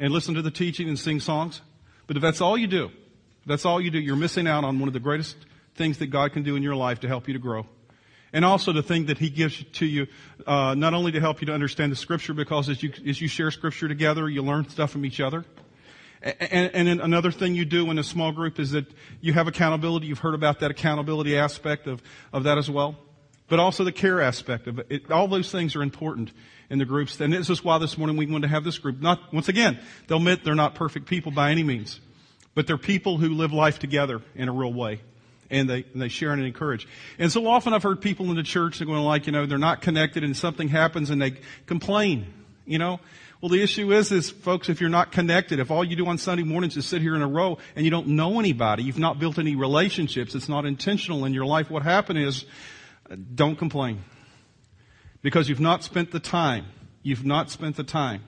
and 0.00 0.12
listen 0.12 0.34
to 0.34 0.42
the 0.42 0.50
teaching 0.50 0.88
and 0.88 0.98
sing 0.98 1.20
songs. 1.20 1.60
But 2.08 2.16
if 2.16 2.22
that's 2.22 2.40
all 2.40 2.58
you 2.58 2.66
do, 2.66 2.90
that's 3.46 3.64
all 3.64 3.80
you 3.80 3.92
do, 3.92 4.00
you're 4.00 4.16
missing 4.16 4.48
out 4.48 4.64
on 4.64 4.80
one 4.80 4.88
of 4.88 4.94
the 4.94 5.00
greatest 5.00 5.36
things 5.76 5.98
that 5.98 6.08
God 6.08 6.32
can 6.32 6.42
do 6.42 6.56
in 6.56 6.64
your 6.64 6.74
life 6.74 6.98
to 7.00 7.08
help 7.08 7.28
you 7.28 7.34
to 7.34 7.38
grow. 7.38 7.66
And 8.32 8.44
also 8.44 8.72
the 8.72 8.82
thing 8.82 9.06
that 9.06 9.18
He 9.18 9.30
gives 9.30 9.62
to 9.74 9.86
you, 9.86 10.08
uh, 10.44 10.74
not 10.74 10.92
only 10.92 11.12
to 11.12 11.20
help 11.20 11.40
you 11.40 11.46
to 11.46 11.54
understand 11.54 11.92
the 11.92 11.96
Scripture, 11.96 12.34
because 12.34 12.68
as 12.68 12.82
you, 12.82 12.92
as 13.06 13.20
you 13.20 13.28
share 13.28 13.52
Scripture 13.52 13.86
together, 13.86 14.28
you 14.28 14.42
learn 14.42 14.68
stuff 14.68 14.90
from 14.90 15.04
each 15.04 15.20
other. 15.20 15.44
And, 16.20 16.74
and, 16.74 16.88
and 16.88 17.00
another 17.00 17.30
thing 17.30 17.54
you 17.54 17.64
do 17.64 17.88
in 17.92 17.98
a 18.00 18.04
small 18.04 18.32
group 18.32 18.58
is 18.58 18.72
that 18.72 18.86
you 19.20 19.34
have 19.34 19.46
accountability. 19.46 20.08
You've 20.08 20.18
heard 20.18 20.34
about 20.34 20.58
that 20.60 20.72
accountability 20.72 21.38
aspect 21.38 21.86
of, 21.86 22.02
of 22.32 22.42
that 22.42 22.58
as 22.58 22.68
well 22.68 22.96
but 23.48 23.58
also 23.58 23.84
the 23.84 23.92
care 23.92 24.20
aspect 24.20 24.66
of 24.66 24.78
it. 24.78 24.86
it. 24.88 25.10
All 25.10 25.28
those 25.28 25.50
things 25.50 25.76
are 25.76 25.82
important 25.82 26.32
in 26.70 26.78
the 26.78 26.84
groups. 26.84 27.20
And 27.20 27.32
this 27.32 27.50
is 27.50 27.62
why 27.62 27.78
this 27.78 27.96
morning 27.96 28.16
we 28.16 28.26
want 28.26 28.42
to 28.42 28.48
have 28.48 28.64
this 28.64 28.78
group. 28.78 29.00
Not, 29.00 29.32
once 29.32 29.48
again, 29.48 29.78
they'll 30.06 30.18
admit 30.18 30.44
they're 30.44 30.54
not 30.54 30.74
perfect 30.74 31.06
people 31.06 31.32
by 31.32 31.50
any 31.50 31.62
means, 31.62 32.00
but 32.54 32.66
they're 32.66 32.78
people 32.78 33.18
who 33.18 33.30
live 33.30 33.52
life 33.52 33.78
together 33.78 34.20
in 34.34 34.48
a 34.48 34.52
real 34.52 34.72
way. 34.72 35.00
And 35.48 35.70
they, 35.70 35.84
and 35.92 36.02
they 36.02 36.08
share 36.08 36.32
and 36.32 36.42
encourage. 36.42 36.88
And 37.20 37.30
so 37.30 37.46
often 37.46 37.72
I've 37.72 37.84
heard 37.84 38.00
people 38.00 38.28
in 38.30 38.34
the 38.34 38.42
church 38.42 38.80
are 38.80 38.84
going 38.84 39.04
like, 39.04 39.26
you 39.26 39.32
know, 39.32 39.46
they're 39.46 39.58
not 39.58 39.80
connected 39.80 40.24
and 40.24 40.36
something 40.36 40.66
happens 40.66 41.10
and 41.10 41.22
they 41.22 41.34
complain, 41.66 42.26
you 42.64 42.78
know. 42.78 42.98
Well, 43.40 43.50
the 43.50 43.62
issue 43.62 43.92
is, 43.92 44.10
is 44.10 44.28
folks, 44.30 44.68
if 44.68 44.80
you're 44.80 44.90
not 44.90 45.12
connected, 45.12 45.60
if 45.60 45.70
all 45.70 45.84
you 45.84 45.94
do 45.94 46.06
on 46.06 46.18
Sunday 46.18 46.42
mornings 46.42 46.76
is 46.76 46.84
sit 46.84 47.00
here 47.00 47.14
in 47.14 47.22
a 47.22 47.28
row 47.28 47.58
and 47.76 47.84
you 47.84 47.92
don't 47.92 48.08
know 48.08 48.40
anybody, 48.40 48.82
you've 48.82 48.98
not 48.98 49.20
built 49.20 49.38
any 49.38 49.54
relationships, 49.54 50.34
it's 50.34 50.48
not 50.48 50.64
intentional 50.64 51.24
in 51.26 51.32
your 51.32 51.46
life, 51.46 51.70
what 51.70 51.84
happened 51.84 52.18
is 52.18 52.44
don't 53.34 53.56
complain. 53.56 54.02
Because 55.22 55.48
you've 55.48 55.60
not 55.60 55.82
spent 55.82 56.10
the 56.10 56.20
time. 56.20 56.66
You've 57.02 57.24
not 57.24 57.50
spent 57.50 57.76
the 57.76 57.84
time 57.84 58.22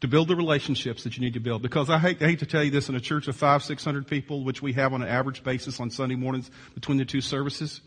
to 0.00 0.08
build 0.08 0.28
the 0.28 0.36
relationships 0.36 1.04
that 1.04 1.16
you 1.16 1.22
need 1.22 1.34
to 1.34 1.40
build. 1.40 1.62
Because 1.62 1.90
I 1.90 1.98
hate, 1.98 2.22
I 2.22 2.26
hate 2.26 2.38
to 2.40 2.46
tell 2.46 2.64
you 2.64 2.70
this 2.70 2.88
in 2.88 2.94
a 2.94 3.00
church 3.00 3.28
of 3.28 3.36
five, 3.36 3.62
six 3.62 3.84
hundred 3.84 4.06
people, 4.06 4.44
which 4.44 4.62
we 4.62 4.72
have 4.74 4.92
on 4.92 5.02
an 5.02 5.08
average 5.08 5.44
basis 5.44 5.80
on 5.80 5.90
Sunday 5.90 6.14
mornings 6.14 6.50
between 6.74 6.98
the 6.98 7.04
two 7.04 7.20
services. 7.20 7.80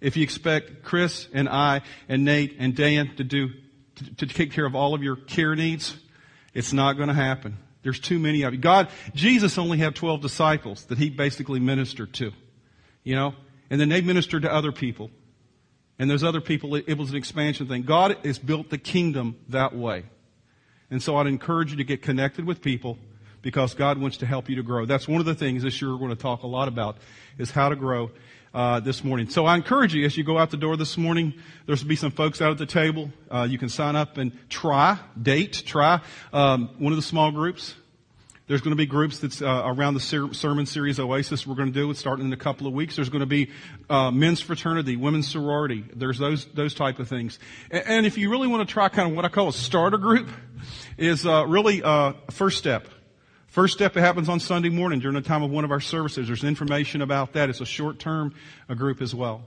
If 0.00 0.16
you 0.16 0.22
expect 0.22 0.82
Chris 0.82 1.28
and 1.32 1.48
I 1.48 1.82
and 2.08 2.24
Nate 2.24 2.56
and 2.58 2.74
Dan 2.74 3.14
to 3.16 3.24
do, 3.24 3.50
to, 3.96 4.26
to 4.26 4.26
take 4.26 4.52
care 4.52 4.64
of 4.64 4.74
all 4.74 4.94
of 4.94 5.02
your 5.02 5.16
care 5.16 5.54
needs, 5.54 5.96
it's 6.54 6.72
not 6.72 6.94
going 6.94 7.08
to 7.08 7.14
happen. 7.14 7.58
There's 7.82 8.00
too 8.00 8.18
many 8.18 8.42
of 8.42 8.54
you. 8.54 8.60
God, 8.60 8.88
Jesus 9.14 9.58
only 9.58 9.78
had 9.78 9.94
12 9.94 10.20
disciples 10.20 10.84
that 10.86 10.98
he 10.98 11.10
basically 11.10 11.60
ministered 11.60 12.12
to. 12.14 12.32
You 13.02 13.16
know, 13.16 13.34
and 13.70 13.80
then 13.80 13.88
they 13.88 14.02
ministered 14.02 14.42
to 14.42 14.52
other 14.52 14.72
people. 14.72 15.10
And 15.98 16.10
those 16.10 16.24
other 16.24 16.40
people, 16.40 16.74
it 16.74 16.94
was 16.98 17.10
an 17.10 17.16
expansion 17.16 17.68
thing. 17.68 17.82
God 17.82 18.16
has 18.24 18.38
built 18.38 18.70
the 18.70 18.78
kingdom 18.78 19.36
that 19.48 19.74
way. 19.74 20.04
And 20.90 21.02
so 21.02 21.16
I'd 21.16 21.26
encourage 21.26 21.70
you 21.70 21.76
to 21.76 21.84
get 21.84 22.02
connected 22.02 22.44
with 22.44 22.60
people, 22.60 22.98
because 23.42 23.74
God 23.74 23.98
wants 23.98 24.18
to 24.18 24.26
help 24.26 24.50
you 24.50 24.56
to 24.56 24.62
grow. 24.62 24.84
That's 24.84 25.08
one 25.08 25.20
of 25.20 25.26
the 25.26 25.34
things 25.34 25.62
this 25.62 25.80
year 25.80 25.90
we're 25.92 25.98
going 25.98 26.10
to 26.10 26.16
talk 26.16 26.42
a 26.42 26.46
lot 26.46 26.68
about 26.68 26.98
is 27.38 27.50
how 27.50 27.70
to 27.70 27.76
grow 27.76 28.10
uh, 28.52 28.80
this 28.80 29.02
morning. 29.02 29.30
So 29.30 29.46
I 29.46 29.56
encourage 29.56 29.94
you 29.94 30.04
as 30.04 30.16
you 30.16 30.24
go 30.24 30.36
out 30.36 30.50
the 30.50 30.56
door 30.56 30.76
this 30.76 30.98
morning, 30.98 31.34
there's 31.66 31.82
be 31.82 31.96
some 31.96 32.10
folks 32.10 32.42
out 32.42 32.50
at 32.50 32.58
the 32.58 32.66
table. 32.66 33.10
Uh, 33.30 33.46
you 33.48 33.56
can 33.56 33.68
sign 33.68 33.96
up 33.96 34.18
and 34.18 34.32
try, 34.50 34.98
date, 35.20 35.62
try 35.64 36.00
um, 36.32 36.70
one 36.78 36.92
of 36.92 36.96
the 36.96 37.02
small 37.02 37.30
groups. 37.30 37.74
There's 38.50 38.62
going 38.62 38.72
to 38.72 38.76
be 38.76 38.86
groups 38.86 39.20
that's 39.20 39.40
uh, 39.40 39.62
around 39.64 39.94
the 39.94 40.00
ser- 40.00 40.34
sermon 40.34 40.66
series 40.66 40.98
Oasis 40.98 41.46
we're 41.46 41.54
going 41.54 41.72
to 41.72 41.72
do 41.72 41.88
it 41.88 41.96
starting 41.96 42.26
in 42.26 42.32
a 42.32 42.36
couple 42.36 42.66
of 42.66 42.72
weeks. 42.72 42.96
There's 42.96 43.08
going 43.08 43.20
to 43.20 43.26
be 43.26 43.48
uh, 43.88 44.10
men's 44.10 44.40
fraternity, 44.40 44.96
women's 44.96 45.28
sorority. 45.28 45.84
There's 45.94 46.18
those 46.18 46.46
those 46.46 46.74
type 46.74 46.98
of 46.98 47.06
things. 47.06 47.38
And, 47.70 47.84
and, 47.86 48.06
if 48.06 48.18
you 48.18 48.28
really 48.28 48.48
want 48.48 48.68
to 48.68 48.72
try 48.72 48.88
kind 48.88 49.08
of 49.08 49.14
what 49.14 49.24
I 49.24 49.28
call 49.28 49.46
a 49.46 49.52
starter 49.52 49.98
group, 49.98 50.28
is 50.98 51.24
uh, 51.24 51.46
really 51.46 51.80
uh, 51.80 52.14
a 52.26 52.32
first 52.32 52.58
step. 52.58 52.88
First 53.46 53.74
step 53.74 53.96
it 53.96 54.00
happens 54.00 54.28
on 54.28 54.40
Sunday 54.40 54.68
morning 54.68 54.98
during 54.98 55.14
the 55.14 55.20
time 55.20 55.44
of 55.44 55.52
one 55.52 55.64
of 55.64 55.70
our 55.70 55.78
services. 55.78 56.26
There's 56.26 56.42
information 56.42 57.02
about 57.02 57.34
that. 57.34 57.50
It's 57.50 57.60
a 57.60 57.64
short 57.64 58.00
term 58.00 58.34
group 58.66 59.00
as 59.00 59.14
well. 59.14 59.44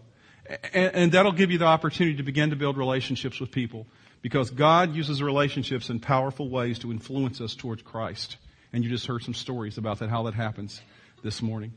And, 0.74 0.96
and 0.96 1.12
that'll 1.12 1.34
give 1.34 1.52
you 1.52 1.58
the 1.58 1.66
opportunity 1.66 2.16
to 2.16 2.24
begin 2.24 2.52
to 2.52 2.56
build 2.56 2.78
relationships 2.78 3.42
with 3.42 3.52
people 3.52 3.86
because 4.22 4.50
God 4.50 4.96
uses 4.96 5.22
relationships 5.22 5.90
in 5.90 6.00
powerful 6.00 6.48
ways 6.50 6.80
to 6.80 6.92
influence 6.92 7.42
us 7.42 7.54
towards 7.54 7.82
Christ. 7.82 8.38
And 8.74 8.84
you 8.84 8.90
just 8.90 9.06
heard 9.06 9.24
some 9.24 9.36
stories 9.36 9.78
about 9.78 10.00
that, 10.00 10.10
how 10.10 10.24
that 10.24 10.34
happens 10.34 10.82
this 11.24 11.42
morning. 11.42 11.74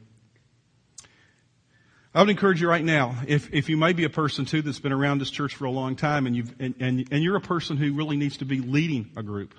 I 2.15 2.21
would 2.21 2.31
encourage 2.31 2.63
you 2.63 2.69
right 2.69 2.83
now, 2.83 3.15
if, 3.27 3.53
if 3.53 3.69
you 3.69 3.77
may 3.77 3.93
be 3.93 4.05
a 4.05 4.11
person 4.11 4.47
too 4.47 4.63
that's 4.63 4.79
been 4.79 4.93
around 4.93 5.19
this 5.19 5.31
church 5.31 5.55
for 5.55 5.67
a 5.67 5.71
long 5.71 5.97
time 5.97 6.27
and, 6.27 6.35
you've, 6.35 6.55
and, 6.59 6.75
and, 6.81 7.07
and 7.11 7.23
you're 7.23 7.37
a 7.37 7.43
person 7.43 7.77
who 7.77 7.93
really 7.93 8.17
needs 8.17 8.39
to 8.39 8.47
be 8.47 8.61
leading 8.61 9.11
a 9.17 9.23
group 9.23 9.55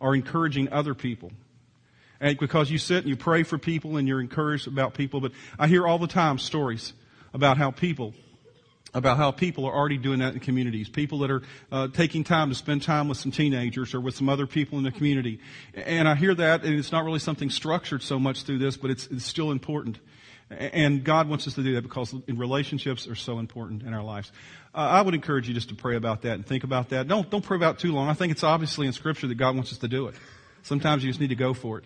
or 0.00 0.16
encouraging 0.16 0.72
other 0.72 0.94
people. 0.94 1.30
And 2.20 2.36
because 2.38 2.72
you 2.72 2.78
sit 2.78 2.98
and 2.98 3.08
you 3.08 3.16
pray 3.16 3.44
for 3.44 3.56
people 3.56 3.96
and 3.98 4.08
you're 4.08 4.20
encouraged 4.20 4.66
about 4.66 4.94
people, 4.94 5.20
but 5.20 5.30
I 5.60 5.68
hear 5.68 5.86
all 5.86 6.00
the 6.00 6.08
time 6.08 6.38
stories 6.38 6.92
about 7.32 7.56
how 7.56 7.70
people 7.70 8.14
about 8.94 9.16
how 9.16 9.30
people 9.30 9.64
are 9.64 9.72
already 9.72 9.96
doing 9.96 10.18
that 10.18 10.34
in 10.34 10.40
communities. 10.40 10.88
People 10.88 11.20
that 11.20 11.30
are 11.30 11.42
uh, 11.70 11.88
taking 11.88 12.24
time 12.24 12.50
to 12.50 12.54
spend 12.54 12.82
time 12.82 13.08
with 13.08 13.18
some 13.18 13.32
teenagers 13.32 13.94
or 13.94 14.00
with 14.00 14.14
some 14.14 14.28
other 14.28 14.46
people 14.46 14.78
in 14.78 14.84
the 14.84 14.90
community. 14.90 15.40
And 15.74 16.06
I 16.06 16.14
hear 16.14 16.34
that, 16.34 16.64
and 16.64 16.78
it's 16.78 16.92
not 16.92 17.04
really 17.04 17.18
something 17.18 17.48
structured 17.48 18.02
so 18.02 18.18
much 18.18 18.42
through 18.42 18.58
this, 18.58 18.76
but 18.76 18.90
it's, 18.90 19.06
it's 19.06 19.24
still 19.24 19.50
important. 19.50 19.98
And 20.50 21.02
God 21.02 21.28
wants 21.28 21.46
us 21.46 21.54
to 21.54 21.62
do 21.62 21.74
that 21.76 21.82
because 21.82 22.14
relationships 22.28 23.08
are 23.08 23.14
so 23.14 23.38
important 23.38 23.84
in 23.84 23.94
our 23.94 24.02
lives. 24.02 24.30
Uh, 24.74 24.78
I 24.78 25.00
would 25.00 25.14
encourage 25.14 25.48
you 25.48 25.54
just 25.54 25.70
to 25.70 25.74
pray 25.74 25.96
about 25.96 26.22
that 26.22 26.34
and 26.34 26.46
think 26.46 26.62
about 26.62 26.90
that. 26.90 27.08
Don't, 27.08 27.30
don't 27.30 27.44
pray 27.44 27.56
about 27.56 27.78
too 27.78 27.92
long. 27.92 28.08
I 28.08 28.14
think 28.14 28.32
it's 28.32 28.44
obviously 28.44 28.86
in 28.86 28.92
Scripture 28.92 29.26
that 29.28 29.36
God 29.36 29.54
wants 29.54 29.72
us 29.72 29.78
to 29.78 29.88
do 29.88 30.08
it. 30.08 30.14
Sometimes 30.62 31.02
you 31.02 31.10
just 31.10 31.20
need 31.20 31.28
to 31.28 31.34
go 31.34 31.54
for 31.54 31.78
it. 31.78 31.84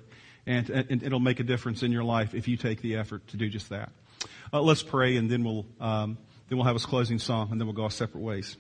And, 0.48 0.68
and 0.70 1.02
it'll 1.02 1.20
make 1.20 1.38
a 1.38 1.44
difference 1.44 1.82
in 1.82 1.92
your 1.92 2.04
life 2.04 2.34
if 2.34 2.48
you 2.48 2.56
take 2.56 2.80
the 2.80 2.96
effort 2.96 3.26
to 3.28 3.36
do 3.36 3.48
just 3.48 3.68
that. 3.70 3.90
Uh, 4.52 4.60
let's 4.62 4.82
pray, 4.82 5.16
and 5.16 5.30
then 5.30 5.44
we'll. 5.44 5.66
Um, 5.80 6.18
then 6.48 6.58
we'll 6.58 6.66
have 6.66 6.76
a 6.76 6.80
closing 6.80 7.18
song, 7.18 7.48
and 7.50 7.60
then 7.60 7.66
we'll 7.66 7.76
go 7.76 7.84
our 7.84 7.90
separate 7.90 8.22
ways. 8.22 8.56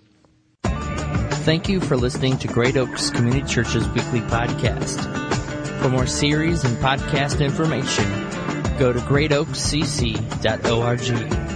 Thank 0.64 1.68
you 1.68 1.80
for 1.80 1.96
listening 1.96 2.38
to 2.38 2.48
Great 2.48 2.76
Oaks 2.76 3.10
Community 3.10 3.46
Church's 3.46 3.86
weekly 3.88 4.20
podcast. 4.20 5.00
For 5.80 5.88
more 5.88 6.06
series 6.06 6.64
and 6.64 6.76
podcast 6.78 7.44
information, 7.44 8.08
go 8.78 8.92
to 8.92 8.98
greatoakscc.org. 8.98 11.55